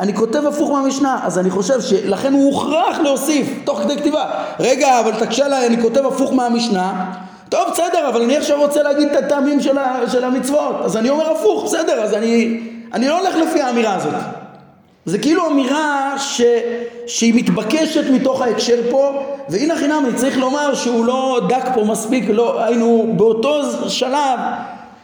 אני 0.00 0.14
כותב 0.14 0.46
הפוך 0.46 0.70
מהמשנה, 0.70 1.18
אז 1.22 1.38
אני 1.38 1.50
חושב 1.50 1.80
שלכן 1.80 2.32
הוא 2.32 2.44
הוכרח 2.44 2.98
להוסיף 2.98 3.46
תוך 3.64 3.80
כדי 3.80 3.96
כתיבה. 3.96 4.24
רגע, 4.60 5.00
אבל 5.00 5.12
תקשה 5.26 5.48
לה, 5.48 5.66
אני 5.66 5.82
כותב 5.82 6.06
הפוך 6.06 6.32
מהמשנה. 6.32 7.12
טוב, 7.48 7.60
בסדר, 7.72 8.08
אבל 8.08 8.22
אני 8.22 8.36
עכשיו 8.36 8.58
רוצה 8.58 8.82
להגיד 8.82 9.08
את 9.08 9.24
הטעמים 9.24 9.60
של, 9.60 9.76
של 10.12 10.24
המצוות, 10.24 10.76
אז 10.84 10.96
אני 10.96 11.10
אומר 11.10 11.32
הפוך, 11.32 11.64
בסדר, 11.64 12.02
אז 12.02 12.14
אני, 12.14 12.60
אני 12.92 13.08
לא 13.08 13.18
הולך 13.18 13.34
לפי 13.36 13.60
האמירה 13.60 13.94
הזאת. 13.94 14.45
זה 15.06 15.18
כאילו 15.18 15.46
אמירה 15.46 16.14
ש... 16.18 16.42
שהיא 17.06 17.34
מתבקשת 17.34 18.10
מתוך 18.10 18.42
ההקשר 18.42 18.76
פה 18.90 19.22
והנה 19.48 19.76
חינם 19.76 20.02
אני 20.06 20.14
צריך 20.14 20.38
לומר 20.38 20.74
שהוא 20.74 21.04
לא 21.04 21.40
דק 21.48 21.64
פה 21.74 21.84
מספיק 21.84 22.24
לא 22.28 22.64
היינו 22.64 23.12
באותו 23.16 23.62
שלב 23.88 24.38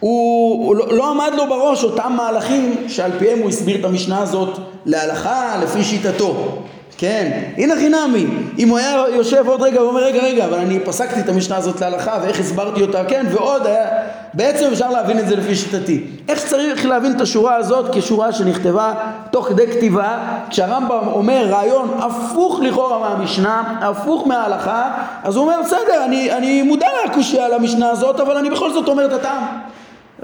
הוא, 0.00 0.66
הוא 0.66 0.76
לא, 0.76 0.86
לא 0.96 1.10
עמד 1.10 1.32
לו 1.36 1.46
בראש 1.48 1.84
אותם 1.84 2.12
מהלכים 2.16 2.76
שעל 2.88 3.10
פיהם 3.18 3.38
הוא 3.38 3.48
הסביר 3.48 3.80
את 3.80 3.84
המשנה 3.84 4.18
הזאת 4.18 4.58
להלכה 4.86 5.60
לפי 5.62 5.84
שיטתו 5.84 6.62
כן, 7.02 7.42
הנה 7.56 7.74
חינמי, 7.76 8.26
אם 8.58 8.68
הוא 8.68 8.78
היה 8.78 9.04
יושב 9.08 9.48
עוד 9.48 9.62
רגע 9.62 9.82
ואומר 9.82 10.04
רגע 10.04 10.22
רגע 10.22 10.44
אבל 10.44 10.58
אני 10.58 10.80
פסקתי 10.80 11.20
את 11.20 11.28
המשנה 11.28 11.56
הזאת 11.56 11.80
להלכה 11.80 12.18
ואיך 12.22 12.40
הסברתי 12.40 12.82
אותה 12.82 13.04
כן 13.04 13.26
ועוד 13.30 13.66
היה 13.66 13.86
בעצם 14.34 14.68
אפשר 14.72 14.90
להבין 14.90 15.18
את 15.18 15.28
זה 15.28 15.36
לפי 15.36 15.54
שיטתי. 15.54 16.04
איך 16.28 16.44
צריך 16.46 16.86
להבין 16.86 17.12
את 17.16 17.20
השורה 17.20 17.56
הזאת 17.56 17.96
כשורה 17.96 18.32
שנכתבה 18.32 18.94
תוך 19.30 19.48
כדי 19.48 19.66
כתיבה, 19.66 20.18
כשהרמב"ם 20.50 21.08
אומר 21.12 21.46
רעיון 21.50 21.90
הפוך 21.98 22.60
לכאורה 22.62 22.98
מהמשנה, 22.98 23.78
הפוך 23.80 24.26
מההלכה, 24.26 24.90
אז 25.22 25.36
הוא 25.36 25.44
אומר 25.44 25.60
בסדר, 25.64 26.04
אני, 26.04 26.32
אני 26.32 26.62
מודע 26.62 26.88
לקושייה 27.06 27.46
על 27.46 27.52
המשנה 27.52 27.90
הזאת, 27.90 28.20
אבל 28.20 28.36
אני 28.36 28.50
בכל 28.50 28.72
זאת 28.72 28.88
אומר 28.88 29.06
את 29.06 29.12
הטעם. 29.12 29.42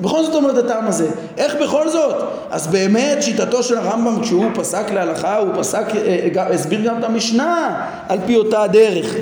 בכל 0.00 0.24
זאת 0.24 0.34
אומר 0.34 0.50
את 0.50 0.64
הטעם 0.64 0.86
הזה. 0.86 1.08
איך 1.36 1.54
בכל 1.62 1.88
זאת? 1.88 2.14
אז 2.50 2.66
באמת 2.66 3.22
שיטתו 3.22 3.62
של 3.62 3.78
הרמב"ם 3.78 4.22
כשהוא 4.22 4.44
פסק 4.54 4.90
להלכה, 4.90 5.36
הוא 5.36 5.48
פסק, 5.58 5.84
אה, 5.94 6.28
אה, 6.36 6.54
הסביר 6.54 6.80
גם 6.80 6.98
את 6.98 7.04
המשנה 7.04 7.84
על 8.08 8.18
פי 8.26 8.36
אותה 8.36 8.62
הדרך. 8.62 9.14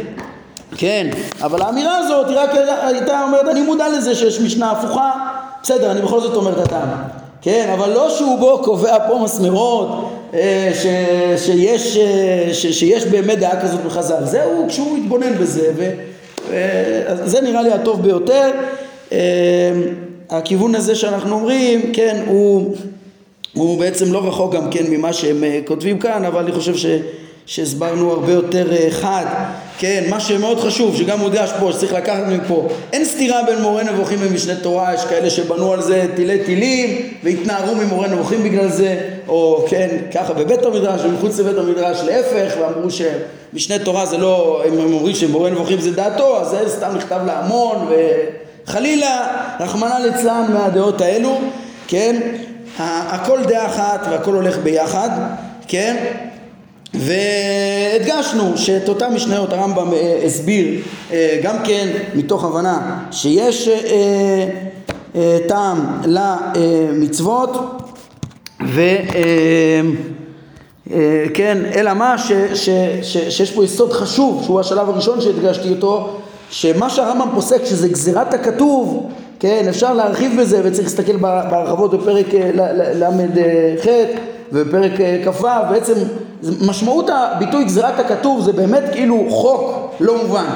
כן, 0.76 1.06
אבל 1.42 1.62
האמירה 1.62 1.98
הזאת 1.98 2.28
היא 2.28 2.36
רק 2.38 2.50
הייתה 2.82 3.22
אומרת, 3.22 3.48
אני 3.48 3.62
מודע 3.62 3.88
לזה 3.88 4.14
שיש 4.14 4.40
משנה 4.40 4.70
הפוכה, 4.70 5.12
בסדר, 5.62 5.90
אני 5.90 6.00
בכל 6.00 6.20
זאת 6.20 6.34
אומר 6.34 6.52
את 6.52 6.66
הטעם. 6.66 6.88
כן, 7.42 7.70
אבל 7.74 7.92
לא 7.92 8.10
שהוא 8.10 8.38
בו 8.38 8.62
קובע 8.64 9.08
פה 9.08 9.20
מסמרות 9.24 10.10
אה, 10.34 10.70
ש, 10.74 10.86
שיש, 11.46 11.98
ש, 12.52 12.66
שיש 12.66 13.06
באמת 13.06 13.38
דעה 13.38 13.60
כזאת 13.60 13.80
בחז"ל. 13.80 14.24
זהו 14.24 14.64
כשהוא 14.68 14.98
יתבונן 14.98 15.34
בזה, 15.38 15.72
וזה 16.48 17.40
נראה 17.40 17.62
לי 17.62 17.72
הטוב 17.72 18.02
ביותר. 18.02 18.50
אה, 20.32 20.38
הכיוון 20.38 20.74
הזה 20.74 20.94
שאנחנו 20.94 21.34
אומרים, 21.34 21.92
כן, 21.92 22.22
הוא, 22.26 22.76
הוא 23.54 23.78
בעצם 23.78 24.12
לא 24.12 24.28
רחוק 24.28 24.54
גם 24.54 24.70
כן 24.70 24.84
ממה 24.90 25.12
שהם 25.12 25.44
כותבים 25.64 25.98
כאן, 25.98 26.24
אבל 26.24 26.42
אני 26.42 26.52
חושב 26.52 26.76
ש... 26.76 26.86
שהסברנו 27.46 28.12
הרבה 28.12 28.32
יותר 28.32 28.72
אה, 28.72 28.86
חד, 28.90 29.24
כן, 29.78 30.04
מה 30.10 30.20
שמאוד 30.20 30.60
חשוב, 30.60 30.96
שגם 30.96 31.18
מודגש 31.18 31.50
פה, 31.60 31.72
שצריך 31.72 31.92
לקחת 31.92 32.22
מפה, 32.28 32.68
אין 32.92 33.04
סתירה 33.04 33.42
בין 33.46 33.62
מורה 33.62 33.82
נבוכים 33.82 34.18
ומשנה 34.22 34.54
תורה, 34.54 34.94
יש 34.94 35.04
כאלה 35.04 35.30
שבנו 35.30 35.72
על 35.72 35.82
זה 35.82 36.06
תילי 36.14 36.38
תילים 36.38 37.12
והתנערו 37.22 37.74
ממורה 37.74 38.08
נבוכים 38.08 38.42
בגלל 38.42 38.68
זה, 38.68 39.00
או 39.28 39.64
כן, 39.68 39.96
ככה 40.14 40.32
בבית 40.32 40.64
המדרש 40.64 41.00
ומחוץ 41.04 41.38
לבית 41.38 41.58
המדרש 41.58 42.00
להפך, 42.02 42.54
ואמרו 42.60 42.88
שמשנה 42.90 43.78
תורה 43.78 44.06
זה 44.06 44.18
לא, 44.18 44.62
הם 44.66 44.78
אומרים 44.78 45.14
שמורה 45.14 45.50
נבוכים 45.50 45.80
זה 45.80 45.90
דעתו, 45.90 46.40
אז 46.40 46.50
זה 46.50 46.68
סתם 46.68 46.92
נכתב 46.96 47.20
להמון, 47.26 47.88
וחלילה, 48.68 49.26
רחמנא 49.60 49.94
ליצלן 49.94 50.52
מהדעות 50.52 51.00
האלו, 51.00 51.40
כן, 51.88 52.20
הכל 52.78 53.38
דעה 53.48 53.66
אחת 53.66 54.06
והכל 54.10 54.34
הולך 54.34 54.58
ביחד, 54.58 55.10
כן, 55.68 55.96
והדגשנו 56.94 58.56
שאת 58.56 58.88
אותן 58.88 59.14
משניות 59.14 59.52
הרמב"ם 59.52 59.92
אה, 59.92 60.20
הסביר 60.24 60.80
אה, 61.12 61.40
גם 61.42 61.56
כן 61.64 61.88
מתוך 62.14 62.44
הבנה 62.44 63.04
שיש 63.10 63.68
אה, 63.68 65.38
טעם 65.48 66.02
למצוות 66.04 67.50
וכן 68.60 69.86
אלא 71.74 71.94
מה? 71.94 72.18
ש, 72.18 72.32
ש, 72.54 72.68
ש, 73.02 73.16
שיש 73.28 73.50
פה 73.50 73.64
יסוד 73.64 73.92
חשוב 73.92 74.42
שהוא 74.44 74.60
השלב 74.60 74.88
הראשון 74.88 75.20
שהדגשתי 75.20 75.70
אותו 75.70 76.20
שמה 76.50 76.90
שהרמב"ם 76.90 77.28
פוסק 77.34 77.64
שזה 77.64 77.88
גזירת 77.88 78.34
הכתוב 78.34 79.10
כן 79.40 79.64
אפשר 79.68 79.94
להרחיב 79.94 80.40
בזה 80.40 80.60
וצריך 80.64 80.86
להסתכל 80.86 81.16
בהרחבות 81.16 81.94
בפרק 81.94 82.26
ל"ח 82.94 83.86
ובפרק 84.52 84.92
כ"ו 85.24 85.46
בעצם 85.70 85.94
משמעות 86.66 87.10
הביטוי 87.10 87.64
גזירת 87.64 87.98
הכתוב 87.98 88.40
זה 88.44 88.52
באמת 88.52 88.82
כאילו 88.92 89.24
חוק 89.30 89.90
לא 90.00 90.22
מובן. 90.22 90.46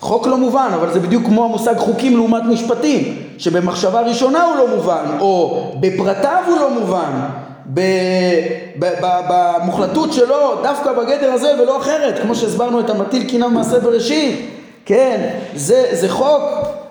חוק 0.00 0.26
לא 0.26 0.36
מובן, 0.36 0.70
אבל 0.74 0.92
זה 0.92 1.00
בדיוק 1.00 1.24
כמו 1.24 1.44
המושג 1.44 1.76
חוקים 1.76 2.16
לעומת 2.16 2.42
משפטים, 2.42 3.16
שבמחשבה 3.38 4.00
ראשונה 4.00 4.44
הוא 4.44 4.56
לא 4.56 4.76
מובן, 4.76 5.04
או 5.20 5.64
בפרטיו 5.80 6.42
הוא 6.46 6.58
לא 6.60 6.70
מובן, 6.70 7.10
במוחלטות 9.28 10.12
שלו 10.12 10.62
דווקא 10.62 10.92
בגדר 10.92 11.32
הזה 11.32 11.52
ולא 11.62 11.78
אחרת, 11.78 12.18
כמו 12.22 12.34
שהסברנו 12.34 12.80
את 12.80 12.90
המטיל 12.90 13.24
קינה 13.24 13.48
במעשה 13.48 13.80
בראשית, 13.80 14.57
כן, 14.88 15.28
זה, 15.54 15.88
זה 15.92 16.08
חוק 16.08 16.42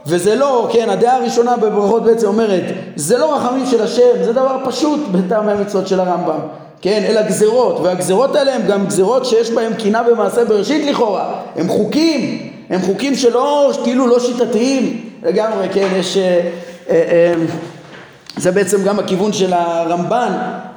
וזה 0.05 0.35
לא, 0.35 0.69
כן, 0.71 0.89
הדעה 0.89 1.15
הראשונה 1.15 1.57
בברכות 1.57 2.03
בעצם 2.03 2.27
אומרת, 2.27 2.63
זה 2.95 3.17
לא 3.17 3.35
רחמים 3.35 3.65
של 3.65 3.83
השם, 3.83 4.23
זה 4.23 4.33
דבר 4.33 4.57
פשוט 4.65 4.99
בטעמי 5.11 5.51
המצוות 5.51 5.87
של 5.87 5.99
הרמב"ם. 5.99 6.39
כן, 6.81 7.03
אלא 7.07 7.21
גזרות, 7.21 7.79
והגזרות 7.79 8.35
האלה 8.35 8.55
הן 8.55 8.61
גם 8.67 8.85
גזרות 8.87 9.25
שיש 9.25 9.51
בהן 9.51 9.73
קינה 9.73 10.03
במעשה 10.03 10.45
בראשית 10.45 10.85
לכאורה, 10.89 11.33
הם 11.55 11.67
חוקים, 11.67 12.49
הם 12.69 12.81
חוקים 12.81 13.15
שלא, 13.15 13.71
כאילו 13.83 14.07
לא 14.07 14.19
שיטתיים 14.19 15.09
לגמרי, 15.23 15.69
כן, 15.69 15.87
יש, 15.95 16.17
אה, 16.17 16.49
אה, 16.89 16.95
אה, 17.11 17.33
זה 18.37 18.51
בעצם 18.51 18.83
גם 18.83 18.99
הכיוון 18.99 19.33
של 19.33 19.53
הרמב"ן, 19.53 20.31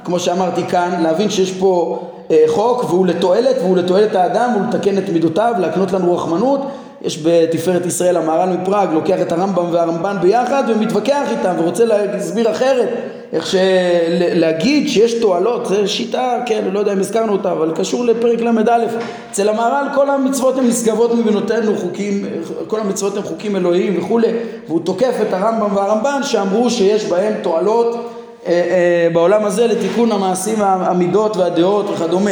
כמו 0.05 0.19
שאמרתי 0.19 0.63
כאן, 0.69 1.03
להבין 1.03 1.29
שיש 1.29 1.51
פה 1.51 1.99
אה, 2.31 2.43
חוק 2.47 2.83
והוא 2.83 3.05
לתועלת, 3.05 3.55
והוא 3.61 3.77
לתועלת 3.77 4.15
האדם, 4.15 4.49
והוא 4.55 4.67
לתקן 4.67 4.97
את 4.97 5.09
מידותיו, 5.09 5.53
להקנות 5.59 5.91
לנו 5.91 6.15
רחמנות, 6.15 6.61
יש 7.03 7.23
בתפארת 7.23 7.85
ישראל 7.85 8.17
המהר"ל 8.17 8.49
מפראג, 8.49 8.89
לוקח 8.93 9.21
את 9.21 9.31
הרמב"ם 9.31 9.65
והרמב"ן 9.71 10.17
ביחד 10.21 10.63
ומתווכח 10.67 11.27
איתם 11.31 11.53
ורוצה 11.59 11.85
להסביר 11.85 12.51
אחרת 12.51 12.89
איך 13.33 13.47
שלהגיד 13.47 14.89
שיש 14.89 15.13
תועלות, 15.13 15.65
זו 15.65 15.75
שיטה, 15.85 16.39
כן, 16.45 16.63
לא 16.71 16.79
יודע 16.79 16.93
אם 16.93 16.99
הזכרנו 16.99 17.33
אותה, 17.33 17.51
אבל 17.51 17.71
קשור 17.75 18.05
לפרק 18.05 18.41
ל"א. 18.41 18.85
אצל 19.31 19.49
המהר"ל 19.49 19.87
כל 19.95 20.09
המצוות 20.09 20.57
הן 20.57 20.67
נשגבות 20.67 21.13
מבינותינו, 21.13 21.77
חוקים, 21.77 22.25
כל 22.67 22.79
המצוות 22.79 23.17
הן 23.17 23.23
חוקים 23.23 23.55
אלוהיים 23.55 23.99
וכולי, 23.99 24.27
והוא 24.67 24.79
תוקף 24.85 25.15
את 25.21 25.33
הרמב"ם 25.33 25.75
והרמב"ן 25.75 26.19
שאמרו 26.23 26.69
שיש 26.69 27.05
בהם 27.05 27.33
תועלות 27.41 27.95
אה, 27.95 28.51
אה, 28.51 29.07
בעולם 29.13 29.45
הזה 29.45 29.67
לתיקון 29.67 30.11
המעשים, 30.11 30.61
המידות 30.61 31.37
והדעות 31.37 31.85
וכדומה. 31.89 32.31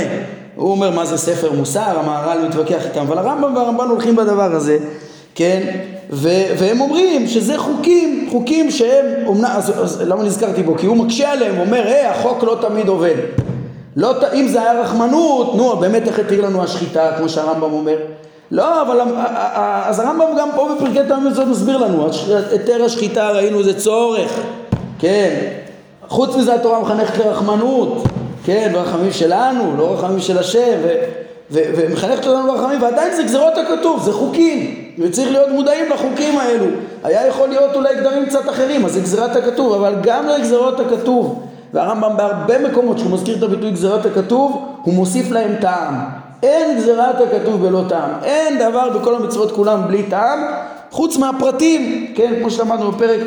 הוא 0.60 0.72
אומר 0.72 0.89
מה 0.89 1.05
זה 1.05 1.18
ספר 1.18 1.51
מוסר, 1.51 1.99
המהר"ל 1.99 2.47
מתווכח 2.47 2.86
איתם, 2.86 3.01
אבל 3.01 3.18
הרמב"ם 3.18 3.55
והרמב"ן 3.55 3.88
הולכים 3.88 4.16
בדבר 4.16 4.55
הזה, 4.55 4.78
כן? 5.36 5.62
ו- 6.12 6.45
והם 6.57 6.82
אומרים 6.82 7.28
שזה 7.28 7.57
חוקים, 7.57 8.28
חוקים 8.32 8.72
שהם, 8.72 9.05
אומנ... 9.28 9.45
אז, 9.45 9.70
אז 9.84 10.01
למה 10.01 10.24
נזכרתי 10.24 10.64
בו? 10.64 10.76
כי 10.78 10.86
הוא 10.86 10.97
מקשה 10.97 11.32
עליהם, 11.32 11.55
הוא 11.55 11.66
אומר, 11.66 11.88
היי, 11.88 12.05
החוק 12.05 12.43
לא 12.43 12.57
תמיד 12.62 12.88
עובד. 12.88 13.16
לא, 13.95 14.14
אם 14.34 14.47
זה 14.47 14.62
היה 14.62 14.82
רחמנות, 14.82 15.55
נו, 15.55 15.76
באמת 15.76 16.07
איך 16.07 16.20
התיר 16.20 16.45
לנו 16.45 16.64
השחיטה, 16.64 17.12
כמו 17.18 17.30
שהרמב"ם 17.30 17.74
אומר? 17.74 17.97
לא, 18.51 18.82
אבל 18.82 19.01
אז 19.86 19.99
הרמב"ם 19.99 20.28
גם 20.39 20.49
פה 20.55 20.70
בפרקי 20.76 20.99
תמיד 21.07 21.32
הזאת 21.32 21.47
מסביר 21.47 21.78
לנו, 21.78 22.07
היתר 22.51 22.84
השחיטה 22.84 23.32
ראינו 23.32 23.64
זה 23.64 23.80
צורך, 23.80 24.32
כן, 24.99 25.36
חוץ 26.07 26.36
מזה 26.36 26.55
התורה 26.55 26.80
מחנכת 26.80 27.18
לרחמנות, 27.18 28.03
כן, 28.45 28.69
ברחמים 28.73 29.11
שלנו, 29.11 29.77
לא 29.77 29.93
רחמים 29.93 30.19
של 30.19 30.37
השם, 30.37 30.77
ומחנכת 31.51 32.27
אותנו 32.27 32.51
ברחמים, 32.51 32.81
ועדיין 32.81 33.15
זה 33.15 33.23
גזרות 33.23 33.53
הכתוב, 33.57 34.03
זה 34.03 34.11
חוקים, 34.13 34.75
וצריך 34.99 35.31
להיות 35.31 35.49
מודעים 35.49 35.89
לחוקים 35.91 36.37
האלו. 36.37 36.65
היה 37.03 37.27
יכול 37.27 37.49
להיות 37.49 37.75
אולי 37.75 37.95
גדרים 37.95 38.25
קצת 38.25 38.49
אחרים, 38.49 38.85
אז 38.85 38.93
זה 38.93 38.99
גזירת 38.99 39.35
הכתוב, 39.35 39.73
אבל 39.73 39.95
גם 40.03 40.27
לגזרות 40.27 40.79
הכתוב, 40.79 41.43
והרמב"ם 41.73 42.17
בהרבה 42.17 42.69
מקומות 42.69 42.99
שהוא 42.99 43.11
מזכיר 43.11 43.37
את 43.37 43.43
הביטוי 43.43 43.71
גזירת 43.71 44.05
הכתוב, 44.05 44.65
הוא 44.81 44.93
מוסיף 44.93 45.31
להם 45.31 45.55
טעם. 45.61 45.93
אין 46.43 46.77
גזירת 46.77 47.15
הכתוב 47.21 47.67
בלא 47.67 47.81
טעם, 47.89 48.09
אין 48.23 48.59
דבר 48.59 48.89
בכל 48.89 49.15
המצוות 49.15 49.51
כולם 49.51 49.81
בלי 49.87 50.03
טעם, 50.03 50.39
חוץ 50.91 51.17
מהפרטים, 51.17 52.13
כן, 52.15 52.33
כמו 52.39 52.51
שלמדנו 52.51 52.91
בפרק 52.91 53.19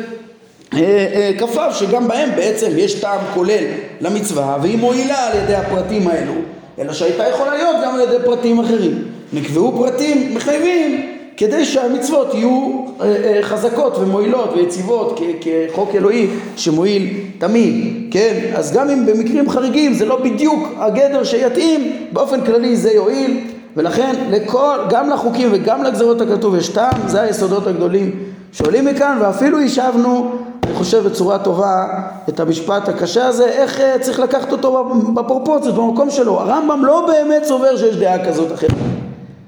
אה, 0.75 1.07
אה, 1.13 1.31
כ"ו, 1.39 1.73
שגם 1.73 2.07
בהם 2.07 2.29
בעצם 2.35 2.71
יש 2.77 2.93
טעם 2.93 3.19
כולל 3.33 3.63
למצווה, 4.01 4.57
והיא 4.61 4.77
מועילה 4.77 5.27
על 5.27 5.37
ידי 5.37 5.55
הפרטים 5.55 6.07
האלו, 6.07 6.33
אלא 6.79 6.93
שהייתה 6.93 7.23
יכולה 7.27 7.55
להיות 7.55 7.75
גם 7.83 7.95
על 7.95 8.01
ידי 8.01 8.25
פרטים 8.25 8.59
אחרים. 8.59 9.03
נקבעו 9.33 9.77
פרטים 9.77 10.35
מחייבים 10.35 11.09
כדי 11.37 11.65
שהמצוות 11.65 12.33
יהיו 12.33 12.85
אה, 13.01 13.39
חזקות 13.41 13.97
ומועילות 13.97 14.53
ויציבות 14.55 15.19
כחוק 15.41 15.95
אלוהי 15.95 16.27
שמועיל 16.55 17.13
תמיד, 17.37 18.07
כן? 18.11 18.51
אז 18.55 18.73
גם 18.73 18.89
אם 18.89 19.05
במקרים 19.05 19.49
חריגים 19.49 19.93
זה 19.93 20.05
לא 20.05 20.15
בדיוק 20.15 20.69
הגדר 20.77 21.23
שיתאים, 21.23 22.07
באופן 22.11 22.45
כללי 22.45 22.75
זה 22.75 22.91
יועיל, 22.91 23.39
ולכן 23.77 24.15
לכל, 24.29 24.77
גם 24.89 25.09
לחוקים 25.09 25.49
וגם 25.51 25.83
לגזרות 25.83 26.21
הכתוב 26.21 26.55
יש 26.55 26.69
טעם, 26.69 27.07
זה 27.07 27.21
היסודות 27.21 27.67
הגדולים 27.67 28.11
שעולים 28.51 28.85
מכאן, 28.85 29.17
ואפילו 29.21 29.59
השבנו 29.59 30.31
אני 30.63 30.73
חושב 30.73 31.07
בצורה 31.07 31.39
טובה 31.39 31.85
את 32.29 32.39
המשפט 32.39 32.89
הקשה 32.89 33.27
הזה, 33.27 33.45
איך 33.45 33.79
uh, 33.79 33.99
צריך 34.01 34.19
לקחת 34.19 34.51
אותו 34.51 34.91
בפרופורציות, 35.13 35.75
במקום 35.75 36.09
שלו. 36.09 36.39
הרמב"ם 36.39 36.85
לא 36.85 37.07
באמת 37.07 37.43
סובר 37.43 37.77
שיש 37.77 37.95
דעה 37.95 38.25
כזאת 38.25 38.53
אחרת. 38.53 38.71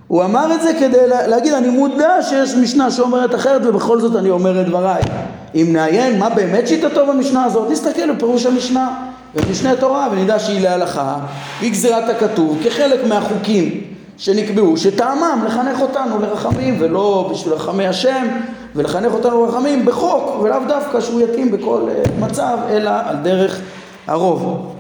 הוא 0.07 0.23
אמר 0.23 0.53
את 0.53 0.61
זה 0.61 0.71
כדי 0.79 1.07
להגיד, 1.07 1.53
אני 1.53 1.69
מודע 1.69 2.21
שיש 2.21 2.55
משנה 2.55 2.91
שאומרת 2.91 3.35
אחרת 3.35 3.61
ובכל 3.65 3.99
זאת 3.99 4.15
אני 4.15 4.29
אומר 4.29 4.61
את 4.61 4.65
דבריי. 4.65 5.01
אם 5.55 5.69
נעיין 5.73 6.19
מה 6.19 6.29
באמת 6.29 6.67
שיטתו 6.67 7.05
במשנה 7.07 7.43
הזאת, 7.43 7.71
נסתכל 7.71 8.13
בפירוש 8.13 8.45
המשנה 8.45 8.89
במשנה 9.35 9.75
תורה 9.75 10.07
ונדע 10.11 10.39
שהיא 10.39 10.61
להלכה, 10.61 11.17
היא 11.61 11.71
גזירת 11.71 12.09
הכתוב 12.09 12.57
כחלק 12.63 12.99
מהחוקים 13.07 13.81
שנקבעו, 14.17 14.77
שטעמם 14.77 15.43
לחנך 15.45 15.81
אותנו 15.81 16.19
לרחמים 16.19 16.77
ולא 16.79 17.29
בשביל 17.33 17.53
רחמי 17.53 17.87
השם 17.87 18.27
ולחנך 18.75 19.13
אותנו 19.13 19.43
רחמים 19.43 19.85
בחוק, 19.85 20.41
ולאו 20.41 20.57
דווקא 20.67 21.01
שהוא 21.01 21.21
יתאים 21.21 21.51
בכל 21.51 21.81
אה, 21.89 22.03
מצב, 22.19 22.57
אלא 22.69 22.91
על 23.05 23.15
דרך 23.15 23.59
הרוב. 24.07 24.75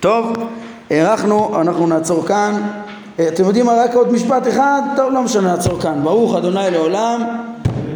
טוב, 0.00 0.32
הארכנו, 0.90 1.60
אנחנו 1.60 1.86
נעצור 1.86 2.26
כאן. 2.26 2.62
אה, 3.18 3.28
אתם 3.28 3.44
יודעים 3.44 3.66
מה, 3.66 3.72
רק 3.84 3.94
עוד 3.94 4.12
משפט 4.12 4.48
אחד? 4.48 4.82
טוב, 4.96 5.12
לא 5.12 5.22
משנה, 5.22 5.50
נעצור 5.50 5.80
כאן. 5.80 6.00
ברוך 6.02 6.36
אדוני 6.36 6.70
לעולם, 6.70 7.22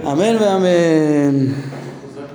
אמן 0.06 0.36
ואמן. 0.40 1.46